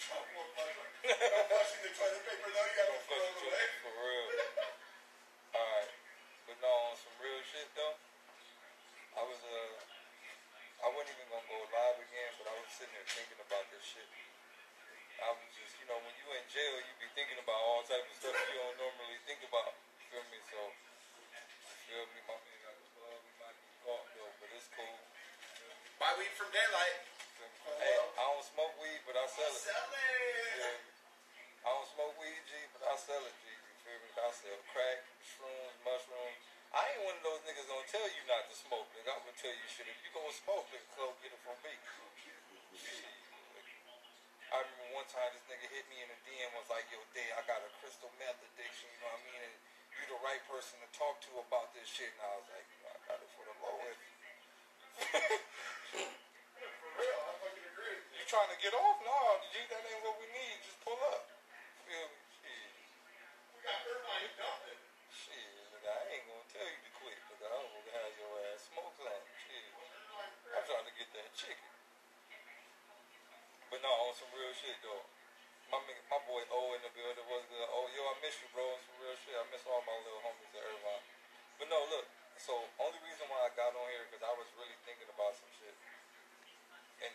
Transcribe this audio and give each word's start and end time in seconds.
The 0.00 1.92
toilet 1.92 2.24
paper 2.24 2.48
though. 2.48 2.64
You 2.64 2.72
gotta 2.72 2.96
throw 3.04 3.20
it 3.20 3.36
away. 3.36 3.64
for 3.84 3.92
real. 4.00 4.28
Alright. 5.52 5.92
But 6.48 6.56
on 6.64 6.96
some 6.96 7.16
real 7.20 7.40
shit 7.44 7.68
though, 7.76 8.00
I 9.12 9.22
was, 9.28 9.36
uh, 9.44 9.76
I 10.80 10.88
wasn't 10.88 11.20
even 11.20 11.28
gonna 11.28 11.44
go 11.52 11.60
live 11.68 12.00
again, 12.00 12.32
but 12.40 12.48
I 12.48 12.56
was 12.56 12.72
sitting 12.72 12.96
there 12.96 13.04
thinking 13.12 13.44
about 13.44 13.68
this 13.68 13.84
shit. 13.84 14.08
I 15.20 15.36
was 15.36 15.52
just, 15.52 15.76
you 15.84 15.84
know, 15.84 16.00
when 16.00 16.16
you 16.16 16.24
in 16.32 16.48
jail, 16.48 16.80
you 16.80 16.96
be 16.96 17.04
thinking 17.12 17.36
about 17.36 17.60
all 17.60 17.84
type 17.84 18.00
of 18.00 18.16
stuff 18.16 18.32
you 18.32 18.56
don't 18.56 18.80
normally 18.80 19.20
think 19.28 19.44
about. 19.44 19.76
Feel 20.08 20.24
me? 20.32 20.40
So, 20.48 20.60
feel 21.92 22.08
me? 22.08 22.24
My 22.24 22.40
man 22.40 22.72
though, 23.84 24.32
but 24.40 24.48
it's 24.56 24.72
cool. 24.72 24.96
From 26.40 26.48
Daylyt. 26.56 27.19
Hey, 27.40 27.96
I 27.96 28.24
don't 28.28 28.44
smoke 28.44 28.74
weed, 28.76 29.00
but 29.08 29.16
I 29.16 29.24
sell 29.24 29.48
it. 29.48 29.64
Yeah. 29.64 30.76
I 31.64 31.68
don't 31.72 31.88
smoke 31.88 32.16
weed, 32.20 32.40
G, 32.44 32.52
but 32.76 32.84
I 32.84 32.94
sell 33.00 33.20
it, 33.24 33.36
G. 33.40 33.48
You 33.48 33.74
feel 33.80 33.98
me? 34.00 34.08
I 34.20 34.28
sell 34.32 34.60
crack, 34.72 35.00
shrooms, 35.24 35.76
mushrooms. 35.80 36.36
I 36.70 36.84
ain't 36.92 37.02
one 37.08 37.16
of 37.16 37.24
those 37.24 37.40
niggas 37.48 37.66
gonna 37.66 37.88
tell 37.88 38.04
you 38.04 38.22
not 38.28 38.44
to 38.46 38.54
smoke, 38.54 38.86
nigga. 38.92 39.10
I'm 39.10 39.24
gonna 39.24 39.40
tell 39.40 39.50
you 39.56 39.66
shit. 39.72 39.88
If 39.88 39.98
you 40.04 40.12
gonna 40.12 40.36
smoke, 40.36 40.68
nigga, 40.68 40.84
go 40.94 41.16
get 41.24 41.32
it 41.32 41.40
from 41.40 41.56
me. 41.64 41.74
I 44.50 44.56
remember 44.60 44.98
one 44.98 45.08
time 45.08 45.30
this 45.32 45.46
nigga 45.46 45.66
hit 45.70 45.86
me 45.88 46.02
in 46.02 46.08
the 46.10 46.18
DM 46.26 46.50
was 46.58 46.66
like, 46.68 46.84
yo, 46.90 46.98
Day, 47.14 47.30
I 47.38 47.40
got 47.46 47.62
a 47.62 47.70
crystal 47.78 48.10
meth 48.18 48.42
addiction, 48.42 48.90
you 48.90 48.98
know 49.00 49.14
what 49.14 49.22
I 49.22 49.28
mean? 49.30 49.40
And 49.46 49.54
you 49.94 50.02
the 50.10 50.20
right 50.26 50.42
person 50.50 50.76
to 50.82 50.88
talk 50.92 51.22
to 51.24 51.30
about 51.40 51.70
this 51.72 51.86
shit. 51.86 52.10
And 52.18 52.22
I 52.22 52.32
was 52.36 52.48
like, 52.50 52.68
I 52.84 52.98
got 53.06 53.18
it 53.22 53.30
for 53.32 53.44
the 53.46 53.56
lowest. 53.62 54.02
For 56.60 56.92
real, 57.00 57.20
I 57.24 57.32
fucking 57.40 57.66
agree. 57.72 57.96
You 58.12 58.19
trying 58.30 58.54
to 58.54 58.62
get 58.62 58.70
off? 58.78 58.94
No, 59.02 59.42
G, 59.50 59.58
that 59.74 59.82
ain't 59.82 60.06
what 60.06 60.14
we 60.22 60.26
need. 60.30 60.62
Just 60.62 60.78
pull 60.86 60.94
up. 61.10 61.26
Feel 61.82 62.06
me? 62.06 62.18
Shit. 62.38 62.70
We 63.50 63.58
got 63.66 63.82
Irvine 63.82 64.30
dumping. 64.38 64.82
Shit, 65.10 65.50
nigga, 65.74 65.90
I 65.90 66.02
ain't 66.14 66.30
gonna 66.30 66.46
tell 66.46 66.62
you 66.62 66.78
to 66.78 66.90
quit, 66.94 67.18
nigga. 67.26 67.50
I'm 67.50 67.66
gonna 67.74 67.90
have 67.90 68.14
your 68.14 68.30
ass 68.54 68.70
smoke 68.70 68.94
some. 68.94 69.22
Shit. 69.34 69.66
I'm 70.54 70.62
trying 70.62 70.86
to 70.86 70.94
get 70.94 71.10
that 71.10 71.26
chicken. 71.34 71.70
But 73.66 73.82
no, 73.82 73.90
on 73.90 74.14
some 74.14 74.30
real 74.30 74.54
shit 74.54 74.78
though. 74.78 75.10
My 75.74 75.82
my 75.82 76.20
boy 76.22 76.46
O 76.54 76.78
in 76.78 76.86
the 76.86 76.92
building 76.94 77.26
was 77.26 77.42
good. 77.50 77.66
Oh, 77.66 77.90
yo, 77.90 78.02
I 78.06 78.14
miss 78.22 78.38
you, 78.38 78.46
bro. 78.54 78.62
On 78.62 78.78
some 78.78 78.98
real 79.02 79.18
shit. 79.26 79.34
I 79.34 79.42
miss 79.50 79.66
all 79.66 79.82
my 79.82 79.98
little 80.06 80.22
homies 80.22 80.54
at 80.54 80.62
Irvine. 80.70 81.02
But 81.58 81.66
no, 81.66 81.82
look. 81.90 82.06
So 82.38 82.54
only 82.78 83.02
reason 83.02 83.26
why 83.26 83.42
I 83.42 83.50
got 83.58 83.74
on 83.74 83.90
here 83.90 84.06
because 84.06 84.22
I 84.22 84.30
was 84.38 84.46
really 84.54 84.78
thinking 84.86 85.10
about 85.10 85.34
some 85.34 85.50
shit, 85.58 85.74
and 87.02 87.14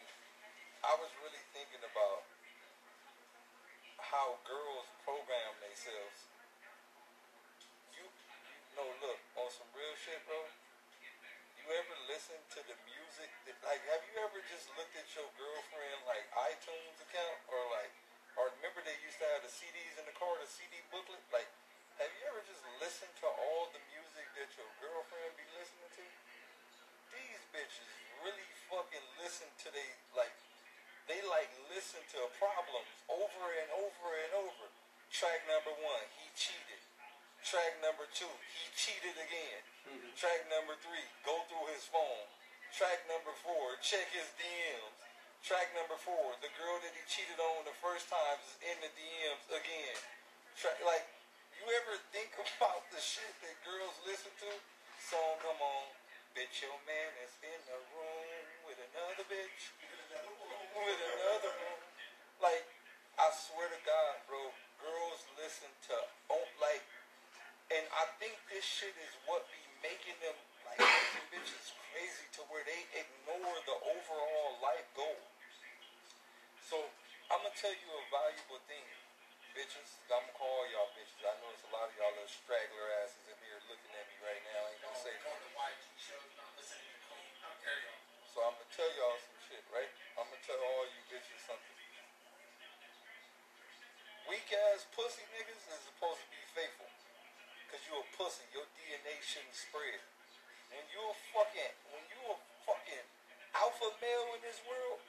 I 0.86 0.94
was 1.02 1.09
really 1.17 1.41
thinking 1.50 1.81
about 1.81 2.22
how 3.97 4.38
girls 4.45 4.86
program 5.02 5.58
themselves. 5.58 6.30
You, 7.89 8.05
you 8.05 8.73
know, 8.77 8.86
look 9.02 9.17
on 9.33 9.50
some 9.50 9.66
real 9.73 9.97
shit, 9.97 10.22
bro. 10.30 10.38
You 11.58 11.66
ever 11.73 11.97
listen 12.05 12.38
to 12.38 12.61
the 12.69 12.77
music? 12.86 13.33
That, 13.50 13.58
like, 13.66 13.81
have 13.89 14.05
you 14.05 14.14
ever 14.30 14.38
just 14.45 14.69
looked 14.77 14.94
at 14.94 15.09
your 15.17 15.25
girlfriend 15.42 16.05
like 16.05 16.30
iTunes 16.53 17.02
account 17.02 17.39
or 17.49 17.58
like, 17.73 17.89
or 18.38 18.53
remember 18.61 18.86
they 18.86 18.94
used 19.02 19.17
to 19.17 19.25
have 19.33 19.42
the 19.42 19.49
CDs 19.49 19.97
in 19.97 20.05
the 20.05 20.14
car, 20.14 20.38
the 20.38 20.45
CD 20.45 20.86
booklet? 20.94 21.25
Like, 21.33 21.49
have 21.97 22.14
you 22.14 22.30
ever 22.30 22.45
just 22.45 22.61
listened 22.77 23.16
to 23.25 23.27
all 23.33 23.73
the 23.73 23.81
music 23.89 24.30
that 24.38 24.53
your 24.53 24.70
girlfriend 24.77 25.33
be 25.33 25.49
listening 25.58 25.89
to? 25.97 26.05
These 27.09 27.42
bitches 27.49 27.89
really 28.22 28.49
fucking 28.70 29.05
listen 29.17 29.49
to 29.66 29.67
they 29.73 29.89
like, 30.14 30.45
they 31.06 31.22
like 31.30 31.50
listen 31.70 32.02
to 32.17 32.20
problems 32.42 32.89
over 33.09 33.45
and 33.61 33.70
over 33.78 34.08
and 34.25 34.31
over. 34.42 34.66
Track 35.14 35.45
number 35.45 35.73
one, 35.86 36.06
he 36.17 36.28
cheated. 36.34 36.81
Track 37.45 37.78
number 37.86 38.09
two, 38.09 38.30
he 38.58 38.66
cheated 38.73 39.14
again. 39.14 39.61
Mm-hmm. 39.86 40.11
Track 40.17 40.49
number 40.49 40.73
three, 40.82 41.05
go 41.21 41.45
through 41.45 41.70
his 41.77 41.86
phone. 41.86 42.26
Track 42.73 43.05
number 43.05 43.32
four, 43.45 43.77
check 43.86 44.10
his 44.11 44.27
DMs. 44.36 44.98
Track 45.45 45.70
number 45.77 45.93
four, 46.02 46.33
the 46.42 46.49
girl 46.58 46.82
that 46.82 46.89
he 46.89 47.05
cheated 47.05 47.37
on 47.37 47.70
the 47.70 47.77
first 47.77 48.10
time 48.10 48.42
is 48.42 48.58
in 48.66 48.77
the 48.82 48.89
DMs 48.98 49.45
again. 49.54 49.98
Track 50.58 50.82
like, 50.82 51.05
you 51.54 51.64
ever 51.86 52.02
think 52.10 52.33
about 52.58 52.82
the 52.89 52.98
shit 52.98 53.30
that 53.45 53.55
girls 53.61 53.93
listen 54.10 54.33
to? 54.42 54.52
Song 54.98 55.37
come 55.45 55.61
on, 55.61 55.86
bitch, 56.33 56.66
your 56.66 56.73
man 56.89 57.11
is 57.22 57.32
in 57.45 57.60
the 57.70 57.77
room 57.93 58.45
with 58.66 58.82
another 58.89 59.22
bitch, 59.30 59.70
with 60.95 61.11
another 61.11 61.52
room. 61.60 61.82
Like, 62.39 62.64
I 63.20 63.28
swear 63.36 63.67
to 63.67 63.80
God, 63.83 64.14
bro, 64.32 64.39
girls 64.80 65.28
listen 65.36 65.67
to 65.92 65.95
oh, 66.32 66.48
like 66.64 66.83
and 67.73 67.83
I 67.98 68.06
think 68.22 68.38
this 68.48 68.61
shit 68.61 68.94
is 68.94 69.14
what 69.26 69.44
be 69.50 69.58
making 69.82 70.16
them 70.22 70.38
like 70.64 70.78
making 70.78 71.28
bitches 71.34 71.73
crazy 71.89 72.28
to 72.38 72.45
where 72.54 72.61
they 72.64 72.78
ignore 72.94 73.58
the 73.66 73.78
overall 73.89 74.52
life 74.61 74.86
goal. 74.94 75.20
So 76.61 76.78
I'm 77.34 77.42
gonna 77.42 77.58
tell 77.58 77.73
you 77.73 77.89
a 77.89 78.04
valuable 78.14 78.61
thing, 78.70 78.86
bitches. 79.58 79.98
I'm 80.14 80.22
gonna 80.30 80.38
call 80.38 80.70
y'all 80.70 80.94
bitches. 80.94 81.26
I 81.26 81.34
know 81.42 81.50
there's 81.50 81.66
a 81.66 81.73
lot 81.73 81.89
of 81.89 81.94
y'all 81.98 82.14
little 82.14 82.30
straggler 82.30 82.88
asses 83.02 83.26
in 83.26 83.38
here 83.42 83.58
looking 83.67 83.94
at 83.98 84.05
me 84.14 84.17
right 84.22 84.44
now. 84.45 84.61
I 84.61 84.70
ain't 84.70 84.84
gonna 84.86 85.02
say 85.02 85.14
Going 85.26 85.42
to 85.42 85.52
YG 85.58 85.84
shows, 85.98 86.32
not 86.38 86.54
listening 86.54 86.94
to 86.94 87.00
Clean. 87.10 87.34
How 87.42 87.54
dare 87.66 87.82
y'all? 87.82 88.05
so 88.30 88.38
I'm 88.45 88.54
gonna 88.61 88.70
tell 88.78 88.92
y'all 88.94 89.17
some 89.17 89.42
shit, 89.50 89.66
right? 89.73 89.89
Tell 90.45 90.61
all 90.61 90.86
you 90.86 91.02
bitches 91.10 91.42
something. 91.42 91.78
Weak 94.30 94.45
ass 94.45 94.86
pussy 94.94 95.26
niggas 95.33 95.58
is 95.58 95.82
supposed 95.89 96.22
to 96.22 96.30
be 96.30 96.38
faithful. 96.54 96.86
Cause 97.73 97.82
you 97.89 97.98
a 97.98 98.06
pussy. 98.14 98.45
Your 98.54 98.70
DNA 98.78 99.17
shouldn't 99.26 99.58
spread. 99.58 99.98
When 100.70 100.86
you 100.94 101.02
a 101.02 101.17
fucking 101.34 101.73
when 101.89 102.05
you 102.14 102.22
a 102.30 102.38
fucking 102.61 103.05
alpha 103.58 103.89
male 103.98 104.38
in 104.38 104.45
this 104.45 104.61
world, 104.70 105.02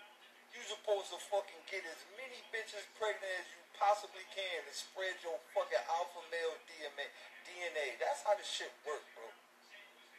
you 0.57 0.65
supposed 0.65 1.13
to 1.13 1.21
fucking 1.29 1.69
get 1.69 1.85
as 1.85 2.01
many 2.17 2.41
bitches 2.49 2.89
pregnant 2.97 3.29
as 3.37 3.45
you 3.53 3.61
possibly 3.77 4.25
can 4.33 4.65
and 4.65 4.73
spread 4.73 5.21
your 5.21 5.37
fucking 5.53 5.85
alpha 5.85 6.25
male 6.33 6.57
DNA. 6.65 7.13
DNA. 7.45 8.01
That's 8.01 8.25
how 8.25 8.33
this 8.41 8.49
shit 8.49 8.73
work, 8.89 9.05
bro. 9.13 9.29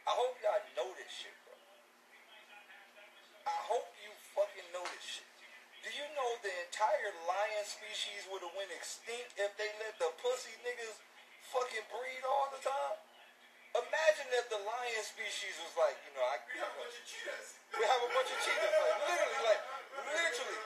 I 0.06 0.14
hope 0.14 0.38
y'all 0.46 0.62
know 0.78 0.94
this 0.94 1.10
shit, 1.10 1.34
bro. 1.42 1.58
I 3.50 3.58
hope 3.66 3.87
know 4.78 4.86
this 4.94 5.02
shit. 5.18 5.26
Do 5.82 5.90
you 5.90 6.06
know 6.14 6.30
the 6.46 6.54
entire 6.70 7.10
lion 7.26 7.64
species 7.66 8.26
would 8.30 8.42
have 8.46 8.54
went 8.54 8.70
extinct 8.70 9.34
if 9.34 9.50
they 9.58 9.70
let 9.82 9.98
the 9.98 10.10
pussy 10.22 10.54
niggas 10.62 11.02
fucking 11.50 11.86
breed 11.90 12.22
all 12.22 12.46
the 12.54 12.62
time? 12.62 12.98
Imagine 13.74 14.28
if 14.38 14.46
the 14.54 14.58
lion 14.62 15.02
species 15.02 15.54
was 15.62 15.74
like, 15.74 15.98
you 16.06 16.14
know, 16.14 16.22
I 16.22 16.38
We 16.46 16.62
have 16.62 16.70
a 16.70 16.78
bunch 16.78 16.94
of 16.94 17.04
cheetahs. 17.06 17.48
we 17.74 17.82
have 17.86 18.02
a 18.06 18.10
bunch 18.10 18.30
of 18.30 18.38
cheetahs, 18.42 18.74
like 18.78 18.96
literally, 19.06 19.42
like 19.50 19.62
literally. 20.14 20.58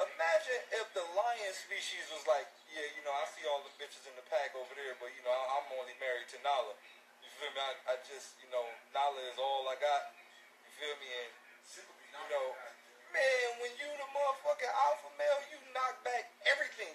Imagine 0.00 0.60
if 0.80 0.86
the 0.96 1.04
lion 1.12 1.52
species 1.52 2.04
was 2.12 2.24
like, 2.24 2.48
yeah, 2.72 2.88
you 2.96 3.04
know, 3.04 3.12
I 3.12 3.24
see 3.36 3.44
all 3.44 3.60
the 3.64 3.72
bitches 3.76 4.04
in 4.08 4.16
the 4.16 4.24
pack 4.32 4.56
over 4.56 4.72
there, 4.72 4.96
but 4.96 5.12
you 5.12 5.20
know, 5.24 5.32
I- 5.32 5.60
I'm 5.60 5.68
only 5.76 5.96
married 6.00 6.28
to 6.36 6.38
Nala. 6.40 6.72
You 7.20 7.28
feel 7.36 7.52
me? 7.52 7.60
I, 7.60 7.72
I 7.92 7.94
just, 8.08 8.40
you 8.40 8.48
know, 8.48 8.64
Nala 8.96 9.20
is 9.28 9.36
all 9.40 9.68
I 9.68 9.76
got. 9.76 10.16
You 10.64 10.72
feel 10.80 10.96
me? 11.00 11.08
And 11.12 11.32
you 11.80 12.26
know, 12.32 12.46
man, 13.10 13.46
when 13.62 13.72
you 13.78 13.88
the 13.98 14.08
motherfucking 14.10 14.74
alpha 14.90 15.10
male, 15.18 15.40
you 15.50 15.58
knock 15.74 15.98
back 16.06 16.30
everything. 16.46 16.94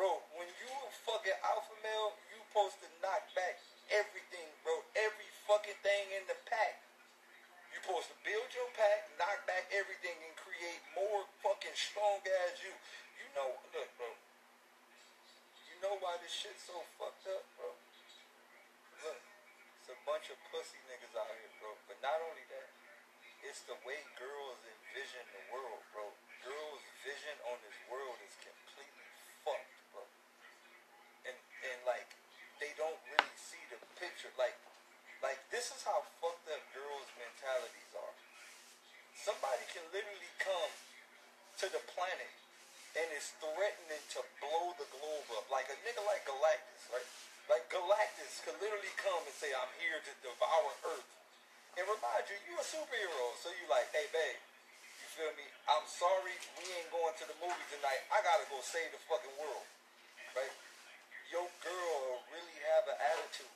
Bro, 0.00 0.16
when 0.32 0.48
you 0.56 0.70
a 0.70 0.90
fucking 1.04 1.38
alpha 1.44 1.76
male, 1.84 2.16
you 2.32 2.40
supposed 2.48 2.80
to 2.80 2.88
knock 3.04 3.20
back 3.36 3.60
everything, 3.92 4.48
bro. 4.64 4.80
Every 4.96 5.28
fucking 5.44 5.76
thing 5.84 6.04
in 6.16 6.24
the 6.24 6.38
pack. 6.48 6.80
You 7.70 7.84
supposed 7.84 8.08
to 8.08 8.16
build 8.24 8.48
your 8.56 8.66
pack, 8.74 9.12
knock 9.20 9.44
back 9.44 9.68
everything, 9.70 10.16
and 10.24 10.32
create 10.40 10.80
more 10.96 11.28
fucking 11.44 11.76
strong 11.76 12.24
as 12.48 12.58
you. 12.64 12.72
You 13.20 13.28
know, 13.36 13.60
look, 13.76 13.92
bro. 14.00 14.10
You 15.68 15.76
know 15.84 16.00
why 16.00 16.16
this 16.24 16.32
shit's 16.32 16.64
so 16.64 16.80
fucked 16.96 17.28
up, 17.28 17.44
bro? 17.60 17.70
Look, 19.04 19.20
it's 19.78 19.92
a 19.92 19.98
bunch 20.08 20.32
of 20.32 20.40
pussy 20.48 20.80
niggas 20.88 21.12
out 21.12 21.28
here, 21.28 21.52
bro. 21.60 21.76
But 21.84 22.00
not 22.00 22.18
only 22.24 22.48
that, 22.48 22.79
it's 23.44 23.64
the 23.64 23.76
way 23.88 24.00
girls 24.20 24.60
envision 24.64 25.24
the 25.32 25.44
world, 25.54 25.80
bro. 25.92 26.06
Girls' 26.44 26.84
vision 27.04 27.36
on 27.48 27.56
this 27.64 27.76
world 27.88 28.16
is 28.24 28.34
completely 28.40 29.08
fucked, 29.44 29.76
bro. 29.92 30.04
And 31.28 31.36
and 31.36 31.78
like 31.88 32.08
they 32.60 32.72
don't 32.76 33.00
really 33.08 33.36
see 33.36 33.60
the 33.72 33.80
picture. 33.96 34.32
Like 34.36 34.56
like 35.24 35.40
this 35.52 35.72
is 35.72 35.84
how 35.84 36.04
fucked 36.20 36.48
up 36.48 36.64
girls' 36.72 37.10
mentalities 37.16 37.92
are. 37.96 38.14
Somebody 39.16 39.64
can 39.72 39.84
literally 39.92 40.32
come 40.40 40.72
to 41.60 41.66
the 41.68 41.82
planet 41.92 42.32
and 42.96 43.06
is 43.14 43.36
threatening 43.36 44.04
to 44.16 44.20
blow 44.40 44.72
the 44.80 44.88
globe 44.88 45.28
up. 45.36 45.46
Like 45.52 45.68
a 45.68 45.76
nigga 45.84 46.00
like 46.08 46.24
Galactus, 46.24 46.88
right? 46.88 47.08
Like 47.52 47.68
Galactus 47.68 48.40
could 48.42 48.56
literally 48.58 48.94
come 48.96 49.20
and 49.22 49.36
say, 49.36 49.52
I'm 49.52 49.70
here 49.78 50.00
to 50.00 50.12
devour 50.24 50.72
Earth. 50.88 51.10
And 51.78 51.86
remind 51.86 52.24
you, 52.26 52.38
you 52.50 52.54
a 52.58 52.66
superhero. 52.66 53.24
So 53.38 53.52
you 53.54 53.64
like, 53.70 53.86
hey 53.94 54.10
babe, 54.10 54.40
you 54.98 55.06
feel 55.14 55.32
me? 55.38 55.46
I'm 55.70 55.86
sorry, 55.86 56.34
we 56.58 56.64
ain't 56.74 56.90
going 56.90 57.14
to 57.14 57.26
the 57.30 57.36
movie 57.38 57.66
tonight. 57.70 58.02
I 58.10 58.18
gotta 58.26 58.46
go 58.50 58.58
save 58.64 58.90
the 58.90 59.00
fucking 59.06 59.34
world, 59.38 59.66
right? 60.34 60.54
Your 61.30 61.46
girl 61.62 62.02
really 62.34 62.58
have 62.74 62.84
an 62.90 62.98
attitude. 62.98 63.54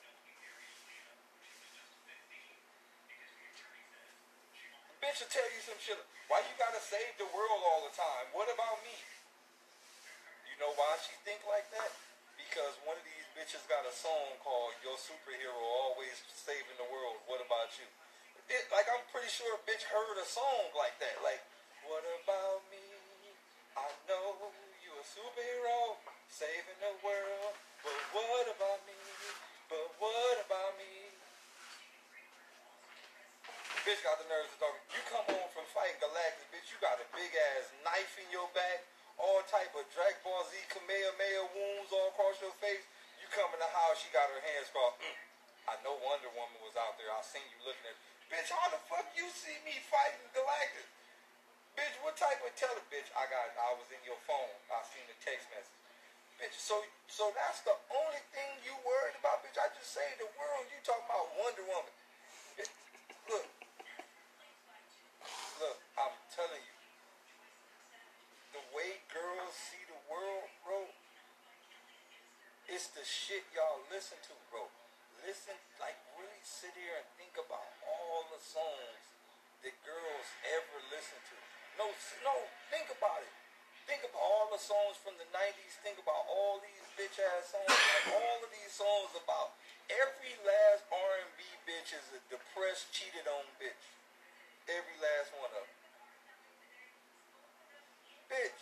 Bitch 5.02 5.18
will 5.20 5.32
tell 5.34 5.50
you 5.50 5.60
some 5.60 5.80
shit. 5.82 5.98
Why 6.30 6.40
you 6.46 6.54
gotta 6.56 6.80
save 6.80 7.18
the 7.18 7.28
world 7.34 7.60
all 7.66 7.82
the 7.84 7.92
time? 7.92 8.30
What 8.32 8.48
about 8.48 8.80
me? 8.86 8.96
You 10.48 10.56
know 10.62 10.72
why 10.78 10.96
she 11.02 11.12
think 11.26 11.42
like 11.50 11.66
that? 11.74 11.92
Because 12.38 12.78
one 12.86 12.94
of 12.94 13.04
these 13.04 13.26
bitches 13.34 13.66
got 13.66 13.82
a 13.84 13.92
song 13.92 14.38
called 14.38 14.78
Your 14.86 14.94
Superhero 14.94 15.58
Always 15.82 16.14
Saving 16.30 16.78
the 16.78 16.86
World. 16.86 17.18
What 17.26 17.42
about 17.42 17.74
you? 17.76 17.90
Like 18.50 18.88
I'm 18.92 19.04
pretty 19.08 19.30
sure 19.32 19.48
a 19.56 19.62
bitch 19.64 19.88
heard 19.88 20.20
a 20.20 20.26
song 20.28 20.68
like 20.76 20.98
that. 21.00 21.16
Like, 21.24 21.40
what 21.88 22.04
about 22.04 22.60
me? 22.68 22.84
I 23.74 23.88
know 24.04 24.52
you 24.84 24.92
a 24.92 25.04
superhero 25.04 25.96
saving 26.28 26.78
the 26.82 26.92
world. 27.00 27.54
But 27.80 27.98
what 28.12 28.46
about 28.52 28.80
me? 28.84 28.96
But 29.68 29.86
what 29.96 30.36
about 30.44 30.76
me? 30.76 31.12
Bitch 33.84 34.00
got 34.00 34.16
the 34.16 34.28
nerves 34.32 34.48
to 34.52 34.58
talk. 34.64 34.72
You 34.92 35.00
come 35.12 35.28
home 35.28 35.50
from 35.52 35.68
fighting 35.76 36.00
Galactus, 36.00 36.48
bitch. 36.48 36.72
You 36.72 36.80
got 36.80 36.96
a 36.96 37.06
big 37.12 37.28
ass 37.52 37.68
knife 37.84 38.16
in 38.16 38.24
your 38.32 38.48
back, 38.56 38.80
all 39.20 39.44
type 39.44 39.76
of 39.76 39.84
Dragon 39.92 40.16
Ball 40.24 40.40
Z 40.48 40.56
Kamehameha 40.72 41.52
wounds 41.52 41.92
all 41.92 42.08
across 42.16 42.40
your 42.40 42.56
face. 42.64 42.80
You 43.20 43.28
come 43.28 43.52
in 43.52 43.60
the 43.60 43.68
house, 43.68 44.00
she 44.00 44.08
got 44.08 44.24
her 44.32 44.40
hands 44.40 44.72
crossed. 44.72 45.04
Mm. 45.04 45.16
I 45.68 45.74
know 45.84 46.00
Wonder 46.00 46.32
Woman 46.32 46.60
was 46.64 46.76
out 46.80 46.96
there. 46.96 47.12
I 47.12 47.20
seen 47.24 47.44
you 47.44 47.60
looking 47.68 47.84
at. 47.88 47.96
Bitch, 48.34 48.50
how 48.50 48.66
the 48.66 48.82
fuck 48.90 49.06
you 49.14 49.30
see 49.30 49.54
me 49.62 49.78
fighting 49.86 50.26
Galactus? 50.34 50.90
Bitch, 51.78 51.94
what 52.02 52.18
type 52.18 52.42
of 52.42 52.50
tele? 52.58 52.82
Bitch, 52.90 53.06
I 53.14 53.30
got. 53.30 53.46
I 53.54 53.78
was 53.78 53.86
in 53.94 54.02
your 54.02 54.18
phone. 54.26 54.50
I 54.74 54.82
seen 54.90 55.06
the 55.06 55.14
text 55.22 55.46
message. 55.54 55.78
Bitch, 56.42 56.58
so 56.58 56.82
so 57.06 57.30
that's 57.38 57.62
the 57.62 57.78
only 57.94 58.18
thing 58.34 58.58
you 58.66 58.74
worried 58.82 59.14
about, 59.22 59.46
bitch. 59.46 59.54
I 59.54 59.70
just 59.78 59.94
saved 59.94 60.18
the 60.18 60.26
world. 60.34 60.66
You 60.66 60.82
talking 60.82 61.06
about 61.06 61.30
Wonder 61.38 61.62
Woman? 61.62 61.94
Bitch, 62.58 62.74
look, 63.30 63.46
look. 65.62 65.78
I'm 65.94 66.18
telling 66.34 66.58
you, 66.58 66.78
the 68.58 68.66
way 68.74 68.98
girls 69.14 69.54
see 69.54 69.86
the 69.86 70.00
world, 70.10 70.50
bro. 70.66 70.90
It's 72.66 72.90
the 72.98 73.06
shit 73.06 73.46
y'all 73.54 73.86
listen 73.94 74.18
to, 74.26 74.34
bro. 74.50 74.66
Listen, 75.24 75.56
like 75.80 75.96
really 76.20 76.44
sit 76.44 76.76
here 76.76 77.00
and 77.00 77.08
think 77.16 77.32
about 77.40 77.64
all 77.88 78.28
the 78.28 78.36
songs 78.44 79.04
that 79.64 79.72
girls 79.80 80.28
ever 80.52 80.76
listen 80.92 81.16
to. 81.16 81.36
No, 81.80 81.88
no, 82.20 82.36
think 82.68 82.92
about 82.92 83.24
it. 83.24 83.32
Think 83.88 84.04
about 84.04 84.20
all 84.20 84.52
the 84.52 84.60
songs 84.60 85.00
from 85.00 85.16
the 85.16 85.24
90s. 85.32 85.80
Think 85.80 85.96
about 85.96 86.28
all 86.28 86.60
these 86.60 86.84
bitch 87.00 87.16
ass 87.16 87.56
songs. 87.56 87.72
Like 87.72 88.20
all 88.20 88.38
of 88.44 88.52
these 88.52 88.68
songs 88.68 89.16
about 89.16 89.56
every 89.88 90.36
last 90.44 90.84
R&B 90.92 91.40
bitch 91.64 91.96
is 91.96 92.04
a 92.12 92.20
depressed, 92.28 92.92
cheated 92.92 93.24
on 93.24 93.48
bitch. 93.56 93.84
Every 94.68 94.96
last 95.00 95.32
one 95.40 95.52
of 95.56 95.64
them. 95.64 95.80
Bitch, 98.28 98.60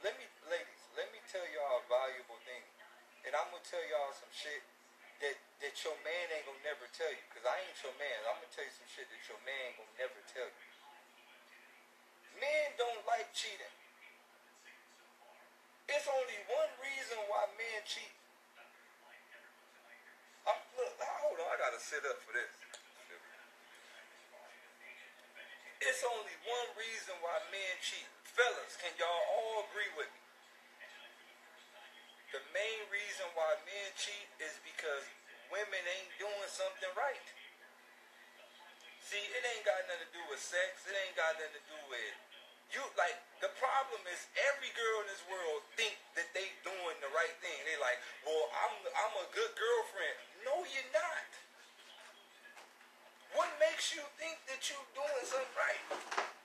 let 0.00 0.16
me, 0.16 0.24
ladies, 0.48 0.82
let 0.96 1.12
me 1.12 1.20
tell 1.28 1.44
y'all 1.52 1.80
a 1.80 1.88
valuable 1.88 2.40
thing. 2.48 2.64
And 3.28 3.36
I'm 3.36 3.52
gonna 3.52 3.64
tell 3.64 3.84
y'all 3.92 4.12
some 4.16 4.32
shit 4.32 4.64
that, 5.22 5.38
that 5.62 5.74
your 5.86 5.94
man 6.02 6.24
ain't 6.34 6.46
gonna 6.46 6.66
never 6.66 6.86
tell 6.90 7.10
you. 7.10 7.24
Cause 7.30 7.46
I 7.46 7.54
ain't 7.62 7.78
your 7.80 7.94
man. 7.96 8.18
I'm 8.26 8.42
gonna 8.42 8.50
tell 8.50 8.66
you 8.66 8.74
some 8.74 8.90
shit 8.90 9.06
that 9.06 9.22
your 9.30 9.38
man 9.46 9.54
ain't 9.70 9.78
gonna 9.78 9.96
never 10.02 10.18
tell 10.26 10.50
you. 10.50 10.66
Men 12.42 12.66
don't 12.74 13.02
like 13.06 13.30
cheating. 13.30 13.74
It's 15.86 16.08
only 16.10 16.38
one 16.50 16.72
reason 16.82 17.18
why 17.30 17.46
men 17.54 17.80
cheat. 17.86 18.14
I'm, 20.42 20.58
look, 20.74 20.90
hold 20.98 21.38
on, 21.38 21.48
I 21.54 21.56
gotta 21.58 21.78
sit 21.78 22.02
up 22.02 22.18
for 22.26 22.34
this. 22.34 22.50
It's 25.82 26.02
only 26.06 26.34
one 26.46 26.68
reason 26.78 27.14
why 27.22 27.38
men 27.50 27.74
cheat. 27.78 28.06
Fellas, 28.26 28.74
can 28.78 28.90
y'all 28.98 29.22
all 29.38 29.66
agree 29.70 29.90
with 29.94 30.10
me? 30.10 30.21
Main 32.72 32.88
reason 32.88 33.28
why 33.36 33.52
men 33.68 33.88
cheat 34.00 34.28
is 34.40 34.56
because 34.64 35.04
women 35.52 35.84
ain't 35.92 36.08
doing 36.16 36.48
something 36.48 36.88
right. 36.96 37.28
See, 39.04 39.20
it 39.20 39.44
ain't 39.44 39.68
got 39.68 39.76
nothing 39.92 40.08
to 40.08 40.12
do 40.16 40.24
with 40.32 40.40
sex. 40.40 40.80
It 40.88 40.96
ain't 40.96 41.12
got 41.12 41.36
nothing 41.36 41.60
to 41.60 41.64
do 41.68 41.76
with 41.92 42.16
you. 42.72 42.80
Like 42.96 43.20
the 43.44 43.52
problem 43.60 44.00
is 44.08 44.24
every 44.48 44.72
girl 44.72 45.04
in 45.04 45.08
this 45.12 45.20
world 45.28 45.60
think 45.76 46.00
that 46.16 46.32
they 46.32 46.48
doing 46.64 46.96
the 47.04 47.12
right 47.12 47.36
thing. 47.44 47.60
They 47.68 47.76
like, 47.76 48.00
well, 48.24 48.48
I'm 48.64 48.72
I'm 49.04 49.20
a 49.20 49.28
good 49.36 49.52
girlfriend. 49.52 50.16
No, 50.48 50.64
you're 50.64 50.92
not. 50.96 51.28
What 53.36 53.52
makes 53.60 53.92
you 53.92 54.00
think 54.16 54.40
that 54.48 54.72
you 54.72 54.80
doing 54.96 55.24
something 55.28 55.56
right? 55.60 55.84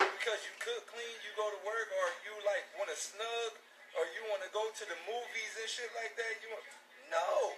Because 0.04 0.44
you 0.44 0.52
cook 0.60 0.92
clean, 0.92 1.16
you 1.24 1.32
go 1.40 1.48
to 1.48 1.60
work, 1.64 1.88
or 1.88 2.08
you 2.28 2.36
like 2.44 2.68
want 2.76 2.92
to 2.92 3.00
snug, 3.00 3.52
or 3.98 4.06
you 4.14 4.22
want 4.30 4.46
to 4.46 4.52
go 4.54 4.62
to 4.62 4.84
the 4.86 5.00
movies 5.10 5.54
and 5.58 5.70
shit 5.70 5.90
like 5.98 6.14
that. 6.14 6.34
You 6.46 6.54
want 6.54 6.66
no, 7.10 7.58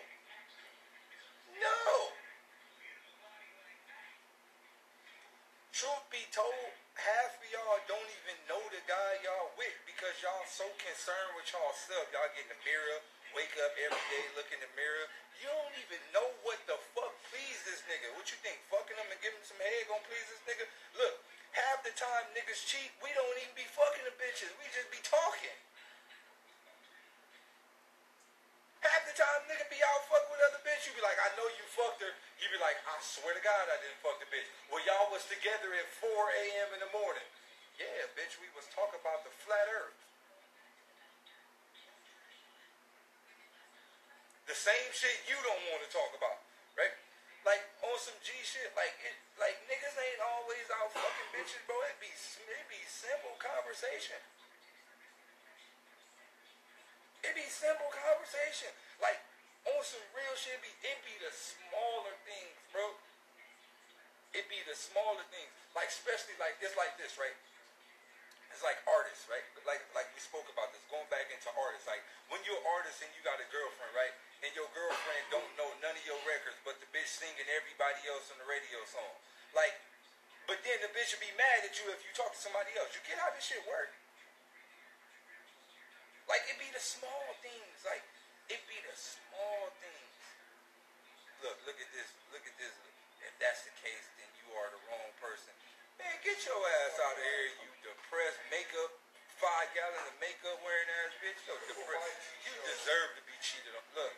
no. 1.60 1.80
Truth 5.74 6.12
be 6.12 6.28
told, 6.36 6.76
half 7.00 7.40
of 7.40 7.48
y'all 7.56 7.80
don't 7.88 8.10
even 8.20 8.36
know 8.52 8.60
the 8.68 8.84
guy 8.84 9.12
y'all 9.24 9.48
with 9.56 9.74
because 9.88 10.12
y'all 10.20 10.44
so 10.44 10.68
concerned 10.76 11.40
with 11.40 11.48
y'all 11.56 11.72
self. 11.72 12.04
Y'all 12.12 12.28
get 12.36 12.46
in 12.46 12.52
the 12.52 12.62
mirror, 12.68 13.00
wake 13.32 13.56
up 13.64 13.72
every 13.80 14.06
day, 14.12 14.26
look 14.36 14.52
in 14.52 14.60
the 14.60 14.72
mirror. 14.76 15.08
You 15.40 15.48
don't 15.48 15.76
even 15.80 16.04
know 16.12 16.28
what 16.44 16.60
the 16.68 16.76
fuck 16.92 17.16
please 17.32 17.64
this 17.64 17.80
nigga. 17.88 18.12
What 18.20 18.28
you 18.28 18.36
think? 18.44 18.60
Fucking 18.68 19.00
him 19.00 19.08
and 19.08 19.22
giving 19.24 19.40
him 19.40 19.48
some 19.48 19.56
head 19.64 19.88
gonna 19.88 20.04
please 20.04 20.28
this 20.28 20.44
nigga? 20.44 20.68
Look, 21.00 21.16
half 21.56 21.80
the 21.80 21.96
time 21.96 22.28
niggas 22.36 22.60
cheat, 22.68 22.92
we 23.00 23.16
don't 23.16 23.40
even 23.40 23.56
be 23.56 23.64
fucking 23.72 24.04
the 24.04 24.16
bitches. 24.20 24.52
We 24.60 24.68
just 24.76 24.92
be 24.92 25.00
talking. 25.00 25.56
Half 28.84 29.08
the 29.08 29.09
time 29.20 29.44
nigga 29.52 29.68
be 29.68 29.80
out 29.84 30.08
fucking 30.08 30.32
with 30.32 30.40
other 30.48 30.64
bitch, 30.64 30.88
you 30.88 30.96
be 30.96 31.04
like, 31.04 31.20
I 31.20 31.28
know 31.36 31.44
you 31.60 31.66
fucked 31.76 32.00
her. 32.00 32.14
You 32.40 32.48
be 32.48 32.60
like, 32.64 32.80
I 32.88 32.96
swear 33.04 33.36
to 33.36 33.44
God 33.44 33.68
I 33.68 33.76
didn't 33.84 34.00
fuck 34.00 34.16
the 34.24 34.30
bitch. 34.32 34.48
Well, 34.72 34.80
y'all 34.88 35.12
was 35.12 35.28
together 35.28 35.76
at 35.76 35.88
4 36.00 36.08
a.m. 36.08 36.70
in 36.72 36.80
the 36.80 36.92
morning. 36.96 37.28
Yeah, 37.76 38.08
bitch, 38.16 38.40
we 38.40 38.48
was 38.56 38.64
talking 38.72 38.96
about 38.96 39.28
the 39.28 39.34
flat 39.44 39.68
earth. 39.76 40.00
The 44.48 44.56
same 44.56 44.90
shit 44.96 45.14
you 45.28 45.38
don't 45.46 45.64
want 45.70 45.84
to 45.84 45.90
talk 45.92 46.12
about, 46.16 46.40
right? 46.80 46.96
Like 47.46 47.62
on 47.86 47.96
some 48.02 48.18
G 48.26 48.34
shit, 48.42 48.74
like 48.74 48.98
it, 49.06 49.16
like 49.38 49.56
niggas 49.70 49.96
ain't 49.96 50.22
always 50.26 50.66
out 50.74 50.90
fucking 50.92 51.30
bitches, 51.32 51.62
bro. 51.70 51.78
It 51.86 52.02
be 52.02 52.10
it 52.10 52.66
be 52.68 52.82
simple 52.90 53.38
conversation. 53.38 54.18
It 57.24 57.38
be 57.38 57.39
simple 57.50 57.90
conversation. 57.92 58.72
Like 59.02 59.20
on 59.68 59.82
some 59.84 60.06
real 60.16 60.36
shit, 60.40 60.58
be 60.64 60.72
it 60.86 60.98
be 61.04 61.16
the 61.20 61.34
smaller 61.34 62.16
things, 62.24 62.56
bro. 62.72 62.96
It 64.32 64.46
be 64.48 64.62
the 64.70 64.78
smaller 64.78 65.26
things. 65.34 65.50
Like 65.74 65.90
especially 65.90 66.38
like 66.38 66.56
it's 66.62 66.78
like 66.78 66.96
this, 67.02 67.18
right? 67.18 67.36
It's 68.50 68.66
like 68.66 68.82
artists, 68.90 69.30
right? 69.30 69.46
Like 69.66 69.82
like 69.94 70.10
we 70.14 70.22
spoke 70.22 70.48
about 70.50 70.72
this. 70.72 70.82
Going 70.88 71.06
back 71.10 71.28
into 71.30 71.50
artists, 71.54 71.90
like 71.90 72.02
when 72.30 72.40
you're 72.46 72.58
an 72.58 72.70
artist 72.80 73.02
and 73.02 73.10
you 73.18 73.22
got 73.26 73.42
a 73.42 73.48
girlfriend, 73.50 73.94
right? 73.98 74.14
And 74.40 74.56
your 74.56 74.70
girlfriend 74.72 75.24
don't 75.34 75.52
know 75.60 75.68
none 75.84 75.94
of 75.94 76.06
your 76.08 76.20
records, 76.24 76.56
but 76.64 76.80
the 76.80 76.88
bitch 76.96 77.12
singing 77.12 77.50
everybody 77.52 78.00
else 78.08 78.32
on 78.32 78.40
the 78.40 78.48
radio 78.48 78.80
song. 78.88 79.14
Like, 79.52 79.76
but 80.48 80.62
then 80.64 80.80
the 80.80 80.90
bitch 80.96 81.12
would 81.12 81.22
be 81.22 81.34
mad 81.36 81.68
at 81.68 81.76
you 81.76 81.92
if 81.92 82.00
you 82.08 82.12
talk 82.16 82.32
to 82.32 82.40
somebody 82.40 82.72
else. 82.80 82.96
You 82.96 83.04
get 83.04 83.20
how 83.20 83.30
this 83.36 83.44
shit 83.46 83.62
work? 83.68 83.92
Like 86.30 86.46
it 86.46 86.62
be 86.62 86.70
the 86.70 86.80
small 86.80 87.26
things. 87.42 87.78
Like 87.82 88.06
it 88.54 88.62
be 88.70 88.78
the 88.86 88.94
small 88.94 89.74
things. 89.82 90.14
Look, 91.42 91.58
look 91.66 91.80
at 91.82 91.90
this. 91.90 92.14
Look 92.30 92.46
at 92.46 92.56
this. 92.62 92.72
If 93.26 93.34
that's 93.42 93.66
the 93.66 93.74
case, 93.82 94.06
then 94.22 94.30
you 94.38 94.48
are 94.54 94.70
the 94.70 94.82
wrong 94.88 95.12
person. 95.18 95.52
Man, 95.98 96.14
get 96.24 96.38
your 96.48 96.56
ass 96.56 96.96
out 97.04 97.18
of 97.18 97.26
here, 97.26 97.48
you 97.60 97.70
depressed 97.84 98.40
makeup, 98.48 98.92
five 99.36 99.68
gallons 99.76 100.08
of 100.08 100.16
makeup 100.24 100.56
wearing 100.64 100.88
ass 101.04 101.12
bitch. 101.20 101.36
Yo, 101.44 101.60
depressed. 101.68 102.24
You 102.48 102.56
deserve 102.64 103.20
to 103.20 103.24
be 103.28 103.36
cheated 103.44 103.76
on. 103.76 103.84
Look, 104.00 104.16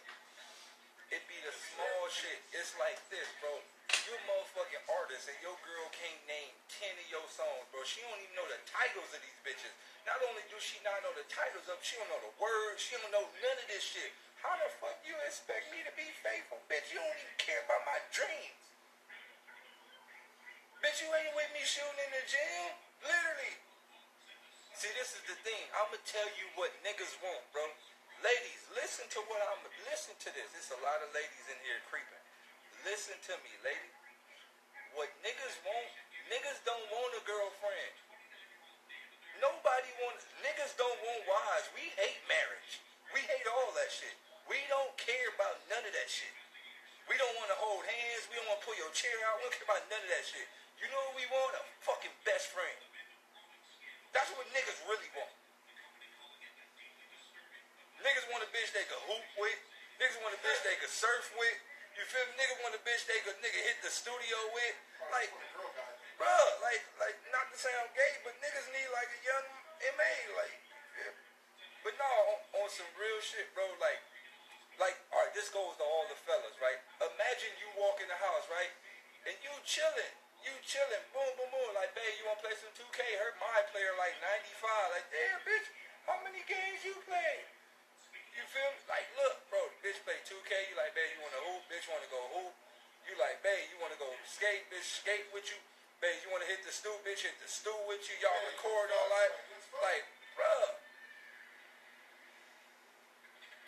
it 1.10 1.26
be 1.26 1.40
the 1.42 1.56
small 1.74 2.02
shit. 2.14 2.38
It's 2.54 2.78
like 2.78 3.02
this, 3.10 3.26
bro. 3.42 3.58
You 4.08 4.16
motherfucking 4.24 4.86
artist 4.88 5.28
and 5.28 5.40
your 5.44 5.56
girl 5.68 5.86
can't 5.92 6.24
name 6.28 6.56
10 6.80 6.96
of 6.96 7.08
your 7.12 7.28
songs, 7.28 7.68
bro. 7.76 7.84
She 7.84 8.00
don't 8.04 8.20
even 8.24 8.36
know 8.40 8.48
the 8.48 8.60
titles 8.64 9.12
of 9.12 9.20
these 9.20 9.40
bitches. 9.44 9.74
Not 10.08 10.20
only 10.24 10.44
do 10.48 10.58
she 10.64 10.80
not 10.82 11.00
know 11.04 11.12
the 11.14 11.28
titles 11.28 11.68
of, 11.68 11.80
she 11.84 12.00
don't 12.00 12.08
know 12.08 12.24
the 12.24 12.36
words. 12.40 12.80
She 12.80 12.96
don't 12.96 13.12
know 13.12 13.28
none 13.28 13.58
of 13.60 13.68
this 13.68 13.84
shit. 13.84 14.16
How 14.40 14.56
the 14.58 14.72
fuck 14.80 14.98
you 15.06 15.14
expect 15.28 15.70
me 15.70 15.84
to 15.84 15.94
be 15.94 16.08
faithful, 16.24 16.64
bitch? 16.72 16.90
You 16.90 17.04
don't 17.04 17.20
even 17.20 17.38
care 17.38 17.62
about 17.68 17.84
my 17.86 18.00
dreams. 18.10 18.62
Bitch, 20.82 20.98
you 21.04 21.12
ain't 21.14 21.36
with 21.38 21.52
me 21.54 21.62
shooting 21.62 22.00
in 22.02 22.10
the 22.10 22.24
gym? 22.26 22.74
Literally. 23.06 23.54
See, 24.74 24.90
this 24.98 25.14
is 25.14 25.22
the 25.30 25.38
thing. 25.46 25.62
I'ma 25.78 26.00
tell 26.10 26.26
you 26.42 26.50
what 26.58 26.74
niggas 26.82 27.14
want, 27.22 27.46
bro. 27.54 27.70
Ladies, 28.26 28.66
listen 28.74 29.06
to 29.14 29.22
what 29.30 29.38
I'm. 29.46 29.62
Listen 29.86 30.18
to 30.26 30.30
this. 30.34 30.50
There's 30.54 30.74
a 30.74 30.82
lot 30.82 31.02
of 31.06 31.14
ladies 31.14 31.46
in 31.50 31.58
here 31.62 31.82
creeping. 31.86 32.21
Listen 32.82 33.14
to 33.30 33.34
me, 33.46 33.54
lady. 33.62 33.92
What 34.98 35.08
niggas 35.22 35.58
want? 35.62 35.92
Niggas 36.34 36.60
don't 36.66 36.88
want 36.90 37.14
a 37.14 37.22
girlfriend. 37.30 37.94
Nobody 39.38 39.92
wants. 40.02 40.26
Niggas 40.42 40.74
don't 40.82 41.00
want 41.06 41.22
wives. 41.30 41.70
We 41.78 41.94
hate 41.94 42.22
marriage. 42.26 42.82
We 43.14 43.22
hate 43.22 43.46
all 43.46 43.70
that 43.78 43.92
shit. 43.94 44.14
We 44.50 44.58
don't 44.66 44.94
care 44.98 45.30
about 45.38 45.62
none 45.70 45.86
of 45.86 45.94
that 45.94 46.10
shit. 46.10 46.34
We 47.06 47.18
don't 47.22 47.36
want 47.38 47.54
to 47.54 47.58
hold 47.62 47.86
hands. 47.86 48.26
We 48.34 48.38
don't 48.42 48.50
want 48.50 48.62
to 48.62 48.66
pull 48.66 48.78
your 48.78 48.90
chair 48.98 49.14
out. 49.30 49.38
We 49.38 49.46
don't 49.46 49.56
care 49.62 49.70
about 49.70 49.84
none 49.90 50.02
of 50.02 50.12
that 50.12 50.26
shit. 50.26 50.48
You 50.82 50.90
know 50.90 51.02
what 51.12 51.16
we 51.22 51.26
want? 51.30 51.54
A 51.58 51.64
fucking 51.86 52.16
best 52.26 52.50
friend. 52.50 52.80
That's 54.10 54.34
what 54.34 54.50
niggas 54.52 54.80
really 54.90 55.12
want. 55.14 55.34
Niggas 58.02 58.26
want 58.34 58.42
a 58.42 58.50
bitch 58.50 58.74
they 58.74 58.86
could 58.90 59.04
hoop 59.06 59.26
with. 59.38 59.60
Niggas 60.02 60.18
want 60.26 60.34
a 60.34 60.42
bitch 60.42 60.60
they 60.66 60.78
could 60.82 60.90
surf 60.90 61.30
with. 61.38 61.58
You 61.98 62.04
feel 62.08 62.24
me? 62.32 62.34
Nigga 62.40 62.56
want 62.64 62.76
a 62.76 62.82
bitch 62.88 63.04
they 63.08 63.20
could 63.28 63.38
nigga 63.44 63.62
hit 63.68 63.84
the 63.84 63.92
studio 63.92 64.38
with. 64.56 64.76
Like, 65.12 65.32
bro, 66.16 66.36
like, 66.64 66.84
like 67.02 67.18
not 67.36 67.52
to 67.52 67.58
I'm 67.58 67.92
gay, 67.92 68.14
but 68.24 68.34
niggas 68.40 68.68
need 68.72 68.90
like 68.96 69.12
a 69.12 69.20
Young 69.28 69.48
M.A, 69.96 70.14
like. 70.40 70.56
But 71.82 71.98
no, 71.98 72.06
on, 72.06 72.40
on 72.62 72.68
some 72.70 72.88
real 72.96 73.20
shit, 73.26 73.50
bro. 73.58 73.66
Like, 73.82 74.00
like, 74.78 74.98
all 75.12 75.26
right, 75.26 75.34
this 75.34 75.50
goes 75.50 75.76
to 75.82 75.86
all 75.86 76.06
the 76.08 76.18
fellas, 76.24 76.56
right? 76.62 76.78
Imagine 77.02 77.52
you 77.58 77.70
walk 77.76 78.00
in 78.00 78.08
the 78.08 78.18
house, 78.18 78.46
right, 78.48 78.72
and 79.28 79.36
you 79.42 79.52
chilling. 79.66 80.14
You 80.42 80.54
chilling, 80.66 81.06
boom, 81.14 81.30
boom, 81.38 81.54
boom. 81.54 81.70
Like, 81.78 81.94
babe, 81.94 82.18
you 82.18 82.26
wanna 82.26 82.42
play 82.42 82.58
some 82.58 82.74
2K? 82.74 82.98
Her 82.98 83.38
my 83.38 83.62
player 83.70 83.94
like 84.02 84.18
95. 84.58 84.96
Like, 84.96 85.06
damn, 85.14 85.42
bitch, 85.46 85.68
how 86.10 86.18
many 86.26 86.42
games 86.50 86.82
you 86.82 86.98
play? 87.06 87.61
You 88.32 88.44
feel 88.48 88.70
me? 88.72 88.80
Like, 88.88 89.08
look, 89.20 89.38
bro, 89.52 89.62
bitch 89.84 90.00
play 90.08 90.20
2K. 90.24 90.52
You 90.72 90.76
like, 90.80 90.96
babe, 90.96 91.12
you 91.16 91.22
wanna 91.24 91.42
hoop? 91.52 91.64
Bitch 91.68 91.88
wanna 91.92 92.08
go 92.08 92.22
hoop? 92.36 92.56
You 93.08 93.16
like, 93.20 93.44
babe, 93.44 93.68
you 93.72 93.78
wanna 93.84 94.00
go 94.00 94.08
skate? 94.24 94.68
Bitch, 94.72 95.04
skate 95.04 95.28
with 95.36 95.48
you? 95.52 95.60
Babe, 96.00 96.18
you 96.24 96.32
wanna 96.32 96.48
hit 96.48 96.64
the 96.64 96.74
stool? 96.74 96.96
Bitch, 97.04 97.28
hit 97.28 97.36
the 97.44 97.52
stool 97.52 97.78
with 97.86 98.04
you? 98.08 98.16
Y'all 98.24 98.36
record 98.48 98.88
all 98.90 99.10
that? 99.12 99.32
Like, 99.84 100.06
bruh. 100.36 100.72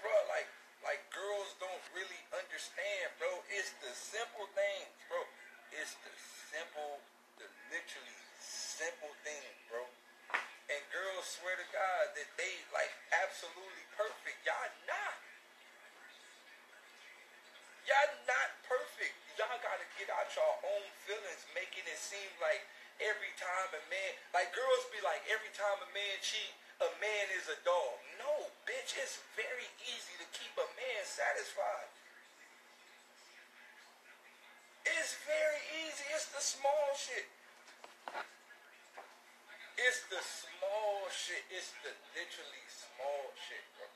Bro, 0.01 0.15
like, 0.31 0.49
like 0.83 0.99
girls 1.15 1.55
don't 1.63 1.85
really 1.95 2.23
understand, 2.35 3.07
bro. 3.19 3.31
It's 3.47 3.71
the 3.79 3.91
simple 3.95 4.47
things, 4.51 4.91
bro. 5.07 5.23
It's 5.71 5.95
the 6.03 6.13
simple, 6.51 6.99
the 7.39 7.47
literally 7.71 8.19
simple 8.43 9.15
things, 9.23 9.55
bro. 9.71 9.87
And 10.73 10.81
girls 10.89 11.37
swear 11.37 11.53
to 11.53 11.67
God 11.69 12.17
that 12.17 12.29
they 12.33 12.53
like 12.73 12.89
absolutely 13.13 13.85
perfect. 13.93 14.41
Y'all 14.41 14.73
not. 14.89 15.17
Y'all 17.85 18.17
not 18.25 18.49
perfect. 18.65 19.13
Y'all 19.37 19.61
gotta 19.61 19.85
get 20.01 20.09
out 20.09 20.33
your 20.33 20.55
own 20.73 20.87
feelings, 21.05 21.45
making 21.53 21.85
it 21.85 21.99
seem 22.01 22.25
like 22.41 22.65
every 22.97 23.29
time 23.37 23.69
a 23.69 23.83
man, 23.85 24.11
like 24.33 24.49
girls 24.49 24.89
be 24.89 24.97
like, 25.05 25.21
every 25.29 25.53
time 25.53 25.77
a 25.77 25.89
man 25.93 26.17
cheat, 26.25 26.57
a 26.81 26.89
man 26.97 27.25
is 27.37 27.53
a 27.53 27.59
dog. 27.61 28.01
No, 28.17 28.49
bitch, 28.65 28.97
it's 28.97 29.21
very 29.37 29.69
easy 29.85 30.17
to 30.17 30.27
keep 30.33 30.57
a 30.57 30.67
man 30.73 31.01
satisfied. 31.05 31.89
It's 34.89 35.21
very 35.29 35.61
easy. 35.85 36.01
It's 36.17 36.33
the 36.33 36.41
small 36.41 36.97
shit. 36.97 37.29
It's 39.77 40.05
the 40.09 40.21
small 40.21 41.09
shit. 41.09 41.41
It's 41.49 41.73
the 41.81 41.91
literally 42.13 42.65
small 42.69 43.33
shit, 43.33 43.65
bro. 43.77 43.89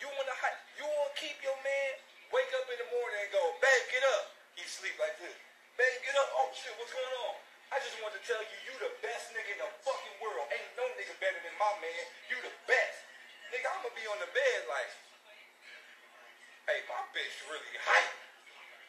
You 0.00 0.08
wanna 0.08 0.36
you 0.78 0.86
wanna 0.86 1.14
keep 1.18 1.36
your 1.44 1.58
man 1.60 1.92
wake 2.32 2.52
up 2.56 2.68
in 2.68 2.78
the 2.80 2.88
morning 2.92 3.20
and 3.24 3.30
go, 3.32 3.42
babe, 3.60 3.84
get 3.92 4.04
up. 4.16 4.32
He 4.56 4.64
sleep 4.64 4.96
like 5.00 5.16
this. 5.20 5.34
Babe, 5.76 5.98
get 6.04 6.16
up. 6.16 6.28
Oh 6.40 6.48
shit, 6.56 6.72
what's 6.80 6.92
going 6.92 7.16
on? 7.28 7.34
I 7.68 7.76
just 7.84 8.00
want 8.00 8.16
to 8.16 8.22
tell 8.24 8.40
you, 8.40 8.56
you 8.64 8.74
the 8.80 8.92
best 9.04 9.28
nigga 9.36 9.52
in 9.52 9.60
the 9.60 9.70
fucking 9.84 10.16
world. 10.24 10.48
Ain't 10.48 10.72
no 10.72 10.88
nigga 10.96 11.12
better 11.20 11.36
than 11.44 11.52
my 11.60 11.72
man. 11.84 12.04
You 12.32 12.40
the 12.40 12.54
best. 12.64 13.04
Nigga, 13.52 13.68
I'ma 13.68 13.92
be 13.92 14.04
on 14.08 14.18
the 14.24 14.30
bed 14.32 14.58
like, 14.72 14.92
hey, 16.68 16.80
my 16.88 17.00
bitch 17.12 17.36
really 17.48 17.76
hype. 17.76 18.27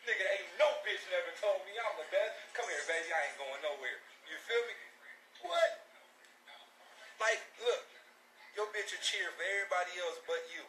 Nigga, 0.07 0.25
ain't 0.25 0.51
no 0.55 0.69
bitch 0.85 1.03
never 1.11 1.31
told 1.39 1.63
me 1.67 1.75
I'm 1.75 1.95
the 1.99 2.07
best. 2.13 2.33
Come 2.55 2.67
here, 2.71 2.85
baby, 2.87 3.09
I 3.11 3.19
ain't 3.27 3.37
going 3.39 3.61
nowhere. 3.63 3.99
You 4.29 4.37
feel 4.47 4.63
me? 4.67 4.75
What? 5.43 5.71
Like, 7.19 7.41
look, 7.59 7.83
your 8.55 8.67
bitch 8.71 8.95
will 8.95 9.03
cheer 9.03 9.27
for 9.35 9.43
everybody 9.43 9.93
else 9.99 10.19
but 10.23 10.39
you. 10.55 10.63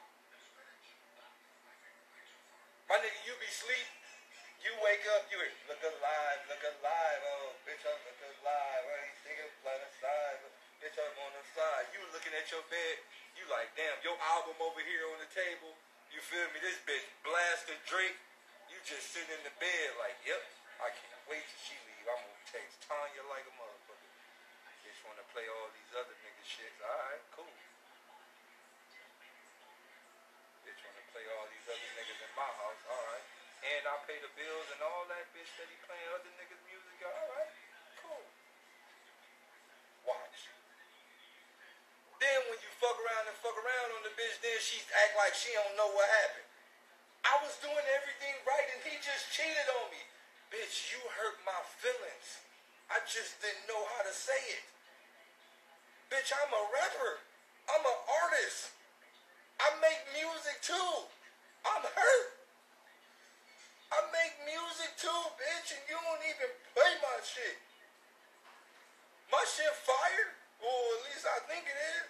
My 2.90 2.98
nigga, 2.98 3.22
you 3.22 3.38
be 3.38 3.46
sleep, 3.54 3.88
you 4.66 4.74
wake 4.82 5.06
up, 5.14 5.30
you 5.30 5.38
hear, 5.38 5.54
look 5.70 5.78
alive, 5.78 6.38
look 6.50 6.58
alive, 6.58 7.20
oh, 7.22 7.54
bitch, 7.62 7.86
I'm 7.86 7.94
look 8.02 8.18
alive, 8.18 8.82
I 8.82 8.96
ain't 9.06 9.18
thinking 9.22 9.50
flat 9.62 9.78
aside, 9.78 10.42
bitch, 10.82 10.98
I'm 10.98 11.14
on 11.22 11.32
the 11.38 11.44
side. 11.54 11.86
You 11.94 12.02
looking 12.10 12.34
at 12.34 12.50
your 12.50 12.66
bed, 12.66 12.96
you 13.38 13.46
like, 13.46 13.70
damn, 13.78 13.94
your 14.02 14.18
album 14.34 14.58
over 14.58 14.82
here 14.82 15.06
on 15.06 15.22
the 15.22 15.30
table, 15.30 15.78
you 16.10 16.18
feel 16.18 16.50
me, 16.50 16.58
this 16.58 16.82
bitch 16.82 17.06
blasting 17.22 17.78
Drake, 17.86 18.18
you 18.70 18.78
just 18.86 19.10
sitting 19.10 19.34
in 19.34 19.42
the 19.42 19.54
bed 19.58 19.88
like, 19.98 20.14
yep, 20.22 20.38
I 20.78 20.94
can't 20.94 21.24
wait 21.26 21.42
till 21.42 21.62
she 21.66 21.76
leave, 21.90 22.06
I'm 22.06 22.22
gonna 22.22 22.46
text 22.46 22.78
Tanya 22.86 23.22
like 23.26 23.42
a 23.44 23.54
motherfucker. 23.58 24.10
Bitch 24.86 25.00
wanna 25.02 25.26
play 25.34 25.44
all 25.50 25.68
these 25.74 25.92
other 25.98 26.14
nigga 26.22 26.44
shits, 26.46 26.78
alright, 26.78 27.24
cool. 27.34 27.54
Bitch 30.62 30.80
wanna 30.86 31.04
play 31.10 31.26
all 31.34 31.46
these 31.50 31.66
other 31.66 31.90
niggas 31.98 32.20
in 32.22 32.32
my 32.38 32.50
house, 32.62 32.82
alright. 32.86 33.26
And 33.60 33.82
I 33.84 33.94
pay 34.08 34.16
the 34.22 34.32
bills 34.38 34.68
and 34.72 34.80
all 34.86 35.04
that 35.12 35.28
bitch 35.36 35.50
that 35.60 35.68
he 35.68 35.76
playing 35.84 36.08
other 36.16 36.32
niggas' 36.38 36.62
music, 36.64 36.96
alright, 37.02 37.52
cool. 38.00 38.24
Watch. 40.06 40.48
Then 42.22 42.38
when 42.48 42.58
you 42.62 42.70
fuck 42.78 42.96
around 42.96 43.28
and 43.28 43.36
fuck 43.42 43.56
around 43.58 43.88
on 43.98 44.02
the 44.06 44.14
bitch, 44.14 44.36
then 44.40 44.56
she 44.62 44.78
act 45.04 45.18
like 45.18 45.34
she 45.34 45.52
don't 45.58 45.76
know 45.76 45.90
what 45.92 46.08
happened. 46.24 46.48
I 47.24 47.36
was 47.44 47.52
doing 47.60 47.86
everything 48.00 48.36
right 48.48 48.66
and 48.76 48.80
he 48.84 48.96
just 49.00 49.28
cheated 49.32 49.68
on 49.80 49.92
me. 49.92 50.02
Bitch, 50.70 50.94
you 50.94 51.02
hurt 51.02 51.34
my 51.42 51.58
feelings. 51.82 52.46
I 52.94 53.02
just 53.02 53.42
didn't 53.42 53.66
know 53.66 53.82
how 53.90 54.06
to 54.06 54.14
say 54.14 54.38
it. 54.54 54.62
Bitch, 56.06 56.30
I'm 56.30 56.46
a 56.46 56.62
rapper. 56.70 57.18
I'm 57.74 57.82
an 57.82 58.00
artist. 58.06 58.70
I 59.58 59.66
make 59.82 59.98
music 60.14 60.62
too. 60.62 61.10
I'm 61.66 61.82
hurt. 61.82 62.30
I 63.90 63.98
make 64.14 64.30
music 64.46 64.94
too, 64.94 65.22
bitch, 65.42 65.74
and 65.74 65.82
you 65.90 65.98
don't 65.98 66.22
even 66.38 66.54
play 66.70 66.92
my 67.02 67.18
shit. 67.26 67.58
My 69.26 69.42
shit 69.50 69.74
fire? 69.74 70.38
Well, 70.62 70.70
at 70.70 71.10
least 71.10 71.26
I 71.26 71.50
think 71.50 71.66
it 71.66 71.78
is. 71.98 72.06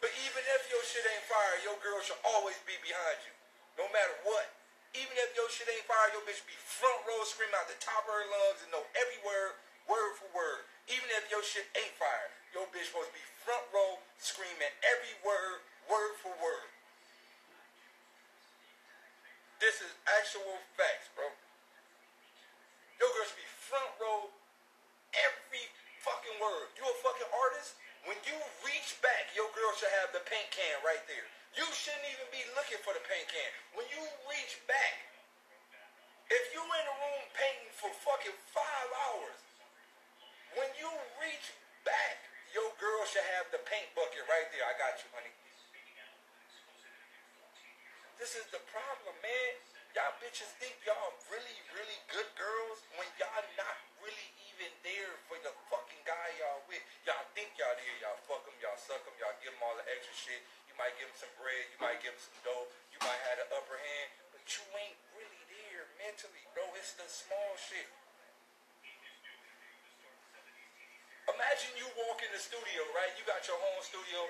But 0.00 0.08
even 0.24 0.40
if 0.56 0.72
your 0.72 0.80
shit 0.88 1.04
ain't 1.04 1.28
fire, 1.28 1.68
your 1.68 1.76
girl 1.84 2.00
should 2.00 2.24
always 2.24 2.56
be 2.64 2.80
behind 2.80 3.20
you. 3.28 3.36
No 3.76 3.92
matter 3.92 4.16
what. 4.24 4.63
Even 4.94 5.14
if 5.18 5.34
your 5.34 5.50
shit 5.50 5.66
ain't 5.66 5.86
fire, 5.90 6.14
your 6.14 6.22
bitch 6.22 6.38
be 6.46 6.54
front 6.54 7.02
row 7.02 7.18
screaming 7.26 7.58
out 7.58 7.66
the 7.66 7.78
top 7.82 8.06
of 8.06 8.14
her 8.14 8.26
lungs 8.30 8.62
and 8.62 8.70
know 8.70 8.86
every 8.94 9.18
word, 9.26 9.58
word 9.90 10.14
for 10.22 10.30
word. 10.30 10.62
Even 10.86 11.10
if 11.18 11.26
your 11.34 11.42
shit 11.42 11.66
ain't 11.74 11.94
fire, 11.98 12.30
your 12.54 12.70
bitch 12.70 12.86
supposed 12.86 13.10
to 13.10 13.16
be 13.18 13.26
front 13.42 13.66
row 13.74 13.98
screaming 14.22 14.70
every 14.86 15.14
word, 15.26 15.66
word 15.90 16.14
for 16.22 16.30
word. 16.38 16.70
This 19.58 19.82
is 19.82 19.90
actual 20.22 20.62
facts, 20.78 21.10
bro. 21.18 21.26
Your 23.02 23.10
girl 23.18 23.26
should 23.26 23.42
be 23.42 23.50
front 23.66 23.90
row 23.98 24.30
every 25.18 25.66
fucking 26.06 26.38
word. 26.38 26.70
You 26.78 26.86
a 26.86 26.94
fucking 27.02 27.30
artist? 27.34 27.74
When 28.06 28.20
you 28.28 28.36
reach 28.62 28.94
back, 29.02 29.34
your 29.34 29.50
girl 29.58 29.74
should 29.74 29.90
have 30.04 30.14
the 30.14 30.22
paint 30.22 30.54
can 30.54 30.78
right 30.86 31.02
there. 31.10 31.33
You 31.54 31.66
shouldn't 31.70 32.10
even 32.10 32.26
be 32.34 32.42
looking 32.58 32.82
for 32.82 32.90
the 32.90 33.02
paint 33.06 33.30
can. 33.30 33.50
When 33.78 33.86
you 33.94 34.02
reach 34.26 34.58
back, 34.66 34.94
if 36.26 36.44
you 36.50 36.58
in 36.58 36.84
the 36.90 36.96
room 36.98 37.24
painting 37.30 37.70
for 37.78 37.94
fucking 38.02 38.34
five 38.50 38.88
hours, 39.06 39.38
when 40.58 40.66
you 40.74 40.90
reach 41.22 41.54
back, 41.86 42.18
your 42.50 42.66
girl 42.82 43.06
should 43.06 43.22
have 43.38 43.46
the 43.54 43.62
paint 43.70 43.86
bucket 43.94 44.26
right 44.26 44.50
there. 44.50 44.66
I 44.66 44.74
got 44.82 44.98
you, 44.98 45.06
honey. 45.14 45.30
This 48.18 48.34
is 48.34 48.46
the 48.50 48.62
problem, 48.70 49.14
man. 49.22 49.52
Y'all 49.94 50.14
bitches 50.18 50.50
think 50.58 50.74
y'all 50.82 51.14
really, 51.30 51.58
really 51.70 51.98
good 52.10 52.26
girls 52.34 52.82
when 52.98 53.06
y'all 53.14 53.46
not 53.54 53.78
really 54.02 54.28
even 54.50 54.70
there 54.82 55.14
for 55.30 55.38
the 55.46 55.54
fucking 55.70 56.02
guy 56.02 56.26
y'all 56.42 56.66
with. 56.66 56.82
Y'all 57.06 57.26
think 57.38 57.54
y'all 57.54 57.78
there. 57.78 57.96
Y'all 58.02 58.18
fuck 58.26 58.42
him, 58.42 58.58
y'all 58.58 58.74
suck 58.74 59.02
him, 59.06 59.14
y'all 59.22 59.38
give 59.38 59.54
him 59.54 59.62
all 59.62 59.78
the 59.78 59.86
extra 59.86 60.14
shit. 60.18 60.42
You 60.74 60.82
might 60.82 60.98
give 60.98 61.06
him 61.06 61.14
some 61.22 61.30
bread, 61.38 61.64
you 61.70 61.78
might 61.78 62.02
give 62.02 62.10
him 62.10 62.18
some 62.18 62.34
dough, 62.42 62.66
you 62.90 62.98
might 62.98 63.22
have 63.30 63.38
the 63.38 63.46
upper 63.54 63.78
hand, 63.78 64.08
but 64.34 64.42
you 64.42 64.66
ain't 64.74 64.98
really 65.14 65.42
there 65.46 65.86
mentally, 66.02 66.42
bro. 66.50 66.66
It's 66.74 66.98
the 66.98 67.06
small 67.06 67.54
shit. 67.54 67.86
imagine 71.30 71.70
you 71.78 71.86
walk 71.94 72.18
in 72.26 72.30
the 72.34 72.42
studio, 72.42 72.82
right? 72.98 73.14
You 73.14 73.22
got 73.22 73.46
your 73.46 73.54
home 73.54 73.78
studio. 73.86 74.26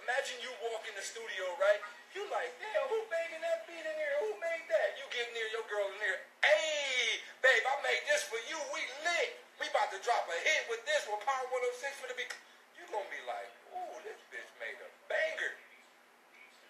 Imagine 0.00 0.40
you 0.40 0.48
walk 0.64 0.80
in 0.88 0.96
the 0.96 1.04
studio, 1.04 1.44
right? 1.60 1.76
You 2.16 2.24
like, 2.32 2.48
damn, 2.56 2.88
who 2.88 2.96
banging 3.12 3.44
that 3.44 3.68
beat 3.68 3.84
in 3.84 3.92
here? 3.92 4.16
Who 4.24 4.32
made 4.40 4.64
that? 4.72 4.96
You 4.96 5.04
get 5.12 5.28
near 5.36 5.44
your 5.52 5.68
girl 5.68 5.84
in 5.92 6.00
there. 6.00 6.24
Hey, 6.40 7.20
babe, 7.44 7.64
I 7.68 7.76
made 7.84 8.00
this 8.08 8.24
for 8.24 8.40
you. 8.48 8.56
We 8.72 8.80
lit. 9.04 9.36
We 9.60 9.68
about 9.68 9.92
to 9.92 10.00
drop 10.00 10.24
a 10.32 10.36
hit 10.40 10.64
with 10.72 10.80
this 10.88 11.04
with 11.12 11.20
Power 11.28 11.44
106 11.52 12.00
for 12.00 12.08
the 12.08 12.16
beat. 12.16 12.32
You 12.80 12.88
gonna 12.88 13.04
be 13.12 13.20
like, 13.28 13.52
ooh, 13.76 13.96
this 14.02 14.16
bitch 14.32 14.48
made 14.56 14.80
a 14.80 14.88
banger. 15.12 15.52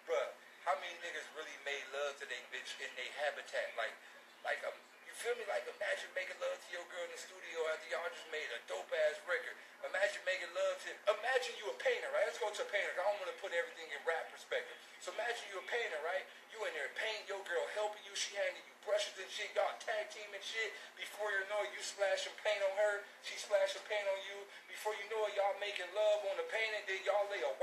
Bruh, 0.03 0.29
how 0.67 0.75
many 0.83 0.93
niggas 0.99 1.27
really 1.33 1.57
made 1.63 1.85
love 1.95 2.12
to 2.23 2.31
their 2.31 2.47
bitch 2.55 2.71
in 2.79 2.87
their 2.95 3.11
habitat? 3.19 3.75
Like, 3.75 3.91
like 4.47 4.63
um, 4.63 4.75
you 5.03 5.11
feel 5.19 5.35
me? 5.35 5.43
Like 5.43 5.67
imagine 5.67 6.07
making 6.15 6.39
love 6.39 6.55
to 6.55 6.69
your 6.71 6.87
girl 6.87 7.03
in 7.03 7.11
the 7.11 7.19
studio 7.19 7.59
after 7.67 7.91
y'all 7.91 8.07
just 8.15 8.31
made 8.31 8.47
a 8.55 8.59
dope 8.71 8.87
ass 8.87 9.19
record. 9.27 9.59
Imagine 9.83 10.23
making 10.23 10.47
love 10.55 10.79
to. 10.87 10.89
Imagine 11.19 11.53
you 11.59 11.67
a 11.67 11.75
painter, 11.83 12.07
right? 12.15 12.23
Let's 12.23 12.39
go 12.39 12.47
to 12.47 12.63
a 12.63 12.69
painter. 12.71 12.95
I 12.95 13.03
don't 13.03 13.19
want 13.19 13.27
to 13.27 13.39
put 13.43 13.51
everything 13.51 13.91
in 13.91 13.99
rap 14.07 14.31
perspective. 14.31 14.79
So 15.03 15.11
imagine 15.11 15.43
you 15.51 15.59
a 15.59 15.67
painter, 15.67 15.99
right? 16.07 16.23
You 16.55 16.63
in 16.63 16.71
there 16.71 16.87
painting 16.95 17.27
your 17.27 17.43
girl, 17.43 17.67
helping 17.75 17.99
you. 18.07 18.15
She 18.15 18.31
handing 18.39 18.63
you 18.63 18.73
brushes 18.87 19.19
and 19.19 19.27
shit. 19.27 19.51
Y'all 19.51 19.75
tag 19.83 20.07
team 20.15 20.31
and 20.31 20.39
shit. 20.39 20.71
Before 20.95 21.27
you 21.27 21.43
know 21.51 21.59
it, 21.67 21.75
you 21.75 21.83
splashing 21.83 22.31
paint 22.39 22.63
on 22.63 22.73
her. 22.79 23.03
She 23.27 23.35
splashing 23.35 23.83
paint 23.91 24.07
on 24.07 24.19
you. 24.31 24.47
Before 24.71 24.95
you 24.95 25.03
know 25.11 25.27
it, 25.27 25.35
y'all 25.35 25.59
making 25.59 25.91
love 25.91 26.23
on 26.31 26.39
the 26.39 26.47
painting. 26.47 26.87
Then 26.87 27.02
a 27.02 27.02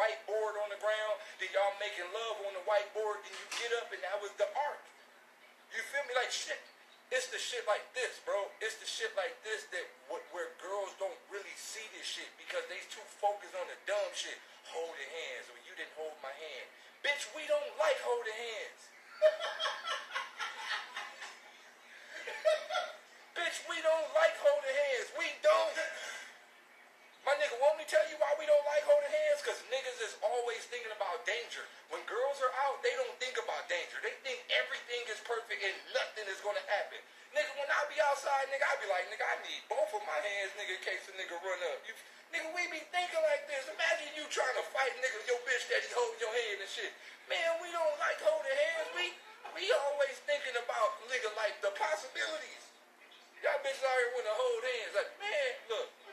whiteboard 0.00 0.56
on 0.64 0.72
the 0.72 0.80
ground. 0.80 1.20
Then 1.36 1.52
y'all 1.52 1.76
making 1.76 2.08
love 2.16 2.40
on 2.48 2.56
the 2.56 2.64
whiteboard. 2.64 3.20
Then 3.20 3.36
you 3.36 3.46
get 3.60 3.68
up 3.76 3.92
and 3.92 4.00
that 4.00 4.16
was 4.24 4.32
the 4.40 4.48
art. 4.48 4.80
You 5.76 5.84
feel 5.92 6.00
me? 6.08 6.16
Like 6.16 6.32
shit. 6.32 6.56
It's 7.12 7.28
the 7.28 7.38
shit 7.42 7.66
like 7.66 7.82
this, 7.92 8.22
bro. 8.22 8.38
It's 8.62 8.78
the 8.78 8.86
shit 8.86 9.10
like 9.18 9.34
this 9.42 9.66
that 9.74 9.82
wh- 10.06 10.22
where 10.30 10.54
girls 10.62 10.94
don't 11.02 11.18
really 11.26 11.50
see 11.58 11.82
this 11.98 12.06
shit 12.06 12.30
because 12.38 12.62
they 12.70 12.78
too 12.86 13.02
focused 13.18 13.58
on 13.58 13.66
the 13.66 13.74
dumb 13.84 14.14
shit. 14.14 14.38
Holding 14.70 15.10
hands, 15.10 15.50
or 15.50 15.58
you 15.66 15.74
didn't 15.74 15.90
hold 15.98 16.14
my 16.22 16.30
hand. 16.30 16.70
Bitch, 17.02 17.26
we 17.34 17.42
don't 17.50 17.66
like 17.82 17.98
holding 18.06 18.30
hands. 18.30 18.94
Bitch, 23.34 23.58
we 23.66 23.82
don't 23.82 24.06
like 24.14 24.38
holding 24.38 24.70
hands. 24.70 25.10
We 25.18 25.26
don't. 25.42 25.74
My 27.30 27.38
nigga, 27.38 27.62
want 27.62 27.78
me 27.78 27.86
tell 27.86 28.02
you 28.10 28.18
why 28.18 28.34
we 28.42 28.44
don't 28.50 28.66
like 28.66 28.82
holding 28.82 29.06
hands? 29.06 29.38
Because 29.38 29.62
niggas 29.70 30.02
is 30.02 30.18
always 30.18 30.66
thinking 30.66 30.90
about 30.90 31.22
danger. 31.22 31.62
When 31.86 32.02
girls 32.02 32.42
are 32.42 32.50
out, 32.66 32.82
they 32.82 32.90
don't 32.98 33.14
think 33.22 33.38
about 33.38 33.70
danger. 33.70 34.02
They 34.02 34.18
think 34.26 34.42
everything 34.50 35.06
is 35.06 35.22
perfect 35.22 35.62
and 35.62 35.70
nothing 35.94 36.26
is 36.26 36.42
going 36.42 36.58
to 36.58 36.66
happen. 36.66 36.98
Nigga, 37.30 37.54
when 37.54 37.70
I 37.70 37.86
be 37.86 38.02
outside, 38.02 38.50
nigga, 38.50 38.66
I 38.66 38.74
be 38.82 38.90
like, 38.90 39.06
nigga, 39.14 39.22
I 39.22 39.38
need 39.46 39.62
both 39.70 39.94
of 39.94 40.02
my 40.10 40.18
hands, 40.18 40.58
nigga, 40.58 40.74
in 40.74 40.82
case 40.82 41.06
a 41.06 41.14
nigga 41.14 41.38
run 41.38 41.62
up. 41.70 41.78
You, 41.86 41.94
nigga, 42.34 42.50
we 42.50 42.66
be 42.66 42.82
thinking 42.90 43.22
like 43.22 43.46
this. 43.46 43.62
Imagine 43.70 44.10
you 44.18 44.26
trying 44.26 44.58
to 44.58 44.66
fight, 44.74 44.90
nigga, 44.98 45.22
your 45.30 45.38
bitch 45.46 45.70
daddy 45.70 45.86
holding 45.94 46.18
your 46.18 46.34
hand 46.34 46.66
and 46.66 46.70
shit. 46.74 46.90
Man, 47.30 47.62
we 47.62 47.70
don't 47.70 47.94
like 48.02 48.18
holding 48.26 48.58
hands. 48.58 48.90
We, 48.98 49.14
we 49.54 49.70
always 49.70 50.18
thinking 50.26 50.58
about, 50.58 50.98
nigga, 51.06 51.30
like 51.38 51.62
the 51.62 51.70
possibilities. 51.78 52.66
Y'all 53.38 53.54
bitches 53.62 53.86
out 53.86 53.94
here 54.02 54.18
want 54.18 54.26
to 54.26 54.34
hold 54.34 54.62
hands. 54.66 54.92
Like, 54.98 55.10
man, 55.22 55.50
look. 55.70 56.09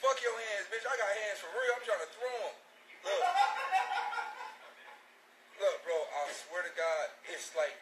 Fuck 0.00 0.18
your 0.20 0.36
hands, 0.36 0.68
bitch. 0.68 0.84
I 0.84 0.94
got 0.96 1.08
hands 1.08 1.38
for 1.40 1.50
real. 1.56 1.72
I'm 1.72 1.84
trying 1.84 2.04
to 2.04 2.10
throw 2.12 2.36
them. 2.44 2.56
Look. 3.06 3.22
Look, 5.56 5.76
bro, 5.88 5.96
I 5.96 6.28
swear 6.36 6.60
to 6.68 6.74
God, 6.76 7.06
it's 7.32 7.56
like, 7.56 7.72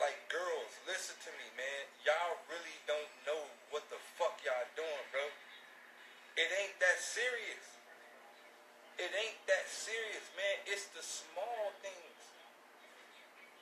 like 0.00 0.16
girls, 0.32 0.72
listen 0.88 1.12
to 1.28 1.30
me, 1.36 1.44
man. 1.60 1.82
Y'all 2.08 2.40
really 2.48 2.78
don't 2.88 3.12
know 3.28 3.52
what 3.68 3.84
the 3.92 4.00
fuck 4.16 4.40
y'all 4.40 4.64
doing, 4.72 5.06
bro. 5.12 5.28
It 6.40 6.48
ain't 6.48 6.76
that 6.80 6.96
serious. 7.04 7.76
It 8.96 9.12
ain't 9.12 9.40
that 9.44 9.68
serious, 9.68 10.24
man. 10.34 10.56
It's 10.64 10.88
the 10.96 11.04
small 11.04 11.76
things. 11.84 12.18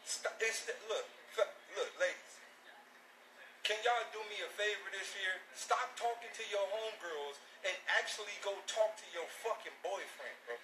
It's 0.06 0.62
the, 0.62 0.78
look, 0.86 1.10
look, 1.74 1.90
ladies. 1.98 2.36
Can 3.66 3.82
y'all 3.82 4.06
do 4.14 4.22
me 4.30 4.38
a 4.46 4.50
favor 4.54 4.94
this 4.94 5.10
year? 5.18 5.42
Stop 5.58 5.90
talking 5.98 6.30
to 6.30 6.44
your 6.54 6.62
homegirls 6.70 7.34
and 7.66 7.74
actually 7.98 8.30
go 8.38 8.54
talk 8.70 8.94
to 8.94 9.06
your 9.10 9.26
fucking 9.42 9.74
boyfriend, 9.82 10.38
bro. 10.46 10.54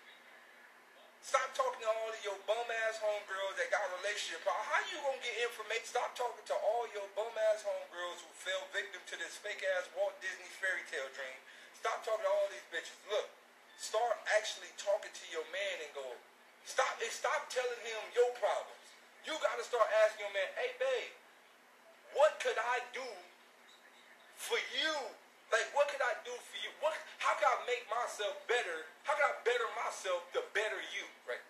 Stop 1.18 1.50
talking 1.50 1.82
to 1.82 1.90
all 1.90 2.14
of 2.14 2.22
your 2.22 2.38
bum 2.46 2.62
ass 2.86 3.02
homegirls 3.02 3.58
that 3.58 3.74
got 3.74 3.82
relationship 3.98 4.46
problem. 4.46 4.70
How 4.70 4.86
you 4.86 5.02
gonna 5.02 5.18
get 5.18 5.34
information? 5.34 5.82
Stop 5.82 6.14
talking 6.14 6.46
to 6.46 6.54
all 6.62 6.86
your 6.94 7.02
bum 7.18 7.34
ass 7.50 7.66
homegirls 7.66 8.22
who 8.22 8.30
fell 8.38 8.70
victim 8.70 9.02
to 9.10 9.18
this 9.18 9.34
fake 9.34 9.66
ass 9.74 9.90
Walt 9.98 10.14
Disney 10.22 10.46
fairy 10.62 10.86
tale 10.86 11.10
dream. 11.10 11.38
Stop 11.74 12.06
talking 12.06 12.22
to 12.22 12.30
all 12.30 12.46
these 12.54 12.66
bitches. 12.70 12.94
Look, 13.10 13.26
start 13.82 14.14
actually 14.38 14.70
talking 14.78 15.10
to 15.10 15.26
your 15.34 15.46
man 15.50 15.82
and 15.82 15.90
go. 15.90 16.06
Stop 16.62 17.02
and 17.02 17.10
stop 17.10 17.50
telling 17.50 17.82
him 17.82 18.02
your 18.14 18.30
problems. 18.38 18.86
You 19.26 19.34
gotta 19.42 19.66
start 19.66 19.90
asking 20.06 20.30
your 20.30 20.34
man, 20.38 20.50
hey 20.54 20.78
babe, 20.78 21.18
what 22.16 22.38
could 22.40 22.56
I 22.56 22.84
do 22.92 23.06
for 24.36 24.58
you? 24.76 24.94
Like, 25.52 25.68
what 25.76 25.92
could 25.92 26.00
I 26.00 26.16
do 26.24 26.32
for 26.32 26.58
you? 26.64 26.72
What? 26.80 26.96
How 27.20 27.36
can 27.36 27.44
I 27.44 27.58
make 27.68 27.84
myself 27.92 28.40
better? 28.48 28.88
How 29.04 29.12
can 29.12 29.28
I 29.28 29.36
better 29.44 29.68
myself 29.76 30.24
to 30.32 30.40
better 30.56 30.80
you? 30.96 31.04
Right? 31.28 31.42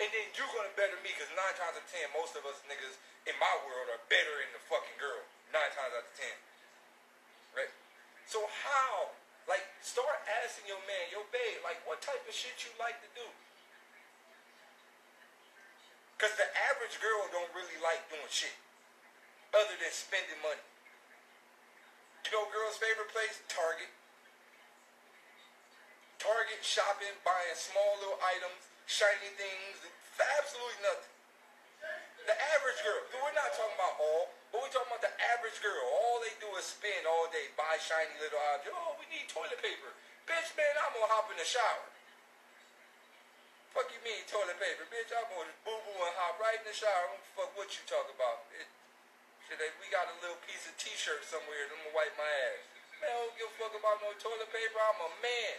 And 0.00 0.08
then 0.12 0.26
you're 0.36 0.52
gonna 0.52 0.72
better 0.76 0.96
me 1.00 1.16
because 1.16 1.32
nine 1.32 1.56
times 1.56 1.76
out 1.76 1.80
of 1.80 1.86
ten, 1.88 2.04
most 2.12 2.36
of 2.36 2.44
us 2.44 2.60
niggas 2.68 3.00
in 3.24 3.36
my 3.40 3.54
world 3.64 3.88
are 3.88 4.02
better 4.12 4.34
than 4.44 4.52
the 4.52 4.62
fucking 4.68 4.98
girl. 5.00 5.24
Nine 5.48 5.72
times 5.72 5.92
out 5.96 6.04
of 6.04 6.12
ten. 6.12 6.36
Right? 7.56 7.72
So 8.28 8.44
how? 8.44 9.16
Like, 9.50 9.64
start 9.82 10.22
asking 10.44 10.70
your 10.70 10.78
man, 10.86 11.10
your 11.10 11.26
babe, 11.34 11.66
like, 11.66 11.82
what 11.82 11.98
type 11.98 12.22
of 12.22 12.30
shit 12.30 12.54
you 12.62 12.70
like 12.78 12.94
to 13.02 13.10
do? 13.10 13.26
Because 16.14 16.38
the 16.38 16.46
average 16.70 17.02
girl 17.02 17.26
don't 17.34 17.50
really 17.50 17.74
like 17.82 18.06
doing 18.06 18.30
shit 18.30 18.54
other 19.52 19.76
than 19.76 19.92
spending 19.92 20.40
money. 20.40 20.64
You 22.26 22.40
know 22.40 22.48
girl's 22.48 22.80
favorite 22.80 23.12
place? 23.12 23.44
Target. 23.52 23.92
Target 26.16 26.62
shopping, 26.64 27.12
buying 27.26 27.58
small 27.58 27.98
little 28.00 28.16
items, 28.22 28.72
shiny 28.88 29.32
things, 29.36 29.84
absolutely 30.40 30.80
nothing. 30.80 31.12
The 32.24 32.36
average 32.54 32.80
girl, 32.86 33.02
we're 33.18 33.34
not 33.34 33.50
talking 33.58 33.74
about 33.74 33.98
all, 33.98 34.30
but 34.54 34.62
we're 34.62 34.70
talking 34.70 34.94
about 34.94 35.02
the 35.02 35.10
average 35.34 35.58
girl. 35.58 35.82
All 35.90 36.22
they 36.22 36.30
do 36.38 36.46
is 36.54 36.62
spend 36.62 37.02
all 37.04 37.26
day, 37.34 37.50
buy 37.58 37.74
shiny 37.82 38.14
little 38.22 38.38
objects. 38.54 38.78
Oh, 38.78 38.94
we 39.02 39.10
need 39.10 39.26
toilet 39.26 39.58
paper. 39.58 39.90
Bitch, 40.30 40.54
man, 40.54 40.70
I'm 40.78 40.94
gonna 40.94 41.10
hop 41.10 41.26
in 41.34 41.36
the 41.36 41.44
shower. 41.44 41.90
Fuck 43.74 43.90
you 43.90 43.98
mean 44.06 44.22
toilet 44.30 44.54
paper? 44.62 44.86
Bitch, 44.86 45.10
I'm 45.10 45.26
gonna 45.34 45.50
boo 45.66 45.74
boo 45.82 45.98
and 45.98 46.14
hop 46.14 46.38
right 46.38 46.62
in 46.62 46.66
the 46.70 46.76
shower. 46.76 47.10
I 47.10 47.18
don't 47.18 47.26
fuck 47.34 47.50
what 47.58 47.74
you 47.74 47.82
talk 47.90 48.06
about. 48.14 48.46
It, 48.54 48.70
like, 49.60 49.74
we 49.82 49.88
got 49.92 50.08
a 50.08 50.16
little 50.24 50.38
piece 50.46 50.64
of 50.64 50.74
t-shirt 50.80 51.24
somewhere. 51.26 51.68
I'm 51.68 51.80
gonna 51.82 51.96
wipe 51.96 52.14
my 52.16 52.28
ass. 52.52 52.62
Man, 53.02 53.10
I 53.10 53.18
don't 53.26 53.34
give 53.36 53.50
a 53.50 53.54
fuck 53.58 53.74
about 53.74 53.98
no 54.00 54.14
toilet 54.16 54.48
paper. 54.48 54.78
I'm 54.78 55.00
a 55.02 55.10
man. 55.20 55.56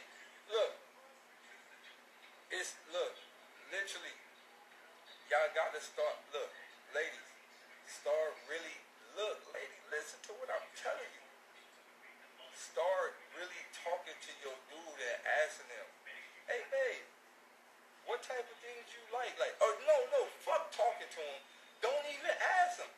Look, 0.50 0.74
it's 2.54 2.78
look, 2.94 3.16
literally, 3.74 4.16
y'all 5.28 5.52
gotta 5.52 5.82
start. 5.84 6.16
Look, 6.32 6.52
ladies, 6.96 7.28
start 7.90 8.34
really 8.48 8.78
look, 9.20 9.44
lady. 9.52 9.78
Listen 9.92 10.22
to 10.30 10.32
what 10.40 10.50
I'm 10.50 10.68
telling 10.78 11.12
you. 11.12 11.26
Start 12.54 13.18
really 13.36 13.64
talking 13.76 14.16
to 14.16 14.32
your 14.40 14.56
dude 14.70 15.02
and 15.02 15.20
asking 15.44 15.70
him, 15.70 15.88
hey 16.48 16.62
babe, 16.70 17.06
what 18.08 18.24
type 18.24 18.46
of 18.46 18.58
things 18.62 18.88
you 18.94 19.04
like? 19.12 19.34
Like, 19.42 19.58
oh 19.60 19.74
no, 19.84 19.98
no, 20.16 20.22
fuck 20.42 20.72
talking 20.72 21.10
to 21.10 21.22
him. 21.22 21.42
Don't 21.84 22.06
even 22.08 22.34
ask 22.64 22.80
him. 22.80 22.92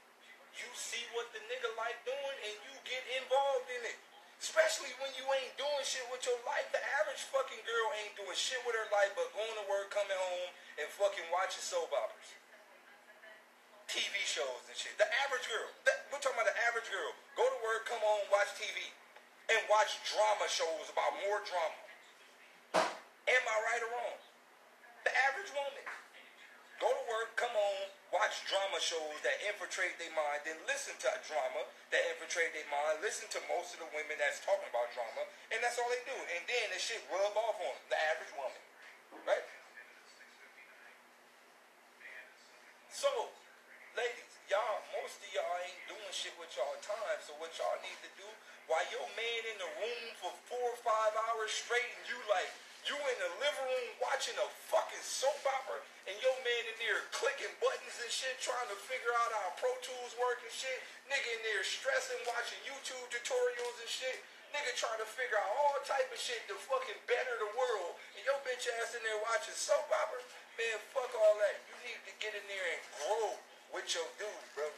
You 0.56 0.70
see 0.76 1.04
what 1.12 1.28
the 1.36 1.42
nigga 1.52 1.68
like 1.76 2.00
doing 2.08 2.38
and 2.48 2.56
you 2.64 2.74
get 2.88 3.04
involved 3.20 3.68
in 3.76 3.84
it. 3.92 4.00
Especially 4.40 4.92
when 5.00 5.12
you 5.16 5.24
ain't 5.28 5.56
doing 5.56 5.84
shit 5.84 6.04
with 6.12 6.24
your 6.28 6.40
life. 6.44 6.68
The 6.72 6.80
average 7.02 7.24
fucking 7.32 7.64
girl 7.64 7.88
ain't 8.04 8.16
doing 8.20 8.36
shit 8.36 8.60
with 8.68 8.76
her 8.76 8.88
life 8.92 9.16
but 9.16 9.32
going 9.36 9.56
to 9.58 9.66
work, 9.68 9.92
coming 9.92 10.16
home, 10.16 10.52
and 10.80 10.88
fucking 10.92 11.28
watching 11.32 11.64
soap 11.64 11.92
operas. 11.92 12.32
TV 13.88 14.16
shows 14.28 14.64
and 14.68 14.76
shit. 14.76 14.96
The 15.00 15.08
average 15.28 15.48
girl. 15.48 15.70
That, 15.88 16.08
we're 16.12 16.20
talking 16.20 16.40
about 16.40 16.52
the 16.52 16.58
average 16.68 16.90
girl. 16.92 17.12
Go 17.40 17.46
to 17.48 17.60
work, 17.64 17.88
come 17.88 18.02
home, 18.02 18.28
watch 18.32 18.52
TV. 18.60 18.92
And 19.52 19.62
watch 19.70 20.02
drama 20.10 20.48
shows 20.50 20.90
about 20.90 21.16
more 21.24 21.40
drama. 21.46 21.80
Am 23.30 23.44
I 23.46 23.58
right 23.72 23.82
or 23.86 23.92
wrong? 23.94 24.20
The 25.06 25.14
average 25.30 25.54
woman. 25.54 25.86
Work, 27.16 27.40
come 27.40 27.56
on, 27.56 27.80
watch 28.12 28.44
drama 28.52 28.76
shows 28.84 29.16
that 29.24 29.40
infiltrate 29.48 29.96
their 29.96 30.12
mind, 30.12 30.44
then 30.44 30.60
listen 30.68 30.92
to 31.00 31.08
drama 31.24 31.64
that 31.96 32.04
infiltrate 32.12 32.52
their 32.52 32.68
mind, 32.68 33.00
listen 33.00 33.24
to 33.32 33.40
most 33.48 33.72
of 33.72 33.80
the 33.80 33.88
women 33.96 34.20
that's 34.20 34.44
talking 34.44 34.68
about 34.68 34.92
drama, 34.92 35.24
and 35.48 35.64
that's 35.64 35.80
all 35.80 35.88
they 35.88 36.04
do. 36.04 36.18
And 36.36 36.44
then 36.44 36.66
this 36.76 36.84
shit 36.84 37.00
rub 37.08 37.32
off 37.40 37.56
on 37.56 37.72
them, 37.72 37.88
the 37.88 37.96
average 38.12 38.36
woman. 38.36 38.60
Right? 39.24 39.48
So, 42.92 43.32
ladies, 43.96 44.36
y'all, 44.52 44.84
most 45.00 45.16
of 45.24 45.32
y'all 45.32 45.60
ain't 45.64 45.84
doing 45.88 46.12
shit 46.12 46.36
with 46.36 46.52
y'all 46.60 46.76
time. 46.84 47.20
So 47.24 47.32
what 47.40 47.56
y'all 47.56 47.80
need 47.80 48.00
to 48.04 48.12
do, 48.20 48.28
while 48.68 48.84
your 48.92 49.08
man 49.16 49.42
in 49.56 49.58
the 49.64 49.72
room 49.80 50.08
for 50.20 50.36
four 50.52 50.68
or 50.68 50.80
five 50.84 51.16
hours 51.32 51.56
straight, 51.56 51.96
and 51.96 52.12
you 52.12 52.20
like, 52.28 52.52
you 52.86 52.98
in 52.98 53.18
the 53.18 53.32
living 53.42 53.66
room 53.66 53.90
watching 53.98 54.38
a 54.38 54.48
fucking 54.70 55.02
soap 55.02 55.42
opera, 55.42 55.82
and 56.06 56.14
your 56.22 56.38
man 56.46 56.64
in 56.70 56.78
there 56.78 57.02
clicking 57.10 57.50
buttons 57.58 57.98
and 57.98 58.14
shit, 58.14 58.38
trying 58.38 58.70
to 58.70 58.78
figure 58.78 59.14
out 59.26 59.34
how 59.34 59.58
Pro 59.58 59.74
Tools 59.82 60.14
work 60.22 60.38
and 60.46 60.54
shit. 60.54 60.80
Nigga 61.10 61.30
in 61.34 61.42
there 61.42 61.66
stressing, 61.66 62.22
watching 62.30 62.62
YouTube 62.62 63.10
tutorials 63.10 63.78
and 63.82 63.90
shit. 63.90 64.22
Nigga 64.54 64.72
trying 64.78 65.02
to 65.02 65.10
figure 65.10 65.36
out 65.36 65.52
all 65.58 65.82
type 65.84 66.08
of 66.14 66.22
shit 66.22 66.46
to 66.48 66.56
fucking 66.70 67.02
better 67.10 67.34
the 67.42 67.52
world. 67.58 67.98
And 68.16 68.24
your 68.24 68.38
bitch 68.46 68.70
ass 68.80 68.94
in 68.94 69.02
there 69.02 69.20
watching 69.26 69.58
soap 69.58 69.90
opera. 69.90 70.22
Man, 70.56 70.78
fuck 70.94 71.12
all 71.18 71.36
that. 71.42 71.58
You 71.68 71.76
need 71.90 72.02
to 72.06 72.14
get 72.22 72.38
in 72.38 72.46
there 72.48 72.68
and 72.70 72.82
grow 73.02 73.36
with 73.74 73.90
your 73.92 74.08
dude, 74.22 74.48
bro. 74.54 74.70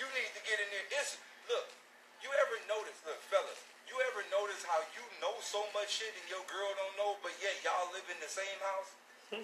You 0.00 0.08
need 0.16 0.32
to 0.32 0.42
get 0.48 0.58
in 0.58 0.68
there. 0.72 0.86
It's 0.98 1.20
look, 1.46 1.70
you 2.24 2.32
ever 2.34 2.56
notice, 2.66 2.98
look, 3.06 3.20
fellas, 3.30 3.60
you 3.86 3.96
ever 4.10 4.22
notice 4.34 4.66
how 4.66 4.82
you 4.94 5.04
know 5.22 5.34
so 5.42 5.62
much 5.70 6.02
shit 6.02 6.10
and 6.18 6.26
your 6.26 6.42
girl 6.50 6.70
don't 6.74 6.96
know, 6.98 7.16
but 7.22 7.32
yet 7.38 7.54
y'all 7.62 7.86
live 7.94 8.06
in 8.10 8.18
the 8.18 8.30
same 8.30 8.58
house? 8.62 8.90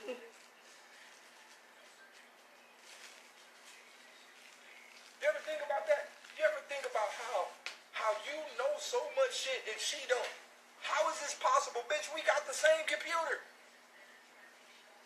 you 5.23 5.25
ever 5.25 5.43
think 5.47 5.63
about 5.63 5.87
that? 5.87 6.11
You 6.35 6.43
ever 6.47 6.63
think 6.67 6.83
about 6.87 7.11
how 7.15 7.47
how 7.93 8.11
you 8.27 8.35
know 8.59 8.73
so 8.83 8.99
much 9.15 9.31
shit 9.31 9.63
and 9.71 9.79
she 9.79 10.03
don't? 10.11 10.35
How 10.83 11.07
is 11.15 11.23
this 11.23 11.39
possible, 11.39 11.87
bitch? 11.87 12.11
We 12.11 12.27
got 12.27 12.43
the 12.51 12.57
same 12.57 12.83
computer. 12.91 13.39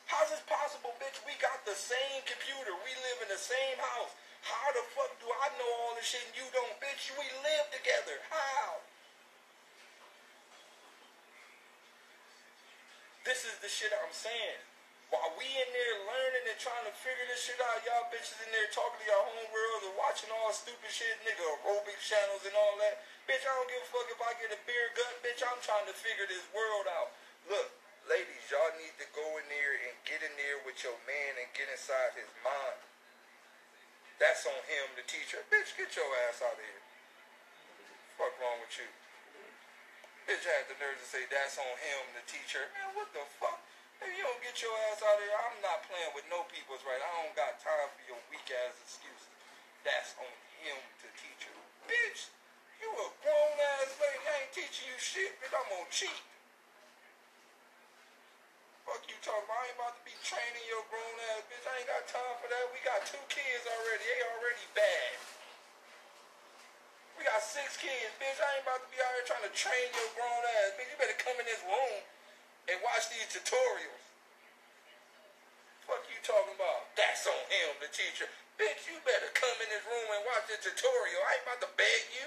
How's 0.09 0.33
this 0.33 0.41
possible, 0.49 0.97
bitch? 0.97 1.21
We 1.29 1.37
got 1.43 1.61
the 1.69 1.77
same 1.77 2.25
computer. 2.25 2.73
We 2.73 2.93
live 3.05 3.19
in 3.27 3.29
the 3.29 3.43
same 3.43 3.77
house. 3.77 4.17
How 4.41 4.71
the 4.73 4.87
fuck 4.97 5.13
do 5.21 5.29
I 5.29 5.51
know 5.61 5.71
all 5.85 5.93
this 5.99 6.09
shit 6.09 6.23
and 6.25 6.33
you 6.39 6.47
don't, 6.55 6.73
bitch? 6.81 7.11
We 7.19 7.27
live 7.45 7.67
together. 7.75 8.17
How? 8.31 8.81
This 13.27 13.43
is 13.43 13.59
the 13.59 13.66
shit 13.77 13.93
I'm 13.93 14.09
saying. 14.09 14.61
While 15.13 15.37
we 15.37 15.45
in 15.45 15.69
there 15.69 15.97
learning 16.09 16.49
and 16.49 16.57
trying 16.57 16.89
to 16.89 16.95
figure 16.97 17.29
this 17.29 17.45
shit 17.45 17.61
out, 17.61 17.85
y'all 17.85 18.09
bitches 18.09 18.41
in 18.41 18.49
there 18.49 18.73
talking 18.73 18.97
to 18.97 19.07
y'all 19.07 19.29
homeworld 19.37 19.85
and 19.85 19.95
watching 20.01 20.33
all 20.33 20.49
stupid 20.51 20.89
shit, 20.89 21.13
nigga, 21.29 21.45
aerobic 21.45 22.01
channels 22.01 22.43
and 22.49 22.57
all 22.57 22.75
that. 22.81 23.05
Bitch, 23.29 23.45
I 23.45 23.53
don't 23.53 23.69
give 23.69 23.85
a 23.85 23.91
fuck 23.93 24.09
if 24.09 24.19
I 24.25 24.33
get 24.41 24.57
a 24.57 24.61
beer 24.65 24.89
gut, 24.97 25.15
bitch. 25.21 25.45
I'm 25.45 25.61
trying 25.61 25.85
to 25.93 25.95
figure 25.95 26.25
this 26.25 26.43
world 26.57 26.89
out. 26.89 27.13
Look, 27.53 27.69
ladies, 28.09 28.49
y'all 28.49 28.73
need 28.81 28.97
to 28.97 29.07
go 29.13 29.23
in 29.39 29.47
there 29.53 29.77
and 29.77 29.95
get 30.09 30.25
in 30.25 30.33
there 30.41 30.59
with 30.65 30.81
your 30.81 30.97
man 31.05 31.37
and 31.37 31.53
get 31.53 31.69
inside 31.69 32.17
his 32.17 32.33
mind. 32.41 32.81
That's 34.17 34.49
on 34.49 34.63
him, 34.73 34.97
the 34.97 35.05
teacher. 35.05 35.45
Bitch, 35.53 35.77
get 35.77 35.93
your 35.93 36.09
ass 36.27 36.41
out 36.41 36.57
of 36.57 36.65
here. 36.65 36.83
Fuck 38.17 38.33
wrong 38.41 38.57
with 38.65 38.73
you? 38.81 38.89
Bitch 40.25 40.43
had 40.43 40.67
the 40.67 40.75
nerve 40.81 40.99
to 40.99 41.07
say 41.07 41.23
that's 41.31 41.61
on 41.61 41.75
him, 41.79 42.03
the 42.17 42.25
teacher. 42.27 42.73
Man, 42.75 42.91
what 42.97 43.13
the 43.15 43.23
fuck? 43.39 43.63
If 44.01 44.13
you 44.13 44.23
don't 44.29 44.43
get 44.45 44.57
your 44.61 44.73
ass 44.93 45.01
out 45.01 45.17
of 45.17 45.25
here, 45.25 45.41
I'm 45.41 45.59
not 45.65 45.81
playing 45.89 46.13
with 46.13 46.29
no 46.29 46.45
people's 46.53 46.85
right. 46.85 47.01
I 47.01 47.11
don't 47.25 47.33
got 47.33 47.57
time 47.65 47.89
for 47.97 48.03
your 48.05 48.21
weak 48.29 48.45
ass 48.53 48.77
excuses. 48.85 49.33
That's 49.89 50.13
on 50.21 50.29
him 50.61 50.77
to 51.01 51.09
teach 51.17 51.49
you. 51.49 51.57
Bitch, 51.89 52.29
you 52.83 52.89
a 52.93 53.09
grown 53.25 53.57
ass 53.81 53.97
lady. 53.97 54.25
I 54.29 54.35
ain't 54.45 54.53
teaching 54.53 54.85
you 54.93 54.99
shit, 55.01 55.33
bitch. 55.41 55.55
I'm 55.55 55.65
gonna 55.73 55.89
cheat. 55.89 56.23
Fuck 58.85 59.03
you 59.09 59.17
talking 59.25 59.49
about? 59.49 59.57
I 59.57 59.65
ain't 59.73 59.79
about 59.81 59.95
to 59.97 60.03
be 60.05 60.15
training 60.21 60.65
your 60.69 60.85
grown 60.93 61.17
ass 61.33 61.49
bitch. 61.49 61.65
I 61.65 61.73
ain't 61.81 61.89
got 61.89 62.05
time 62.05 62.37
for 62.39 62.49
that. 62.53 62.65
We 62.77 62.79
got 62.85 63.01
two 63.09 63.23
kids 63.33 63.65
already. 63.65 64.05
They 64.05 64.21
already 64.29 64.67
bad. 64.77 65.17
We 67.17 67.25
got 67.25 67.41
six 67.41 67.81
kids, 67.81 68.13
bitch. 68.21 68.37
I 68.45 68.61
ain't 68.61 68.65
about 68.69 68.85
to 68.85 68.89
be 68.93 69.01
out 69.01 69.13
here 69.17 69.25
trying 69.25 69.47
to 69.49 69.55
train 69.57 69.89
your 69.97 70.11
grown 70.21 70.43
ass, 70.61 70.77
bitch. 70.77 70.93
You 70.93 70.97
better 71.01 71.17
come 71.17 71.41
in 71.41 71.49
this 71.49 71.65
room 71.65 72.05
and 72.67 72.77
watch 72.83 73.07
these 73.11 73.27
tutorials. 73.31 74.05
Fuck 75.87 76.03
you 76.11 76.19
talking 76.27 76.59
about? 76.59 76.91
That's 76.99 77.31
on 77.31 77.43
him, 77.47 77.79
the 77.79 77.91
teacher. 77.95 78.27
Bitch, 78.59 78.91
you 78.91 78.99
better 79.07 79.31
come 79.39 79.55
in 79.63 79.69
this 79.71 79.87
room 79.87 80.09
and 80.11 80.23
watch 80.27 80.51
the 80.51 80.59
tutorial. 80.59 81.23
I 81.23 81.39
ain't 81.39 81.47
about 81.47 81.63
to 81.63 81.71
beg 81.79 82.03
you. 82.19 82.27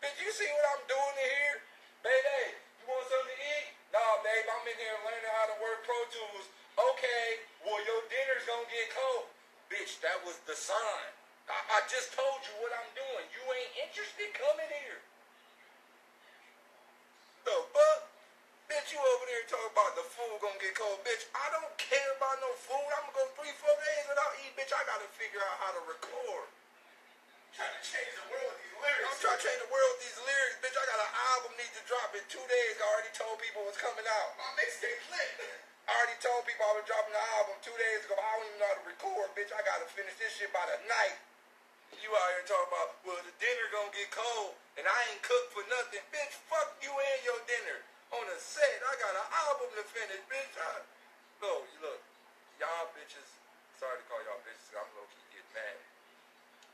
Bitch, 0.00 0.16
you 0.16 0.32
see 0.32 0.48
what 0.48 0.64
I'm 0.72 0.84
doing 0.88 1.16
in 1.20 1.28
here? 1.28 1.58
Baby, 2.00 2.56
you 2.80 2.84
want 2.88 3.04
something 3.04 3.36
to 3.36 3.36
eat? 3.36 3.68
Nah, 3.92 4.24
babe, 4.24 4.48
I'm 4.48 4.64
in 4.64 4.78
here 4.80 4.96
learning 5.04 5.28
how 5.36 5.46
to 5.52 5.56
work 5.60 5.84
Pro 5.84 5.98
Tools. 6.08 6.48
Okay, 6.78 7.26
well, 7.66 7.76
your 7.84 8.00
dinner's 8.08 8.46
gonna 8.48 8.64
get 8.72 8.88
cold. 8.96 9.28
Bitch, 9.68 10.00
that 10.00 10.16
was 10.24 10.40
the 10.48 10.56
sign. 10.56 11.10
I, 11.50 11.58
I 11.76 11.78
just 11.90 12.16
told 12.16 12.40
you 12.48 12.54
what 12.64 12.72
I'm 12.72 12.90
doing. 12.96 13.24
You 13.34 13.42
ain't 13.44 13.74
interested? 13.90 14.30
Come 14.38 14.56
in 14.62 14.70
here. 14.72 15.02
The 17.44 17.56
fuck? 17.74 17.89
Bitch, 18.70 18.94
you 18.94 19.02
over 19.02 19.26
there 19.26 19.42
talking 19.50 19.74
about 19.74 19.98
the 19.98 20.06
food 20.14 20.30
gonna 20.38 20.54
get 20.62 20.78
cold. 20.78 21.02
Bitch, 21.02 21.26
I 21.34 21.50
don't 21.50 21.74
care 21.74 22.10
about 22.14 22.38
no 22.38 22.54
food. 22.54 22.86
I'm 22.94 23.02
gonna 23.10 23.18
go 23.18 23.26
three, 23.34 23.50
four 23.58 23.74
days 23.74 24.06
without 24.06 24.30
eating. 24.38 24.54
Bitch, 24.54 24.70
I 24.70 24.86
gotta 24.86 25.10
figure 25.18 25.42
out 25.42 25.58
how 25.58 25.74
to 25.74 25.82
record. 25.90 26.46
Trying 27.50 27.74
to 27.74 27.82
change 27.82 28.14
the 28.14 28.30
world 28.30 28.54
with 28.54 28.62
these 28.62 28.78
lyrics. 28.78 29.10
I'm 29.10 29.18
trying 29.18 29.38
to 29.38 29.42
change 29.42 29.60
the 29.66 29.70
world 29.74 29.90
with 29.98 30.02
these 30.06 30.20
lyrics. 30.22 30.56
Bitch, 30.62 30.76
I 30.78 30.84
got 30.86 31.02
an 31.02 31.12
album 31.34 31.50
need 31.58 31.72
to 31.74 31.82
drop 31.90 32.14
in 32.14 32.22
two 32.30 32.46
days. 32.46 32.74
I 32.78 32.86
already 32.94 33.10
told 33.10 33.34
people 33.42 33.66
it's 33.66 33.82
coming 33.82 34.06
out. 34.06 34.38
My 34.38 34.50
mixtape 34.54 35.02
lit. 35.10 35.30
I 35.50 35.90
already 35.90 36.18
told 36.22 36.46
people 36.46 36.62
I 36.62 36.72
was 36.78 36.86
dropping 36.86 37.10
the 37.10 37.24
album 37.42 37.58
two 37.66 37.74
days 37.74 38.06
ago. 38.06 38.14
I 38.14 38.22
don't 38.38 38.46
even 38.54 38.58
know 38.62 38.70
how 38.70 38.78
to 38.78 38.86
record, 38.86 39.26
bitch. 39.34 39.50
I 39.50 39.66
gotta 39.66 39.90
finish 39.90 40.14
this 40.22 40.38
shit 40.38 40.54
by 40.54 40.62
the 40.70 40.78
night. 40.86 41.18
You 41.98 42.14
out 42.14 42.38
here 42.38 42.46
talking 42.46 42.70
about, 42.70 43.02
well, 43.02 43.18
the 43.18 43.34
dinner 43.42 43.66
gonna 43.74 43.90
get 43.90 44.14
cold, 44.14 44.54
and 44.78 44.86
I 44.86 44.98
ain't 45.10 45.26
cooked 45.26 45.58
for 45.58 45.66
nothing. 45.66 46.06
Bitch, 46.14 46.38
fuck 46.46 46.78
you 46.78 46.94
and 46.94 47.20
your 47.26 47.42
dinner. 47.50 47.82
On 48.10 48.24
the 48.26 48.38
set, 48.42 48.78
I 48.82 48.92
got 48.98 49.14
an 49.14 49.28
album 49.46 49.70
to 49.78 49.84
finish, 49.86 50.22
bitch. 50.26 50.54
I, 50.58 50.82
no, 51.38 51.62
you 51.62 51.78
look, 51.78 52.02
y'all 52.58 52.90
bitches, 52.98 53.38
sorry 53.78 54.02
to 54.02 54.04
call 54.10 54.18
y'all 54.26 54.42
bitches, 54.42 54.74
I'm 54.74 54.90
low-key 54.98 55.22
getting 55.30 55.54
mad. 55.54 55.78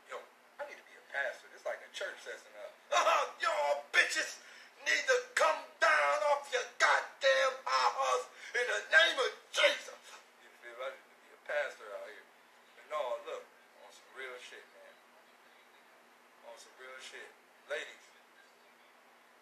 Yo, 0.09 0.17
I 0.57 0.65
need 0.65 0.81
to 0.81 0.87
be 0.89 0.97
a 0.97 1.05
pastor. 1.13 1.45
It's 1.53 1.61
like 1.61 1.77
a 1.85 1.91
church 1.93 2.17
session 2.25 2.49
up. 2.57 2.73
Y'all 3.43 3.85
bitches 3.93 4.41
need 4.81 5.03
to 5.05 5.17
come 5.37 5.61
down 5.77 6.17
off 6.33 6.49
your 6.49 6.65
goddamn 6.81 7.53
high 7.67 7.91
horse 7.93 8.25
in 8.57 8.65
the 8.65 8.81
name 8.89 9.17
of 9.21 9.31
Jesus. 9.53 10.01
You 10.41 10.49
feel 10.63 10.73
me? 10.73 10.85
I 10.85 10.89
need 10.89 11.05
to 11.05 11.17
be 11.21 11.31
a 11.37 11.41
pastor 11.45 11.85
out 11.91 12.07
here. 12.09 12.25
But 12.79 12.85
no, 12.89 13.01
look, 13.29 13.43
on 13.85 13.89
some 13.93 14.09
real 14.17 14.37
shit, 14.41 14.65
man. 14.73 14.93
On 16.49 16.55
some 16.57 16.73
real 16.81 16.97
shit. 17.03 17.29
Ladies, 17.69 18.03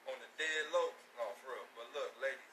on 0.09 0.17
the 0.17 0.29
dead 0.41 0.63
low, 0.73 0.89
no, 1.17 1.25
for 1.45 1.53
real. 1.53 1.67
But 1.77 1.87
look, 1.93 2.11
ladies, 2.21 2.51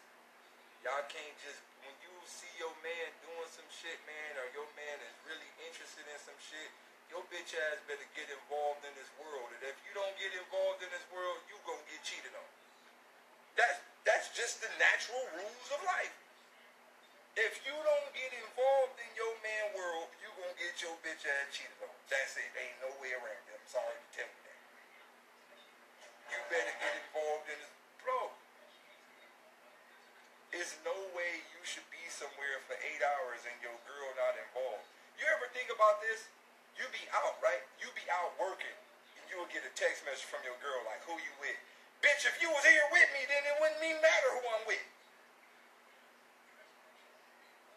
y'all 0.84 1.04
can't 1.08 1.36
just, 1.40 1.60
when 1.80 1.94
you 2.04 2.12
see 2.28 2.52
your 2.60 2.72
man 2.84 3.08
doing 3.24 3.48
some 3.48 3.68
shit, 3.72 3.96
man, 4.04 4.32
or 4.36 4.46
your 4.52 4.68
man 4.76 5.00
is 5.00 5.14
really 5.24 5.48
interested 5.64 6.04
in 6.04 6.18
some 6.20 6.36
shit, 6.38 6.70
your 7.08 7.24
bitch 7.42 7.58
ass 7.58 7.82
better 7.90 8.06
get 8.14 8.30
involved 8.30 8.86
in 8.86 8.94
this 8.94 9.10
world. 9.18 9.50
And 9.50 9.66
if 9.66 9.74
you 9.82 9.90
don't 9.98 10.14
get 10.14 10.30
involved 10.30 10.78
in 10.78 10.86
this 10.94 11.02
world, 11.10 11.42
you 11.50 11.58
gonna 11.66 11.82
get 11.90 11.98
cheated 12.06 12.30
on. 12.38 12.50
That's 13.58 13.82
that's 14.06 14.30
just 14.30 14.62
the 14.62 14.70
natural 14.78 15.26
rules 15.34 15.68
of 15.74 15.82
life. 15.82 16.14
If 17.34 17.58
you 17.66 17.74
don't 17.74 18.10
get 18.14 18.30
involved 18.30 18.94
in 19.02 19.10
your 19.18 19.34
man 19.42 19.74
world, 19.74 20.06
you 20.22 20.30
gonna 20.38 20.54
get 20.54 20.78
your 20.86 20.94
bitch 21.02 21.26
ass 21.26 21.50
cheated 21.50 21.82
on. 21.82 21.90
That's 22.06 22.38
it. 22.38 22.46
Ain't 22.46 22.78
no 22.78 22.94
way 23.02 23.10
around 23.10 23.42
it. 23.50 23.58
I'm 23.58 23.66
sorry 23.66 23.90
to 23.90 24.08
tell 24.14 24.30
you 24.30 24.42
that. 24.46 24.60
You 26.30 26.38
better 26.46 26.76
get 26.78 26.94
involved 26.94 27.46
in 27.50 27.58
this 27.58 27.74
bro. 28.06 28.30
There's 30.54 30.78
no 30.86 30.94
way 31.18 31.42
you 31.50 31.62
should 31.66 31.90
be 31.90 32.06
somewhere 32.06 32.62
for 32.70 32.78
eight 32.86 33.02
hours 33.02 33.42
and 33.50 33.58
your 33.58 33.74
girl 33.82 34.14
not 34.14 34.38
involved. 34.38 34.86
You 35.18 35.26
ever 35.26 35.50
think 35.50 35.74
about 35.74 35.98
this? 36.06 36.30
You 36.82 36.90
be 36.90 37.06
out, 37.14 37.38
right? 37.38 37.62
You 37.78 37.86
be 37.94 38.02
out 38.10 38.34
working, 38.42 38.74
and 39.14 39.22
you'll 39.30 39.46
get 39.54 39.62
a 39.62 39.70
text 39.78 40.02
message 40.02 40.26
from 40.26 40.42
your 40.42 40.58
girl 40.58 40.82
like, 40.82 40.98
"Who 41.06 41.14
you 41.14 41.30
with?" 41.38 41.54
Bitch, 42.02 42.26
if 42.26 42.42
you 42.42 42.50
was 42.50 42.66
here 42.66 42.82
with 42.90 43.06
me, 43.14 43.22
then 43.30 43.38
it 43.46 43.54
wouldn't 43.62 43.78
even 43.86 44.02
matter 44.02 44.30
who 44.34 44.42
I'm 44.50 44.66
with. 44.66 44.82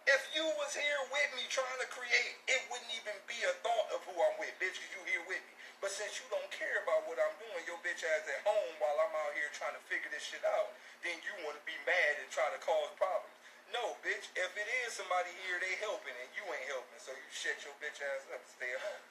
If 0.09 0.25
you 0.33 0.49
was 0.57 0.73
here 0.73 1.01
with 1.13 1.29
me 1.37 1.45
trying 1.53 1.77
to 1.85 1.89
create, 1.93 2.33
it 2.49 2.65
wouldn't 2.73 2.89
even 2.97 3.13
be 3.29 3.37
a 3.45 3.53
thought 3.61 3.93
of 3.93 4.01
who 4.09 4.17
I'm 4.17 4.41
with, 4.41 4.57
bitch, 4.57 4.73
because 4.73 4.89
you 4.97 5.05
here 5.05 5.25
with 5.29 5.41
me. 5.45 5.53
But 5.85 5.93
since 5.93 6.17
you 6.17 6.25
don't 6.33 6.49
care 6.49 6.81
about 6.81 7.05
what 7.05 7.21
I'm 7.21 7.37
doing, 7.37 7.61
your 7.69 7.77
bitch 7.85 8.01
ass 8.01 8.25
at 8.25 8.41
home 8.41 8.73
while 8.81 8.97
I'm 9.05 9.13
out 9.21 9.37
here 9.37 9.53
trying 9.53 9.77
to 9.77 9.83
figure 9.85 10.09
this 10.09 10.25
shit 10.25 10.41
out, 10.41 10.73
then 11.05 11.21
you 11.21 11.45
want 11.45 11.61
to 11.61 11.63
be 11.69 11.77
mad 11.85 12.25
and 12.25 12.29
try 12.33 12.49
to 12.49 12.57
cause 12.57 12.89
problems. 12.97 13.34
No, 13.75 13.99
bitch, 13.99 14.31
if 14.31 14.51
it 14.55 14.67
is 14.87 14.95
somebody 14.95 15.35
here, 15.43 15.59
they 15.59 15.75
helping 15.83 16.15
and 16.15 16.31
you 16.31 16.47
ain't 16.47 16.71
helping, 16.71 16.95
so 17.03 17.11
you 17.11 17.27
shut 17.27 17.59
your 17.67 17.75
bitch 17.83 17.99
ass 17.99 18.23
up 18.31 18.39
and 18.39 18.53
stay 18.55 18.71
home. 18.71 19.03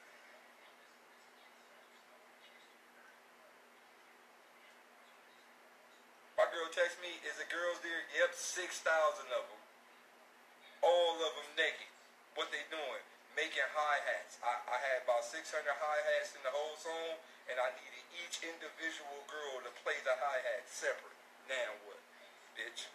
My 6.41 6.49
girl 6.49 6.65
text 6.73 6.97
me, 6.97 7.13
is 7.29 7.37
the 7.37 7.45
girls 7.53 7.77
there? 7.85 8.09
Yep, 8.17 8.33
6,000 8.33 8.81
of 9.37 9.45
them. 9.45 9.61
All 10.81 11.15
of 11.21 11.31
them 11.37 11.49
naked. 11.55 11.93
What 12.33 12.49
they 12.49 12.65
doing? 12.73 13.05
making 13.35 13.67
hi 13.75 13.99
hats. 14.07 14.39
I, 14.39 14.55
I 14.63 14.77
had 14.79 15.03
about 15.03 15.27
600 15.27 15.43
hi 15.43 15.97
hats 16.15 16.33
in 16.39 16.41
the 16.47 16.51
whole 16.55 16.79
song, 16.79 17.19
and 17.51 17.59
I 17.59 17.67
needed 17.75 18.03
each 18.15 18.39
individual 18.41 19.27
girl 19.27 19.59
to 19.67 19.71
play 19.83 19.99
the 20.07 20.15
hi 20.15 20.39
hat 20.39 20.63
separate. 20.71 21.19
Now 21.51 21.75
what, 21.83 21.99
bitch? 22.55 22.87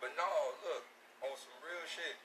But 0.00 0.16
no, 0.16 0.56
look, 0.64 0.84
on 1.28 1.36
some 1.36 1.56
real 1.60 1.84
shit. 1.84 2.16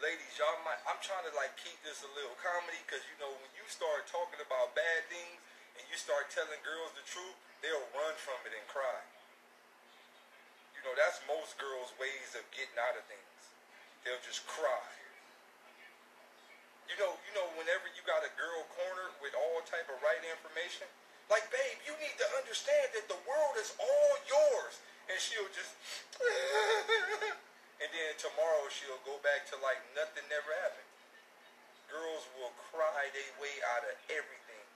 Ladies, 0.00 0.40
y'all 0.40 0.56
might, 0.64 0.80
I'm 0.88 1.00
trying 1.04 1.24
to 1.28 1.32
like 1.36 1.52
keep 1.60 1.76
this 1.84 2.00
a 2.00 2.10
little 2.16 2.36
comedy 2.40 2.80
because 2.88 3.04
you 3.08 3.16
know, 3.20 3.28
when 3.28 3.52
you 3.56 3.64
start 3.68 4.08
talking 4.08 4.40
about 4.40 4.72
bad 4.72 5.04
things 5.12 5.40
and 5.76 5.84
you 5.88 5.96
start 6.00 6.32
telling 6.32 6.56
girls 6.64 6.96
the 6.96 7.04
truth, 7.04 7.36
they'll 7.60 7.88
run 7.92 8.16
from 8.16 8.40
it 8.48 8.56
and 8.56 8.64
cry. 8.72 9.00
You 10.76 10.80
know, 10.84 10.96
that's 10.96 11.20
most 11.28 11.60
girls' 11.60 11.92
ways 12.00 12.32
of 12.36 12.44
getting 12.52 12.76
out 12.80 12.96
of 12.96 13.04
things. 13.08 13.40
They'll 14.04 14.20
just 14.24 14.44
cry. 14.48 14.88
You 16.88 16.96
know, 17.00 17.12
you 17.28 17.32
know, 17.36 17.48
whenever 17.60 17.88
you 17.92 18.00
got 18.08 18.24
a 18.24 18.32
girl 18.40 18.64
cornered 18.76 19.16
with 19.20 19.36
all 19.36 19.60
type 19.68 19.88
of 19.92 19.98
right 20.00 20.24
information, 20.24 20.88
like, 21.26 21.46
babe, 21.50 21.78
you 21.82 21.94
need 21.98 22.14
to 22.22 22.26
understand 22.38 22.94
that 22.94 23.06
the 23.10 23.18
world 23.26 23.54
is 23.58 23.74
all 23.78 24.14
yours. 24.30 24.78
And 25.06 25.18
she'll 25.18 25.50
just, 25.54 25.74
and 27.82 27.90
then 27.90 28.10
tomorrow 28.18 28.66
she'll 28.70 29.02
go 29.06 29.18
back 29.22 29.46
to 29.50 29.58
like 29.62 29.78
nothing 29.94 30.26
never 30.26 30.50
happened. 30.66 30.90
Girls 31.86 32.26
will 32.34 32.50
cry 32.70 33.06
their 33.14 33.32
way 33.38 33.54
out 33.78 33.86
of 33.86 33.94
everything. 34.10 34.66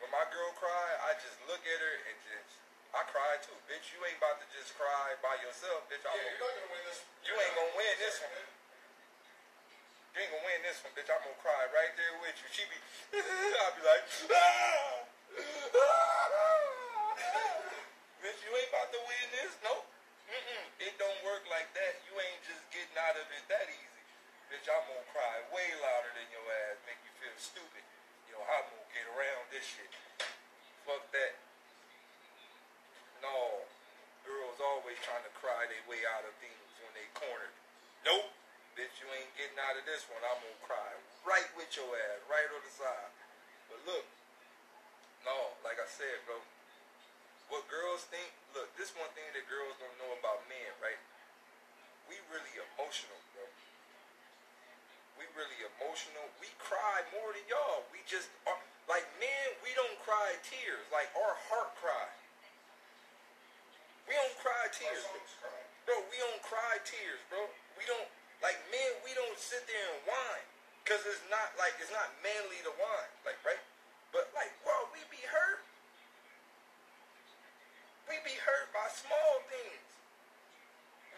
When 0.00 0.08
my 0.08 0.24
girl 0.32 0.48
cry, 0.56 0.88
I 1.04 1.12
just 1.20 1.36
look 1.44 1.60
at 1.60 1.78
her 1.80 1.94
and 2.08 2.16
just, 2.24 2.56
I 2.96 3.04
cry 3.12 3.36
too, 3.44 3.56
bitch. 3.68 3.92
You 3.92 4.00
ain't 4.08 4.16
about 4.16 4.40
to 4.40 4.48
just 4.56 4.72
cry 4.80 5.12
by 5.20 5.36
yourself, 5.44 5.84
bitch. 5.92 6.00
I'm 6.08 6.16
Yeah, 6.16 6.24
you're 6.24 6.40
not 6.40 6.56
gonna 6.56 6.72
win 6.72 6.84
this. 6.88 7.00
You 7.28 7.32
ain't 7.36 7.54
gonna 7.56 7.76
win 7.76 7.94
this 8.00 8.16
one. 8.24 8.59
You 10.10 10.26
ain't 10.26 10.34
gonna 10.34 10.42
win 10.42 10.58
this 10.66 10.82
one, 10.82 10.90
bitch. 10.98 11.06
I'm 11.06 11.22
gonna 11.22 11.38
cry 11.38 11.70
right 11.70 11.94
there 11.94 12.18
with 12.18 12.34
you. 12.34 12.50
She 12.50 12.66
be, 12.66 12.74
I'll 13.62 13.74
be 13.78 13.82
like, 13.86 14.02
ah, 14.34 15.06
bitch, 18.22 18.42
you 18.42 18.50
ain't 18.50 18.70
about 18.74 18.90
to 18.90 19.00
win 19.06 19.26
this. 19.38 19.54
Nope. 19.62 19.86
Mm-mm. 20.26 20.66
It 20.82 20.98
don't 20.98 21.14
work 21.22 21.46
like 21.46 21.70
that. 21.78 22.02
You 22.10 22.18
ain't 22.18 22.42
just 22.42 22.58
getting 22.74 22.98
out 22.98 23.14
of 23.14 23.22
it 23.30 23.44
that 23.54 23.70
easy. 23.70 24.02
Bitch, 24.50 24.66
I'm 24.66 24.82
gonna 24.82 25.06
cry 25.14 25.46
way 25.54 25.70
louder 25.78 26.10
than 26.18 26.26
your 26.34 26.42
ass, 26.66 26.82
make 26.90 26.98
you 27.06 27.14
feel 27.22 27.38
stupid. 27.38 27.86
Yo, 28.26 28.42
I'm 28.42 28.66
gonna 28.66 28.90
get 28.90 29.06
around 29.14 29.46
this 29.54 29.62
shit. 29.62 29.94
Fuck 30.90 31.06
that. 31.14 31.38
No. 33.22 33.62
Girls 34.26 34.58
always 34.58 34.98
trying 35.06 35.22
to 35.22 35.30
cry 35.38 35.70
their 35.70 35.86
way 35.86 36.02
out 36.18 36.26
of 36.26 36.34
things 36.42 36.66
when 36.82 36.90
they 36.98 37.06
cornered. 37.14 37.54
Nope. 38.02 38.39
Bitch, 38.78 38.94
you 39.02 39.08
ain't 39.10 39.32
getting 39.34 39.58
out 39.58 39.74
of 39.74 39.84
this 39.84 40.06
one. 40.06 40.22
I'm 40.22 40.38
gonna 40.40 40.62
cry 40.64 40.90
right 41.26 41.50
with 41.58 41.70
your 41.74 41.90
ass, 41.90 42.20
right 42.30 42.48
on 42.48 42.62
the 42.62 42.72
side. 42.72 43.12
But 43.68 43.80
look, 43.86 44.06
no, 45.26 45.54
like 45.66 45.76
I 45.76 45.88
said, 45.90 46.22
bro, 46.24 46.40
what 47.50 47.66
girls 47.66 48.06
think, 48.08 48.30
look, 48.54 48.70
this 48.78 48.94
one 48.94 49.10
thing 49.12 49.26
that 49.34 49.44
girls 49.50 49.74
don't 49.82 49.94
know 49.98 50.14
about 50.16 50.46
men, 50.46 50.70
right? 50.78 50.98
We 52.06 52.18
really 52.30 52.54
emotional, 52.58 53.18
bro. 53.34 53.44
We 55.18 55.26
really 55.36 55.60
emotional. 55.76 56.26
We 56.40 56.48
cry 56.56 57.04
more 57.12 57.34
than 57.34 57.44
y'all. 57.50 57.84
We 57.92 58.00
just 58.08 58.32
are, 58.48 58.56
like 58.88 59.04
men, 59.20 59.46
we 59.60 59.74
don't 59.76 59.98
cry 60.02 60.34
tears. 60.46 60.82
Like 60.88 61.12
our 61.12 61.36
heart 61.50 61.76
cry. 61.76 62.08
We 64.08 64.16
don't 64.16 64.36
cry 64.42 64.66
tears. 64.72 65.04
Bro, 65.86 66.02
we 66.08 66.18
don't 66.18 66.42
cry 66.42 66.80
tears, 66.82 67.20
bro. 67.28 67.46
We 67.78 67.84
don't 67.86 68.08
like 68.44 68.58
men. 68.72 68.90
We 69.04 69.12
don't 69.16 69.36
sit 69.38 69.64
there 69.68 69.86
and 69.96 70.00
whine 70.04 70.46
because 70.82 71.04
it's 71.06 71.22
not 71.30 71.54
like 71.60 71.76
it's 71.78 71.92
not 71.92 72.10
manly 72.24 72.60
to 72.66 72.72
whine, 72.76 73.12
like 73.24 73.38
right. 73.46 73.60
But 74.10 74.28
like, 74.34 74.50
bro, 74.66 74.74
we 74.90 75.00
be 75.06 75.22
hurt. 75.22 75.62
We 78.10 78.18
be 78.26 78.34
hurt 78.42 78.74
by 78.74 78.90
small 78.90 79.46
things. 79.46 79.86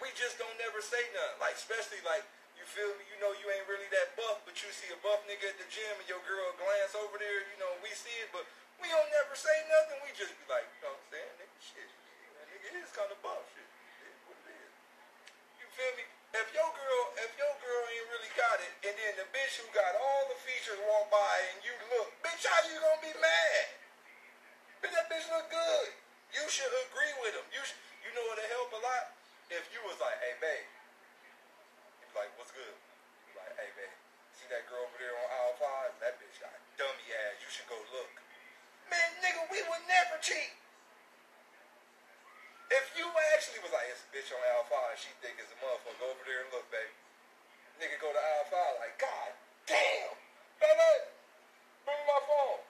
We 0.05 0.13
just 0.13 0.37
don't 0.37 0.59
never 0.61 0.85
say 0.85 1.01
nothing. 1.17 1.41
Like 1.41 1.57
especially 1.57 2.05
like 2.05 2.27
you 2.61 2.69
feel 2.69 2.93
me. 3.01 3.07
You 3.09 3.17
know 3.23 3.33
you 3.39 3.49
ain't 3.49 3.65
really 3.71 3.89
that 3.97 4.13
buff, 4.19 4.45
but 4.45 4.59
you 4.61 4.69
see 4.75 4.93
a 4.93 4.99
buff 5.01 5.25
nigga 5.25 5.49
at 5.49 5.57
the 5.57 5.69
gym 5.73 5.95
and 5.97 6.09
your 6.11 6.21
girl 6.29 6.53
glance 6.61 6.93
over 6.99 7.17
there. 7.17 7.41
You 7.49 7.57
know 7.57 7.71
we 7.81 7.91
see 7.97 8.13
it, 8.21 8.29
but 8.35 8.45
we 8.83 8.91
don't 8.91 9.11
never 9.15 9.39
say 9.39 9.55
nothing. 9.71 10.03
We 10.03 10.11
just 10.13 10.35
be 10.35 10.45
like, 10.51 10.67
you 10.67 10.81
know 10.83 10.91
what 10.91 11.07
I'm 11.07 11.15
saying, 11.15 11.35
nigga, 11.39 11.59
shit. 11.63 11.91
That 12.35 12.47
nigga 12.51 12.83
is 12.83 12.91
kind 12.91 13.11
of 13.15 13.19
buff, 13.23 13.47
shit. 13.55 13.63
It 13.63 14.11
is 14.11 14.21
what 14.27 14.37
it 14.43 14.59
is. 14.59 14.75
You 15.63 15.67
feel 15.71 15.93
me? 15.95 16.05
If 16.33 16.49
your 16.57 16.71
girl, 16.73 17.05
if 17.21 17.31
your 17.37 17.55
girl 17.61 17.83
ain't 17.93 18.09
really 18.09 18.33
got 18.33 18.57
it, 18.57 18.73
and 18.89 18.95
then 18.97 19.13
the 19.21 19.29
bitch 19.37 19.61
who 19.61 19.69
got 19.77 19.93
all 20.01 20.33
the 20.33 20.39
features 20.41 20.81
walk 20.89 21.13
by 21.13 21.35
and 21.53 21.61
you 21.61 21.77
look, 21.93 22.09
bitch, 22.25 22.41
how 22.49 22.57
you 22.65 22.81
gonna 22.81 23.05
be 23.05 23.13
mad? 23.21 23.65
Bitch, 24.81 24.97
that 24.97 25.13
bitch 25.13 25.29
look 25.29 25.45
good. 25.53 25.89
You 26.33 26.41
should 26.49 26.73
agree 26.89 27.13
with 27.21 27.37
him. 27.37 27.45
You, 27.53 27.61
sh- 27.61 27.77
you 28.01 28.17
know 28.17 28.25
what'll 28.33 28.49
help 28.49 28.73
a 28.73 28.81
lot? 28.81 29.13
If 29.53 29.69
you 29.77 29.85
was 29.85 30.01
like, 30.01 30.17
hey, 30.25 30.33
babe. 30.41 30.69
You 32.01 32.09
be 32.09 32.17
like, 32.17 32.33
what's 32.41 32.57
good? 32.57 32.77
You 33.29 33.37
be 33.37 33.37
like, 33.37 33.53
hey, 33.61 33.69
babe. 33.77 33.97
See 34.33 34.49
that 34.49 34.65
girl 34.73 34.89
over 34.89 34.97
there 34.97 35.13
on 35.13 35.29
aisle 35.37 35.57
five? 35.61 35.93
That 36.01 36.17
bitch 36.17 36.41
got 36.41 36.57
dummy 36.81 37.09
ass. 37.29 37.45
You 37.45 37.49
should 37.53 37.69
go 37.69 37.77
look. 37.93 38.09
Man, 38.89 39.09
nigga, 39.21 39.45
we 39.53 39.61
would 39.69 39.85
never 39.85 40.17
cheat. 40.25 40.57
If 42.73 42.89
you 42.97 43.05
actually 43.37 43.61
was 43.61 43.69
like, 43.69 43.85
it's 43.93 44.01
a 44.01 44.09
bitch 44.17 44.33
on 44.33 44.41
aisle 44.41 44.65
five, 44.73 44.97
she 44.97 45.13
think 45.21 45.37
it's 45.37 45.53
a 45.53 45.59
motherfucker, 45.61 45.93
go 46.01 46.09
over 46.09 46.25
there 46.25 46.41
and 46.41 46.51
look, 46.57 46.65
baby. 46.73 46.89
Nigga 47.77 48.01
go 48.01 48.09
to 48.09 48.17
aisle 48.17 48.49
five, 48.49 48.75
like, 48.81 48.97
God 48.97 49.31
damn. 49.69 50.17
Baby, 50.57 50.93
bring 51.85 52.01
my 52.09 52.21
phone. 52.25 52.65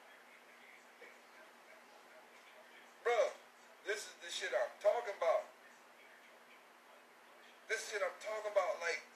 Bruh, 3.06 3.30
this 3.86 4.10
is 4.10 4.14
the 4.26 4.30
shit 4.30 4.50
I'm 4.50 4.74
talking 4.82 5.14
about. 5.14 5.46
This 7.70 7.86
shit 7.86 8.02
I'm 8.02 8.18
talking 8.18 8.50
about, 8.50 8.82
like, 8.82 9.06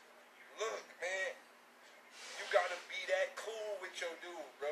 look, 0.62 0.86
man, 1.02 1.34
you 2.38 2.44
gotta 2.54 2.78
be 2.86 3.00
that 3.10 3.34
cool 3.34 3.82
with 3.82 3.94
your 3.98 4.14
dude, 4.22 4.54
bro. 4.62 4.70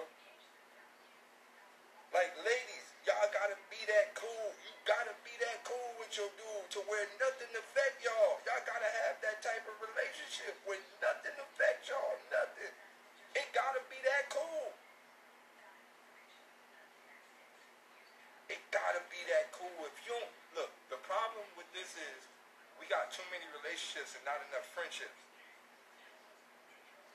Like, 2.14 2.30
ladies, 2.46 2.86
y'all 3.02 3.26
gotta 3.34 3.58
be 3.66 3.82
that 3.90 4.14
cool. 4.14 4.54
You 4.62 4.70
gotta 4.86 5.10
be 5.26 5.34
that 5.42 5.66
cool 5.66 5.83
your 6.14 6.30
dude 6.38 6.68
to 6.70 6.80
where 6.86 7.02
nothing 7.18 7.50
affect 7.58 7.98
y'all. 8.06 8.38
Y'all 8.46 8.62
gotta 8.62 8.90
have 9.02 9.18
that 9.26 9.42
type 9.42 9.66
of 9.66 9.74
relationship 9.82 10.54
where 10.62 10.78
nothing 11.02 11.34
affect 11.42 11.90
y'all. 11.90 12.14
Nothing. 12.30 12.70
It 13.34 13.46
gotta 13.50 13.82
be 13.90 13.98
that 14.06 14.30
cool. 14.30 14.70
It 18.46 18.62
gotta 18.70 19.02
be 19.10 19.18
that 19.26 19.50
cool. 19.50 19.74
If 19.90 19.96
you 20.06 20.14
don't 20.14 20.34
look, 20.54 20.70
the 20.86 21.00
problem 21.02 21.42
with 21.58 21.66
this 21.74 21.90
is 21.98 22.20
we 22.78 22.86
got 22.86 23.10
too 23.10 23.26
many 23.34 23.46
relationships 23.50 24.14
and 24.14 24.22
not 24.22 24.38
enough 24.50 24.70
friendships. 24.70 25.18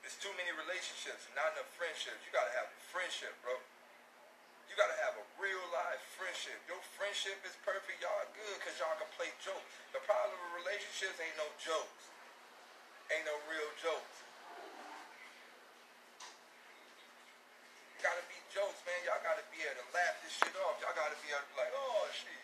It's 0.04 0.20
too 0.20 0.32
many 0.36 0.52
relationships 0.52 1.24
and 1.24 1.34
not 1.40 1.56
enough 1.56 1.72
friendships. 1.72 2.20
You 2.28 2.36
gotta 2.36 2.52
have 2.52 2.68
a 2.68 2.80
friendship, 2.92 3.32
bro. 3.40 3.56
You 4.68 4.76
gotta 4.76 4.96
have 5.08 5.16
a 5.16 5.24
real 5.40 5.64
life 5.72 6.04
friendship. 6.20 6.60
Your 6.68 6.84
friendship 7.00 7.40
is 7.48 7.56
perfect. 7.64 7.96
Y'all 8.04 8.28
good 8.36 8.56
because 8.60 8.76
y'all 8.76 8.92
can 9.00 9.08
play 9.16 9.32
jokes. 9.40 9.72
The 9.96 10.04
problem 10.04 10.36
with 10.36 10.60
relationships 10.60 11.16
ain't 11.16 11.32
no 11.40 11.48
jokes. 11.56 12.12
Ain't 13.08 13.24
no 13.24 13.40
real 13.48 13.72
jokes. 13.80 14.20
Gotta 18.04 18.20
be 18.28 18.36
jokes, 18.52 18.84
man. 18.84 19.00
Y'all 19.08 19.24
gotta 19.24 19.44
be 19.48 19.64
able 19.64 19.80
to 19.80 19.88
laugh 19.96 20.20
this 20.20 20.36
shit 20.36 20.52
off. 20.60 20.76
Y'all 20.84 20.92
gotta 20.92 21.16
be 21.24 21.32
able 21.32 21.40
to 21.40 21.48
be 21.48 21.56
like, 21.56 21.72
oh 21.72 22.04
shit. 22.12 22.36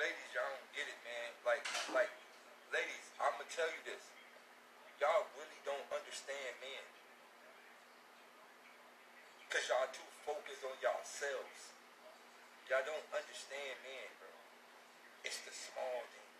Ladies, 0.00 0.28
y'all 0.32 0.48
don't 0.48 0.72
get 0.72 0.88
it, 0.88 1.00
man. 1.04 1.28
Like, 1.44 1.64
like, 1.92 2.12
ladies, 2.72 3.08
I'ma 3.18 3.47
tell 3.58 3.74
you 3.74 3.82
this. 3.90 4.06
Y'all 5.02 5.26
really 5.34 5.58
don't 5.66 5.82
understand 5.90 6.54
men. 6.62 6.84
Cause 9.50 9.66
y'all 9.66 9.90
too 9.90 10.06
focused 10.22 10.62
on 10.62 10.78
yourselves. 10.78 11.74
Y'all 12.70 12.86
don't 12.86 13.08
understand 13.10 13.74
men, 13.82 14.08
bro. 14.22 14.30
It's 15.26 15.42
the 15.42 15.50
small 15.50 16.06
things. 16.06 16.38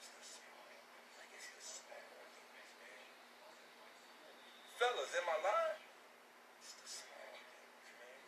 It's 0.00 0.08
the 0.08 0.24
small, 0.24 0.64
like 1.20 1.28
it's 1.36 1.52
the 1.52 1.60
small 1.60 2.00
things, 2.32 2.72
man. 2.80 3.08
Fellas, 4.80 5.12
am 5.20 5.28
I 5.28 5.36
lying? 5.44 5.84
It's 6.64 6.72
the 6.80 6.88
small 6.88 7.28
things, 7.44 7.88
man. 8.00 8.24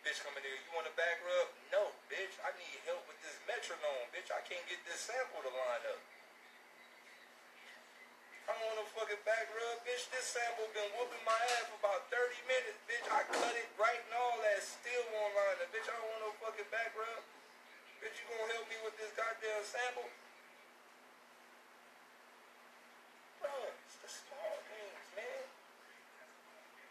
Bitch 0.00 0.20
coming 0.26 0.42
here, 0.42 0.58
you 0.58 0.70
want 0.72 0.88
a 0.88 0.94
back 0.96 1.22
rub? 1.22 1.48
No, 1.70 1.94
bitch. 2.10 2.34
I 2.42 2.50
need 2.58 2.82
help 2.82 3.06
with 3.06 3.20
this 3.22 3.38
metronome, 3.46 4.10
bitch. 4.10 4.26
I 4.32 4.42
can't 4.42 4.64
get 4.66 4.82
this 4.82 5.06
sample 5.06 5.38
to 5.44 5.52
line 5.54 5.84
up. 5.86 6.02
I 8.48 8.58
don't 8.58 8.64
want 8.66 8.82
no 8.82 8.88
fucking 9.00 9.24
back 9.24 9.48
rub, 9.56 9.80
bitch. 9.88 10.12
This 10.12 10.36
sample 10.36 10.68
been 10.76 10.84
whooping 10.92 11.24
my 11.24 11.40
ass 11.56 11.72
for 11.72 11.80
about 11.80 12.04
30 12.12 12.36
minutes, 12.44 12.76
bitch. 12.84 13.00
I 13.08 13.24
cut 13.32 13.56
it 13.56 13.64
right 13.80 13.96
and 13.96 14.12
all 14.12 14.36
that, 14.44 14.60
still 14.60 15.04
won't 15.16 15.32
line 15.32 15.56
up, 15.56 15.72
bitch. 15.72 15.88
I 15.88 15.96
don't 15.96 16.04
want 16.04 16.20
no 16.28 16.30
fucking 16.44 16.68
back 16.68 16.92
rub. 16.92 17.24
Bitch, 18.04 18.12
you 18.20 18.28
gonna 18.28 18.52
help 18.52 18.68
me 18.68 18.76
with 18.84 18.92
this 19.00 19.08
goddamn 19.16 19.64
sample? 19.64 20.04
Bro, 23.40 23.72
it's 23.88 23.96
the 24.04 24.10
small 24.12 24.54
things, 24.68 25.04
man. 25.16 25.44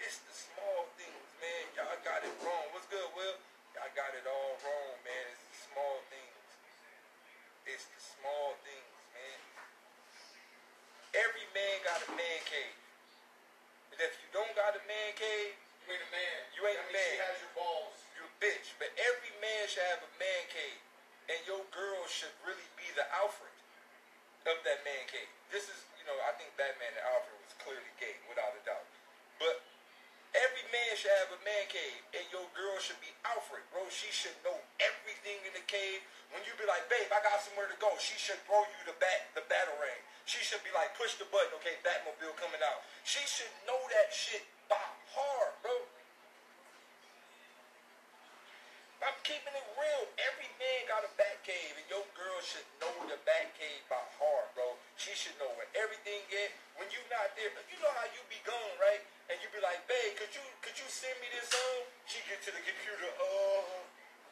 It's 0.01 0.19
the 0.25 0.33
small 0.33 0.89
things, 0.97 1.29
man. 1.37 1.63
Y'all 1.77 2.01
got 2.01 2.25
it 2.25 2.33
wrong. 2.41 2.73
What's 2.73 2.89
good, 2.89 3.05
Will? 3.13 3.37
Y'all 3.77 3.93
got 3.93 4.17
it 4.17 4.25
all 4.25 4.57
wrong, 4.65 4.97
man. 5.05 5.25
It's 5.29 5.45
the 5.45 5.57
small 5.69 6.01
things. 6.09 6.45
It's 7.69 7.85
the 7.85 8.01
small 8.01 8.57
things, 8.65 8.97
man. 9.13 9.59
Every 11.17 11.45
man 11.57 11.77
got 11.99 12.07
a 12.07 12.15
man 12.15 12.39
cave. 12.47 12.77
But 13.91 13.99
if 13.99 14.15
you 14.23 14.27
don't 14.31 14.53
got 14.55 14.71
a 14.71 14.83
man 14.87 15.11
cave, 15.19 15.59
You 15.83 15.97
ain't 15.97 16.05
a 16.05 16.11
man. 16.13 16.39
You 16.55 16.61
ain't 16.69 16.79
That 16.79 16.91
a 16.93 16.95
man. 16.95 17.11
She 17.11 17.23
has 17.27 17.37
your 17.43 17.53
balls. 17.59 17.97
you 18.15 18.23
a 18.23 18.31
bitch. 18.39 18.71
But 18.79 18.93
every 18.95 19.33
man 19.43 19.63
should 19.67 19.83
have 19.91 19.99
a 20.05 20.11
man 20.15 20.43
cave. 20.47 20.79
And 21.27 21.39
your 21.43 21.65
girl 21.75 22.01
should 22.07 22.31
really 22.47 22.69
be 22.79 22.87
the 22.95 23.03
Alfred 23.19 23.51
of 24.47 24.57
that 24.63 24.79
man 24.87 25.03
cave. 25.11 25.27
This 25.51 25.67
is, 25.67 25.79
you 25.99 26.05
know, 26.07 26.15
I 26.23 26.31
think 26.39 26.55
Batman 26.55 26.93
and 26.93 27.05
Alfred 27.09 27.35
was 27.41 27.53
clearly 27.59 27.91
gay, 27.99 28.15
without 28.31 28.53
a 28.55 28.61
doubt. 28.63 28.87
But 29.41 29.61
every 30.39 30.65
man 30.71 30.91
should 30.95 31.11
have 31.23 31.31
a 31.35 31.39
man 31.43 31.65
cave, 31.67 32.01
and 32.15 32.25
your 32.31 32.47
girl 32.55 32.75
should 32.79 32.99
be 33.03 33.11
Alfred, 33.27 33.63
bro. 33.71 33.83
She 33.91 34.07
should 34.11 34.35
know 34.43 34.55
everything 34.79 35.39
in 35.43 35.53
the 35.55 35.65
cave. 35.67 35.99
When 36.31 36.45
you 36.47 36.53
be 36.55 36.65
like, 36.69 36.85
babe, 36.87 37.09
I 37.11 37.19
got 37.25 37.41
somewhere 37.43 37.67
to 37.67 37.77
go, 37.81 37.91
she 37.99 38.15
should 38.15 38.39
throw 38.47 38.61
you 38.63 38.81
the 38.87 38.95
bat, 39.01 39.33
the 39.35 39.43
batarang. 39.49 40.01
She 40.29 40.39
should 40.45 40.61
be 40.61 40.71
like, 40.71 40.93
push 40.93 41.17
the 41.17 41.25
button, 41.33 41.51
okay, 41.59 41.81
Batmobile 41.81 42.37
coming 42.37 42.61
out. 42.61 42.85
She 43.01 43.19
should 43.25 43.51
know 43.65 43.79
that 43.91 44.13
shit 44.13 44.45
by 44.69 44.79
heart, 45.11 45.57
bro. 45.65 45.73
I'm 48.99 49.15
keeping 49.23 49.55
it 49.55 49.67
real. 49.79 50.03
Every 50.21 50.51
man 50.59 50.79
got 50.85 51.07
a 51.07 51.11
bat 51.15 51.39
cave, 51.47 51.73
and 51.79 51.87
your 51.87 52.03
girl 52.13 52.39
should 52.43 52.67
know 52.83 52.93
the 53.07 53.17
bat 53.25 53.47
cave 53.55 53.81
by 53.89 53.99
heart, 54.19 54.53
bro. 54.53 54.75
She 54.99 55.15
should 55.15 55.33
know 55.39 55.49
where 55.55 55.71
everything 55.73 56.21
is. 56.29 56.51
When 56.75 56.85
you 56.91 56.99
not 57.09 57.31
there, 57.39 57.49
you 57.49 57.77
know 57.79 57.93
how 57.95 58.05
you 58.11 58.21
be 58.27 58.37
gone, 58.43 58.75
right? 58.77 59.01
Be 59.59 59.67
like, 59.67 59.83
babe, 59.91 60.15
could 60.15 60.31
you 60.31 60.45
could 60.63 60.79
you 60.79 60.87
send 60.87 61.11
me 61.19 61.27
this 61.35 61.51
song? 61.51 61.83
She 62.07 62.23
get 62.31 62.39
to 62.47 62.51
the 62.55 62.63
computer, 62.63 63.11
uh, 63.11 63.83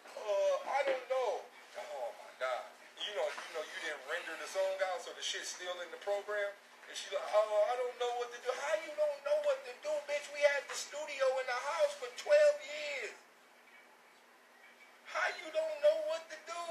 uh, 0.07 0.55
I 0.71 0.87
don't 0.87 1.03
know. 1.11 1.43
Oh 1.43 2.07
my 2.15 2.31
god. 2.39 2.63
You 2.95 3.11
know, 3.11 3.27
you 3.27 3.51
know, 3.51 3.59
you 3.59 3.77
didn't 3.83 4.07
render 4.07 4.39
the 4.39 4.47
song 4.47 4.79
out, 4.87 5.03
so 5.03 5.11
the 5.11 5.19
shit's 5.19 5.51
still 5.51 5.75
in 5.83 5.91
the 5.91 5.99
program. 5.99 6.47
And 6.87 6.95
she 6.95 7.11
like, 7.11 7.27
oh, 7.27 7.59
I 7.67 7.75
don't 7.75 7.97
know 7.99 8.07
what 8.23 8.31
to 8.31 8.39
do. 8.39 8.55
How 8.55 8.79
you 8.79 8.87
don't 8.95 9.19
know 9.27 9.35
what 9.43 9.59
to 9.67 9.73
do, 9.83 9.91
bitch? 10.07 10.31
We 10.31 10.39
had 10.47 10.63
the 10.63 10.79
studio 10.79 11.25
in 11.43 11.45
the 11.51 11.59
house 11.75 11.93
for 11.99 12.07
12 12.07 12.31
years. 12.63 13.19
How 15.11 15.27
you 15.43 15.51
don't 15.51 15.77
know 15.83 15.97
what 16.07 16.23
to 16.31 16.37
do? 16.47 16.63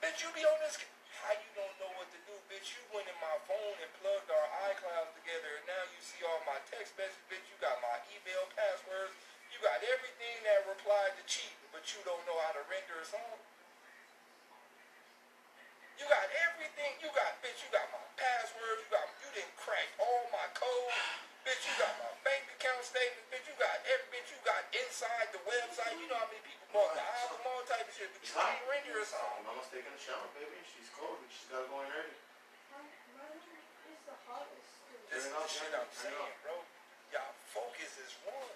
Bitch, 0.00 0.24
you 0.24 0.32
be 0.32 0.48
on 0.48 0.56
this. 0.64 0.80
How 1.24 1.34
you 1.34 1.50
don't 1.58 1.76
know 1.82 1.90
what 1.98 2.08
to 2.14 2.20
do, 2.26 2.34
bitch? 2.46 2.78
You 2.78 2.82
went 2.94 3.10
in 3.10 3.18
my 3.18 3.36
phone 3.48 3.76
and 3.82 3.90
plugged 3.98 4.30
our 4.30 4.48
iClouds 4.70 5.12
together, 5.18 5.50
and 5.58 5.66
now 5.66 5.82
you 5.90 6.00
see 6.00 6.22
all 6.22 6.38
my 6.46 6.58
text 6.70 6.94
messages, 6.94 7.24
bitch. 7.26 7.42
You 7.50 7.56
got 7.58 7.78
my 7.82 7.98
email 8.14 8.46
passwords. 8.54 9.14
You 9.50 9.58
got 9.64 9.82
everything 9.82 10.36
that 10.46 10.68
replied 10.70 11.18
to 11.18 11.24
cheating, 11.26 11.68
but 11.74 11.82
you 11.90 11.98
don't 12.06 12.22
know 12.28 12.38
how 12.46 12.54
to 12.54 12.62
render 12.70 13.02
a 13.02 13.06
song. 13.06 13.38
You 15.98 16.06
got 16.06 16.30
everything. 16.46 16.94
You 17.02 17.10
got, 17.10 17.42
bitch. 17.42 17.58
You 17.66 17.70
got 17.74 17.90
my 17.90 18.04
passwords. 18.14 18.86
You 18.86 18.88
got. 18.94 19.06
You 19.18 19.28
didn't 19.34 19.56
crack 19.58 19.90
all 19.98 20.30
my 20.30 20.46
code. 20.54 20.94
Bitch, 21.48 21.64
you 21.64 21.80
got 21.80 21.96
my 21.96 22.12
bank 22.28 22.44
account 22.60 22.84
statements. 22.84 23.24
Bitch, 23.32 23.48
you 23.48 23.56
got 23.56 23.72
every. 23.88 24.20
Bitch, 24.20 24.28
you 24.28 24.36
got 24.44 24.68
inside 24.68 25.32
the 25.32 25.40
website. 25.48 25.96
You 25.96 26.04
know 26.12 26.20
how 26.20 26.28
many 26.28 26.44
people 26.44 26.68
bought 26.76 26.92
the 26.92 27.00
album, 27.00 27.40
all 27.48 27.64
type 27.64 27.88
of 27.88 27.94
shit. 27.96 28.12
But 28.12 28.20
you 28.20 28.36
can't 28.36 28.68
render 28.68 29.00
a 29.00 29.06
song. 29.08 29.48
Mama's 29.48 29.64
taking 29.72 29.88
a 29.88 29.96
shower, 29.96 30.28
baby. 30.36 30.60
She's 30.68 30.92
cold. 30.92 31.16
She's 31.32 31.48
gotta 31.48 31.64
go 31.72 31.80
in 31.80 31.88
early. 31.88 32.20
It's 33.88 34.04
the 34.04 34.12
hottest. 34.28 34.76
This 35.08 35.24
is 35.24 35.32
the 35.32 35.40
off, 35.40 35.48
shit 35.48 35.72
I'm 35.72 35.88
off, 35.88 35.88
turn 35.96 36.12
it 36.12 36.20
saying, 36.20 36.36
bro. 36.44 36.60
Y'all 37.16 37.32
focus 37.48 37.96
is 37.96 38.12
wrong. 38.28 38.52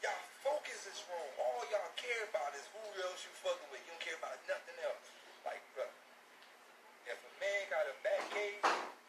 Y'all 0.00 0.24
focus 0.40 0.80
is 0.88 0.98
wrong. 1.12 1.28
All 1.44 1.60
y'all 1.68 1.92
care 2.00 2.24
about 2.32 2.56
is 2.56 2.64
who 2.72 2.80
else 3.04 3.20
you 3.20 3.32
fucking 3.44 3.68
with. 3.68 3.84
You 3.84 3.92
don't 3.92 4.00
care 4.00 4.16
about 4.16 4.40
nothing 4.48 4.80
else. 4.80 5.12
Like, 5.44 5.60
bro, 5.76 5.84
if 7.04 7.20
a 7.20 7.32
man 7.36 7.68
got 7.68 7.84
a 7.84 7.92
bat 8.00 8.24
cave, 8.32 8.64
you 8.64 8.72
should 8.72 9.03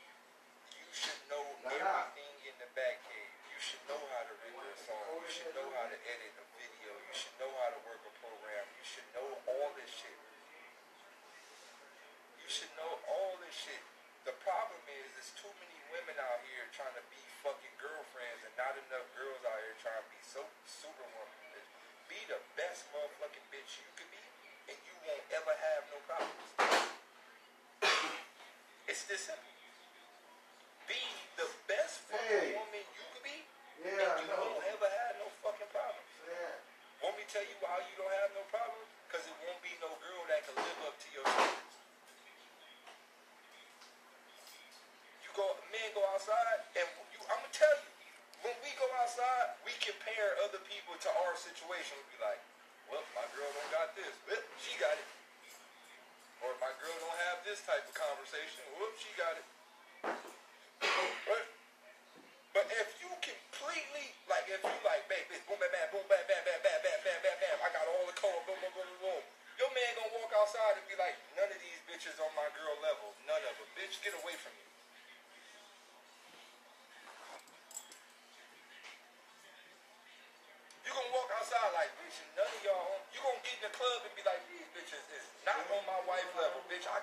know 1.32 1.44
everything 1.66 2.34
in 2.46 2.56
the 2.62 2.70
bat 2.78 2.98
cave. 3.08 3.32
You 3.50 3.60
should 3.60 3.84
know 3.90 4.00
how 4.14 4.24
to 4.28 4.34
render 4.44 4.68
a 4.70 4.78
song. 4.84 5.06
You 5.22 5.30
should 5.32 5.54
know 5.56 5.68
how 5.76 5.88
to 5.88 5.98
edit 5.98 6.34
a 6.38 6.46
video. 6.60 6.92
You 6.92 7.14
should 7.16 7.36
know 7.40 7.52
how 7.64 7.70
to 7.74 7.80
work 7.88 8.02
a 8.04 8.14
program. 8.20 8.66
You 8.78 8.86
should 8.86 9.08
know 9.16 9.30
all 9.50 9.70
this 9.80 9.90
shit. 9.90 10.20
You 12.42 12.50
should 12.52 12.74
know 12.78 12.92
all 13.10 13.34
this 13.42 13.56
shit. 13.56 13.82
The 14.28 14.36
problem 14.42 14.82
is, 14.90 15.06
there's 15.18 15.34
too 15.38 15.54
many 15.62 15.78
women 15.94 16.18
out 16.18 16.42
here 16.50 16.66
trying 16.74 16.94
to 16.98 17.06
be 17.14 17.22
fucking 17.46 17.76
girlfriends 17.78 18.42
and 18.46 18.54
not 18.58 18.74
enough 18.74 19.06
girls 19.14 19.42
out 19.46 19.60
here 19.62 19.78
trying 19.82 20.02
to 20.02 20.10
be 20.10 20.22
so 20.26 20.42
superwoman. 20.66 21.62
Be 22.10 22.22
the 22.30 22.38
best 22.58 22.86
motherfucking 22.94 23.46
bitch 23.54 23.82
you 23.82 23.90
can 23.98 24.06
be, 24.14 24.22
and 24.70 24.78
you 24.86 24.94
won't 25.06 25.26
ever 25.34 25.54
have 25.54 25.82
no 25.90 25.98
problems. 26.06 26.50
it's 28.90 29.06
this 29.10 29.26
simple. 29.30 29.42
Be 30.86 31.02
the 31.38 31.50
best 31.66 32.06
fucking 32.10 32.30
Hey. 32.30 32.54
woman 32.62 32.86
you 32.94 33.06
could 33.14 33.26
be, 33.26 33.42
Yeah, 33.82 33.90
and 33.90 34.06
I 34.06 34.22
you 34.22 34.30
know. 34.30 34.38
won't 34.54 34.66
ever 34.70 34.86
have 34.86 35.14
no 35.18 35.28
fucking 35.42 35.70
problems. 35.74 36.14
Yeah. 36.30 36.62
Want 37.02 37.18
me 37.18 37.26
to 37.26 37.30
tell 37.34 37.46
you 37.46 37.58
why 37.62 37.82
you 37.90 37.94
don't 37.98 38.14
have 38.22 38.30
no 38.38 38.46
problems? 38.54 38.86
Because 39.10 39.26
it 39.26 39.34
won't 39.42 39.62
be 39.66 39.74
no 39.82 39.90
girl 40.02 40.22
that 40.30 40.46
can 40.46 40.54
live 40.62 40.80
up 40.86 40.94
to 41.02 41.08
your 41.10 41.26
standards. 41.26 41.74
You 45.26 45.30
go, 45.96 46.04
outside, 46.12 46.60
and 46.76 46.84
you, 47.16 47.20
I'm 47.32 47.40
gonna 47.40 47.56
tell 47.56 47.72
you, 47.80 47.90
when 48.44 48.56
we 48.60 48.76
go 48.76 48.84
outside, 49.00 49.56
we 49.64 49.72
compare 49.80 50.36
other 50.44 50.60
people 50.68 50.92
to 51.00 51.10
our 51.24 51.34
situation. 51.40 51.96
We 52.04 52.20
be 52.20 52.22
like, 52.22 52.44
well, 52.92 53.02
my 53.16 53.24
girl 53.32 53.48
don't 53.48 53.72
got 53.72 53.96
this, 53.96 54.12
well, 54.28 54.44
she 54.60 54.76
got 54.76 54.92
it. 54.92 55.08
Or 56.44 56.52
my 56.60 56.76
girl 56.84 56.92
don't 57.00 57.20
have 57.32 57.40
this 57.48 57.64
type 57.64 57.88
of 57.88 57.96
conversation, 57.96 58.60
whoop, 58.76 58.92
she 59.00 59.10
got 59.16 59.40
it. 59.40 59.48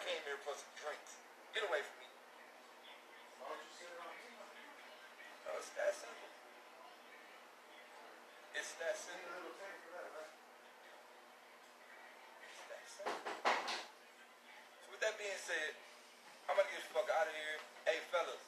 Came 0.02 0.18
here 0.26 0.40
for 0.42 0.58
drinks. 0.82 1.14
Get 1.54 1.62
away 1.62 1.78
from 1.78 1.96
me. 2.02 2.08
Why 3.38 3.54
don't 3.54 3.62
you 3.62 3.70
sit 3.78 3.86
around? 3.94 4.18
Uh, 5.46 5.62
it's 5.62 5.70
that 5.78 5.94
simple. 5.94 6.30
It's 8.58 8.72
that 8.82 8.96
simple. 8.98 9.46
It's 12.42 12.62
that 12.66 12.84
simple. 12.90 13.30
So 13.46 14.86
with 14.90 15.02
that 15.06 15.14
being 15.22 15.38
said, 15.38 15.78
I'm 16.50 16.58
gonna 16.58 16.66
get 16.74 16.82
the 16.82 16.90
fuck 16.90 17.06
out 17.06 17.30
of 17.30 17.34
here. 17.38 17.62
Hey 17.86 18.02
fellas, 18.10 18.42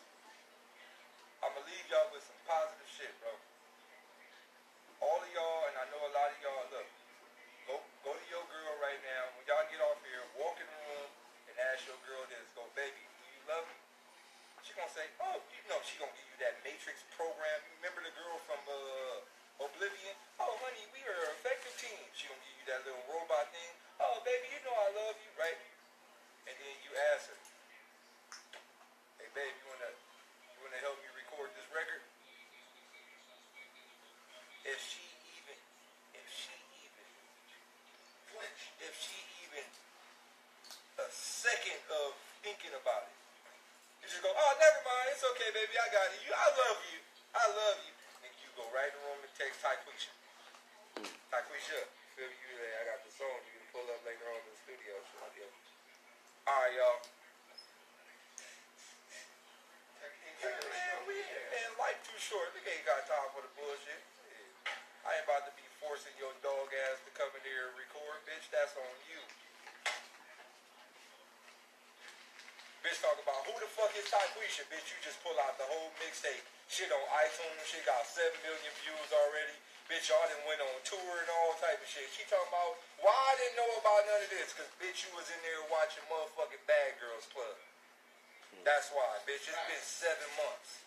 I'm 1.38 1.54
gonna 1.54 1.70
leave 1.70 1.86
y'all 1.86 2.10
with 2.10 2.26
some 2.26 2.40
positive 2.50 2.90
shit, 2.90 3.14
bro. 3.22 3.30
All 5.06 5.22
of 5.22 5.30
y'all, 5.30 5.70
and 5.70 5.76
I 5.78 5.84
know 5.94 6.02
a 6.02 6.12
lot 6.18 6.34
of 6.34 6.38
y'all, 6.42 6.66
look, 6.74 6.88
go 7.70 7.78
go 8.02 8.10
to 8.10 8.26
your 8.26 8.42
girl 8.50 8.74
right 8.82 8.98
now. 9.06 9.22
When 9.38 9.46
y'all 9.46 9.66
get 9.70 9.78
off 9.86 10.02
here, 10.02 10.26
walk 10.34 10.58
in 10.58 10.66
the 10.66 10.80
room 10.90 11.10
and 11.48 11.54
ask 11.74 11.90
your 11.90 11.98
girl 12.06 12.22
this. 12.30 12.46
Go, 12.54 12.62
baby, 12.78 13.02
do 13.02 13.24
you 13.34 13.42
love 13.50 13.66
me? 13.66 13.74
She 14.62 14.72
gonna 14.78 14.94
say, 14.94 15.10
oh, 15.26 15.42
you 15.50 15.62
know, 15.66 15.82
she 15.82 15.98
gonna 15.98 16.14
give 16.14 16.24
you 16.30 16.38
that 16.38 16.62
Matrix 16.62 17.02
program. 17.18 17.58
You 17.66 17.74
remember 17.82 18.06
the 18.06 18.14
girl 18.14 18.38
from 18.46 18.62
uh, 18.62 19.66
Oblivion? 19.66 20.14
Oh, 20.38 20.54
honey, 20.62 20.86
we 20.94 21.02
are 21.02 21.20
an 21.28 21.34
effective 21.34 21.74
team. 21.76 21.98
She 22.14 22.30
gonna 22.30 22.38
give 22.46 22.56
you 22.62 22.66
that 22.70 22.80
little 22.86 23.02
robot 23.10 23.50
thing. 23.50 23.74
Oh, 23.98 24.22
baby, 24.22 24.54
you 24.54 24.62
know 24.62 24.72
I 24.72 24.88
love 24.94 25.18
you, 25.18 25.30
right? 25.34 25.58
And 26.46 26.54
then 26.54 26.74
you 26.86 26.94
ask 27.12 27.28
her, 27.28 27.38
hey, 29.18 29.28
babe, 29.34 29.52
you 29.52 29.66
wanna 29.66 29.90
you 30.54 30.58
wanna 30.62 30.78
help 30.78 30.96
me 31.02 31.10
record 31.12 31.50
this 31.58 31.66
record? 31.74 32.06
If 34.62 34.78
she 34.78 35.04
even, 35.42 35.58
if 36.16 36.26
she 36.30 36.54
even 36.86 37.08
flinch, 38.32 38.62
if 38.80 38.94
she 38.96 39.18
even 39.44 39.66
a 41.04 41.08
second 41.12 41.82
of 41.92 42.16
thinking 42.40 42.72
about 42.72 43.04
it, 43.10 43.14
It's 45.14 45.22
okay, 45.30 45.46
baby. 45.54 45.78
I 45.78 45.86
got 45.94 46.10
it. 46.10 46.18
You, 46.26 46.34
I 46.34 46.48
love 46.58 46.78
you. 46.90 46.98
I 47.38 47.44
love 47.54 47.78
you. 47.86 47.94
Nigga, 48.18 48.34
you 48.42 48.50
go 48.58 48.66
right 48.74 48.90
in 48.90 48.98
the 48.98 49.02
room 49.06 49.22
and 49.22 49.30
text 49.38 49.62
Tyquisha. 49.62 50.10
Tyquisha, 51.30 51.80
feel 52.18 52.26
me? 52.26 52.34
You 52.34 52.50
there? 52.58 52.74
I 52.82 52.84
got 52.90 52.98
the 53.06 53.14
song. 53.14 53.30
You 53.46 53.62
can 53.62 53.66
pull 53.70 53.86
up 53.94 54.02
later 54.02 54.26
on 54.26 54.42
in 54.42 54.50
the 54.50 54.58
studio. 54.58 54.98
So, 55.14 55.22
yeah. 55.38 56.50
All 56.50 56.58
right, 56.66 56.74
y'all. 56.74 56.98
Man, 60.42 60.98
we 61.06 61.16
man, 61.22 61.70
life 61.78 62.02
too 62.02 62.18
short. 62.18 62.50
Nigga 62.58 62.74
ain't 62.74 62.84
got 62.90 63.06
time 63.06 63.30
for 63.30 63.46
the 63.46 63.52
bullshit. 63.54 64.02
Yeah. 64.26 65.06
I 65.06 65.22
ain't 65.22 65.23
about 65.34 65.50
to 65.50 65.58
be 65.58 65.66
forcing 65.82 66.14
your 66.14 66.30
dog 66.46 66.70
ass 66.86 67.02
to 67.02 67.10
come 67.18 67.26
in 67.34 67.42
here 67.42 67.66
and 67.66 67.74
record, 67.74 68.22
bitch. 68.22 68.46
That's 68.54 68.70
on 68.78 68.94
you. 69.10 69.18
Bitch 72.86 73.02
talk 73.02 73.18
about 73.18 73.42
who 73.42 73.58
the 73.58 73.66
fuck 73.66 73.90
is 73.98 74.06
Tyquisha, 74.06 74.62
bitch. 74.70 74.94
You 74.94 74.98
just 75.02 75.18
pull 75.26 75.34
out 75.42 75.58
the 75.58 75.66
whole 75.66 75.90
mixtape. 75.98 76.46
Shit 76.70 76.86
on 76.94 77.02
iTunes. 77.18 77.66
Shit 77.66 77.82
got 77.82 78.06
7 78.06 78.30
million 78.46 78.72
views 78.78 79.10
already. 79.10 79.58
Bitch, 79.90 80.06
y'all 80.06 80.22
done 80.30 80.38
went 80.46 80.62
on 80.62 80.78
tour 80.86 81.02
and 81.02 81.30
all 81.42 81.58
type 81.58 81.82
of 81.82 81.88
shit. 81.90 82.06
She 82.14 82.22
talking 82.30 82.46
about 82.54 82.78
why 83.02 83.10
I 83.10 83.34
didn't 83.42 83.58
know 83.58 83.70
about 83.82 84.06
none 84.06 84.22
of 84.22 84.30
this. 84.30 84.54
Cause 84.54 84.70
bitch, 84.78 85.02
you 85.02 85.10
was 85.18 85.26
in 85.34 85.40
there 85.42 85.66
watching 85.66 86.06
motherfucking 86.06 86.62
Bad 86.70 86.94
Girls 87.02 87.26
Club. 87.34 87.58
That's 88.62 88.86
why, 88.94 89.10
bitch. 89.26 89.50
It's 89.50 89.66
been 89.66 89.82
seven 89.82 90.30
months. 90.38 90.84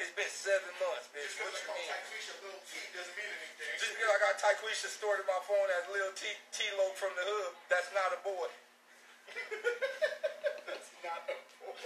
It's 0.00 0.16
been 0.16 0.32
seven 0.32 0.72
months, 0.80 1.12
bitch. 1.12 1.28
What 1.44 1.52
you 1.52 1.68
mean? 1.76 1.92
Tyquisha 1.92 2.32
little 2.40 2.64
T 2.64 2.80
doesn't 2.96 3.12
mean 3.20 3.28
anything. 3.28 3.76
Just 3.76 3.92
because 4.00 4.08
I 4.08 4.18
got 4.24 4.34
Tyquisha 4.40 4.88
stored 4.88 5.20
in 5.20 5.28
my 5.28 5.40
phone 5.44 5.68
as 5.76 5.84
Lil 5.92 6.08
T 6.16 6.24
T-Lo 6.56 6.88
from 6.96 7.12
the 7.20 7.24
hood, 7.28 7.52
that's 7.68 7.92
not 7.92 8.16
a 8.16 8.20
boy. 8.24 8.48
That's 10.66 10.90
not 11.06 11.22
a 11.28 11.36
boy. 11.62 11.76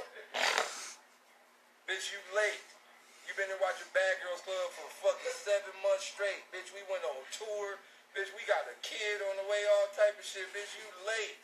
Bitch, 1.84 2.08
you 2.08 2.20
late. 2.32 2.64
You 3.28 3.36
been 3.36 3.48
there 3.52 3.60
watching 3.60 3.88
Bad 3.92 4.14
Girls 4.24 4.40
Club 4.44 4.68
for 4.72 4.88
fucking 5.04 5.34
seven 5.44 5.74
months 5.84 6.08
straight. 6.08 6.44
Bitch, 6.54 6.72
we 6.72 6.80
went 6.88 7.04
on 7.04 7.20
tour. 7.34 7.76
Bitch, 8.16 8.30
we 8.38 8.46
got 8.46 8.64
a 8.70 8.76
kid 8.80 9.20
on 9.26 9.34
the 9.42 9.46
way, 9.50 9.60
all 9.74 9.90
type 9.92 10.14
of 10.16 10.24
shit. 10.24 10.46
Bitch, 10.54 10.70
you 10.78 10.86
late. 11.02 11.36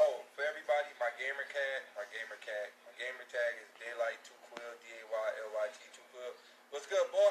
oh, 0.00 0.24
for 0.32 0.42
everybody, 0.48 0.90
my 0.96 1.12
gamer 1.20 1.46
cat, 1.52 1.80
my 1.92 2.06
gamer 2.08 2.38
cat, 2.40 2.68
my 2.88 2.92
gamer 2.96 3.19
tag 3.30 3.62
is 3.62 3.70
Daylyt 3.78 4.18
2 4.26 4.34
Quill, 4.50 4.74
D-A-Y-L-Y-T 4.82 5.78
2 5.94 6.10
Quill. 6.10 6.34
What's 6.74 6.90
good, 6.90 7.06
boy? 7.14 7.30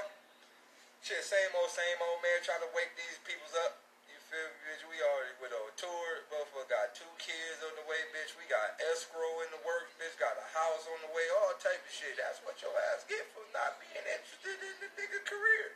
Shit, 1.03 1.19
same 1.27 1.51
old, 1.59 1.67
same 1.67 1.99
old 1.99 2.23
man 2.23 2.39
trying 2.39 2.63
to 2.63 2.71
wake 2.71 2.95
these 2.95 3.19
peoples 3.27 3.51
up. 3.67 3.83
You 4.07 4.15
feel 4.31 4.47
me, 4.47 4.59
bitch? 4.63 4.87
We 4.87 4.95
already 5.03 5.35
went 5.43 5.51
on 5.59 5.67
tour. 5.75 6.23
Motherfucker 6.31 6.71
got 6.71 6.95
two 6.95 7.11
kids 7.19 7.59
on 7.67 7.75
the 7.75 7.83
way, 7.83 7.99
bitch. 8.15 8.31
We 8.39 8.47
got 8.47 8.79
escrow 8.79 9.43
in 9.43 9.51
the 9.51 9.59
works, 9.67 9.91
bitch. 9.99 10.15
Got 10.15 10.39
a 10.39 10.47
house 10.55 10.87
on 10.87 10.99
the 11.03 11.11
way, 11.11 11.27
all 11.43 11.51
type 11.59 11.83
of 11.83 11.91
shit. 11.91 12.15
That's 12.15 12.39
what 12.47 12.55
your 12.63 12.71
ass 12.95 13.03
get 13.03 13.27
for 13.35 13.43
not 13.51 13.75
being 13.83 14.07
interested 14.07 14.55
in 14.55 14.75
the 14.79 14.89
nigga 14.95 15.19
career. 15.27 15.75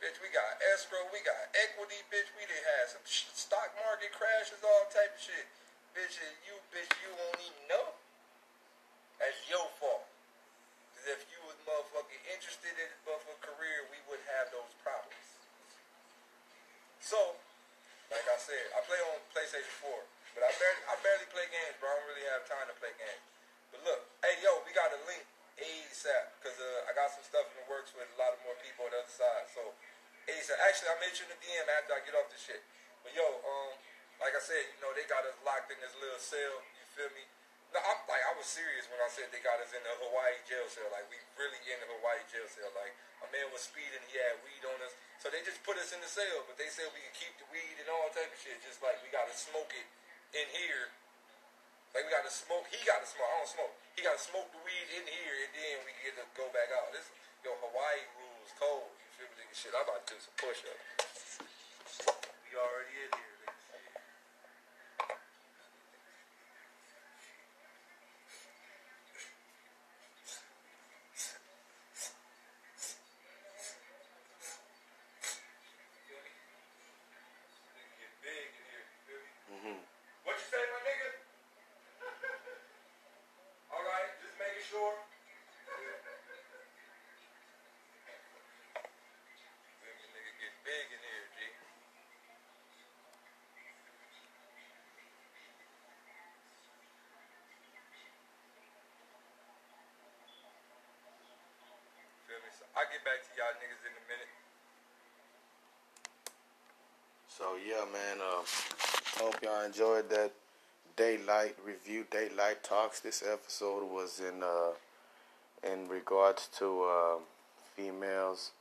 Bitch, 0.00 0.16
we 0.24 0.32
got 0.32 0.48
escrow, 0.72 1.04
we 1.12 1.20
got 1.28 1.40
equity, 1.68 2.00
bitch. 2.08 2.28
We 2.40 2.48
done 2.48 2.64
had 2.80 2.88
some 2.88 3.04
sh- 3.04 3.28
stock 3.36 3.68
market 3.84 4.16
crashes, 4.16 4.64
all 4.64 4.88
type 4.88 5.12
of 5.12 5.20
shit. 5.20 5.44
Bitch, 5.92 6.16
you, 6.48 6.56
bitch, 6.72 6.88
you 7.04 7.12
won't 7.16 7.40
even 7.40 7.64
know. 7.68 7.96
That's 9.16 9.40
your 9.48 9.64
fault. 9.80 10.04
Because 10.92 11.16
if 11.16 11.20
you 11.32 11.40
was 11.48 11.56
motherfucking 11.64 12.22
interested 12.28 12.72
in 12.76 12.88
the 12.88 13.00
motherfucking 13.08 13.44
career, 13.44 13.88
we 13.88 13.98
would 14.12 14.20
have 14.36 14.52
those 14.52 14.72
problems. 14.84 15.28
So, 17.00 17.36
like 18.12 18.24
I 18.28 18.38
said, 18.40 18.64
I 18.76 18.84
play 18.84 19.00
on 19.08 19.16
PlayStation 19.32 19.72
4, 19.80 19.88
but 20.36 20.42
I 20.44 20.50
barely, 20.60 20.82
I 20.84 20.94
barely 21.00 21.28
play 21.32 21.46
games, 21.48 21.76
bro. 21.80 21.88
I 21.88 21.96
don't 21.96 22.08
really 22.12 22.28
have 22.28 22.44
time 22.44 22.66
to 22.68 22.76
play 22.76 22.92
games. 23.00 23.24
But 23.72 23.80
look, 23.88 24.00
hey, 24.20 24.36
yo, 24.44 24.60
we 24.68 24.76
got 24.76 24.92
a 24.92 25.00
link 25.08 25.24
ASAP 25.56 26.24
because 26.40 26.58
uh, 26.60 26.88
I 26.88 26.92
got 26.92 27.08
some 27.08 27.24
stuff 27.24 27.48
in 27.56 27.64
the 27.64 27.66
works 27.72 27.96
with 27.96 28.04
a 28.04 28.18
lot 28.20 28.36
of 28.36 28.38
more 28.44 28.56
people 28.60 28.84
on 28.84 28.92
the 28.92 29.00
other 29.00 29.16
side. 29.16 29.48
So, 29.48 29.72
Made 31.06 31.22
you 31.22 31.30
in 31.30 31.38
the 31.38 31.38
DM 31.38 31.70
after 31.70 31.94
I 31.94 32.02
get 32.02 32.18
off 32.18 32.26
this 32.34 32.42
shit. 32.42 32.58
But 33.06 33.14
yo, 33.14 33.22
um, 33.22 33.78
like 34.18 34.34
I 34.34 34.42
said, 34.42 34.58
you 34.74 34.82
know, 34.82 34.90
they 34.90 35.06
got 35.06 35.22
us 35.22 35.38
locked 35.46 35.70
in 35.70 35.78
this 35.78 35.94
little 36.02 36.18
cell. 36.18 36.58
You 36.74 36.82
feel 36.98 37.14
me? 37.14 37.22
No, 37.70 37.78
I'm 37.78 38.02
like 38.10 38.26
I 38.26 38.34
was 38.34 38.50
serious 38.50 38.90
when 38.90 38.98
I 38.98 39.06
said 39.06 39.30
they 39.30 39.38
got 39.38 39.62
us 39.62 39.70
in 39.70 39.78
the 39.86 39.94
Hawaii 40.02 40.34
jail 40.50 40.66
cell. 40.66 40.90
Like 40.90 41.06
we 41.06 41.14
really 41.38 41.62
in 41.62 41.78
the 41.78 41.86
Hawaii 41.94 42.26
jail 42.26 42.50
cell. 42.50 42.74
Like 42.74 42.90
a 43.22 43.30
man 43.30 43.46
was 43.54 43.62
speeding, 43.62 44.02
he 44.10 44.18
had 44.18 44.34
weed 44.42 44.66
on 44.66 44.82
us. 44.82 44.98
So 45.22 45.30
they 45.30 45.46
just 45.46 45.62
put 45.62 45.78
us 45.78 45.94
in 45.94 46.02
the 46.02 46.10
cell, 46.10 46.42
but 46.50 46.58
they 46.58 46.66
said 46.74 46.90
we 46.90 46.98
can 46.98 47.14
keep 47.14 47.38
the 47.38 47.46
weed 47.54 47.78
and 47.78 47.86
all 47.86 48.10
type 48.10 48.26
of 48.26 48.38
shit. 48.42 48.58
Just 48.66 48.82
like 48.82 48.98
we 49.06 49.08
gotta 49.14 49.30
smoke 49.30 49.70
it 49.78 49.86
in 50.34 50.46
here. 50.58 50.90
Like 51.94 52.02
we 52.02 52.10
gotta 52.10 52.34
smoke. 52.34 52.66
He 52.74 52.82
gotta 52.82 53.06
smoke. 53.06 53.30
I 53.30 53.46
don't 53.46 53.52
smoke. 53.54 53.74
He 53.94 54.02
gotta 54.02 54.18
smoke 54.18 54.50
the 54.50 54.58
weed 54.66 54.90
in 54.90 55.06
here, 55.06 55.36
and 55.46 55.54
then 55.54 55.86
we 55.86 55.94
get 56.02 56.18
to 56.18 56.26
go 56.34 56.50
back 56.50 56.74
out. 56.74 56.90
This 56.90 57.06
yo 57.46 57.54
Hawaii 57.62 58.02
rules 58.18 58.50
cold. 58.58 58.90
Shit, 59.16 59.72
I'm 59.72 59.88
about 59.88 60.04
to 60.06 60.12
do 60.12 60.20
some 60.20 60.36
push 60.36 60.60
ups. 60.68 61.40
We 62.44 62.52
already 62.60 63.08
in 63.08 63.10
here. 63.16 63.40
Nigga. 63.40 63.56
Feel 76.04 76.20
me? 76.20 76.36
Nigga 77.72 77.96
get 77.96 78.12
big 78.20 78.52
in 78.52 78.64
here. 78.68 78.84
You 78.84 79.00
feel 79.08 79.24
me? 79.24 79.32
Mm-hmm. 79.56 79.80
What 80.28 80.36
you 80.36 80.44
say, 80.52 80.60
my 80.60 80.84
nigga? 80.84 81.16
All 83.72 83.80
right, 83.80 84.12
just 84.20 84.36
making 84.36 84.68
sure. 84.68 85.00
Feel 89.80 89.96
me, 89.96 90.04
nigga 90.12 90.32
get 90.36 90.52
big 90.66 90.86
in 90.92 91.00
here, 91.00 91.24
G. 91.32 91.46
I'll 102.76 102.84
get 102.92 103.04
back 103.04 103.22
to 103.24 103.30
y'all 103.36 103.56
niggas 103.58 103.82
in 103.86 103.94
a 103.96 104.04
minute. 104.06 104.32
So 107.28 107.56
yeah, 107.66 107.84
man. 107.92 108.18
Uh, 108.20 108.44
hope 109.22 109.42
y'all 109.42 109.64
enjoyed 109.64 110.08
that 110.10 110.32
Daylyt 110.96 111.52
review, 111.64 112.04
Daylyt 112.10 112.62
talks. 112.62 113.00
This 113.00 113.22
episode 113.22 113.90
was 113.90 114.20
in 114.20 114.42
uh, 114.42 114.72
in 115.62 115.88
regards 115.88 116.48
to 116.58 116.82
uh, 116.84 117.18
females 117.74 118.52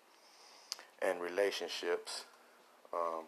and 1.02 1.22
relationships. 1.22 2.26
Um, 2.94 3.26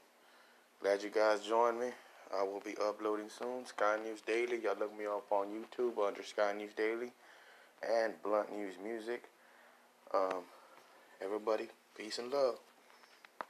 glad 0.81 1.03
you 1.03 1.09
guys 1.09 1.41
joined 1.41 1.79
me. 1.79 1.89
I 2.37 2.43
will 2.43 2.59
be 2.59 2.75
uploading 2.85 3.29
soon. 3.29 3.65
Sky 3.65 3.97
News 4.03 4.21
Daily. 4.21 4.59
Y'all 4.61 4.75
look 4.77 4.97
me 4.97 5.05
up 5.05 5.31
on 5.31 5.47
YouTube 5.47 6.05
under 6.05 6.23
Sky 6.23 6.53
News 6.57 6.73
Daily 6.75 7.11
and 7.81 8.13
Blunt 8.21 8.51
News 8.55 8.75
Music. 8.83 9.23
Um, 10.13 10.43
everybody, 11.21 11.67
peace 11.95 12.19
and 12.19 12.31
love. 12.31 12.59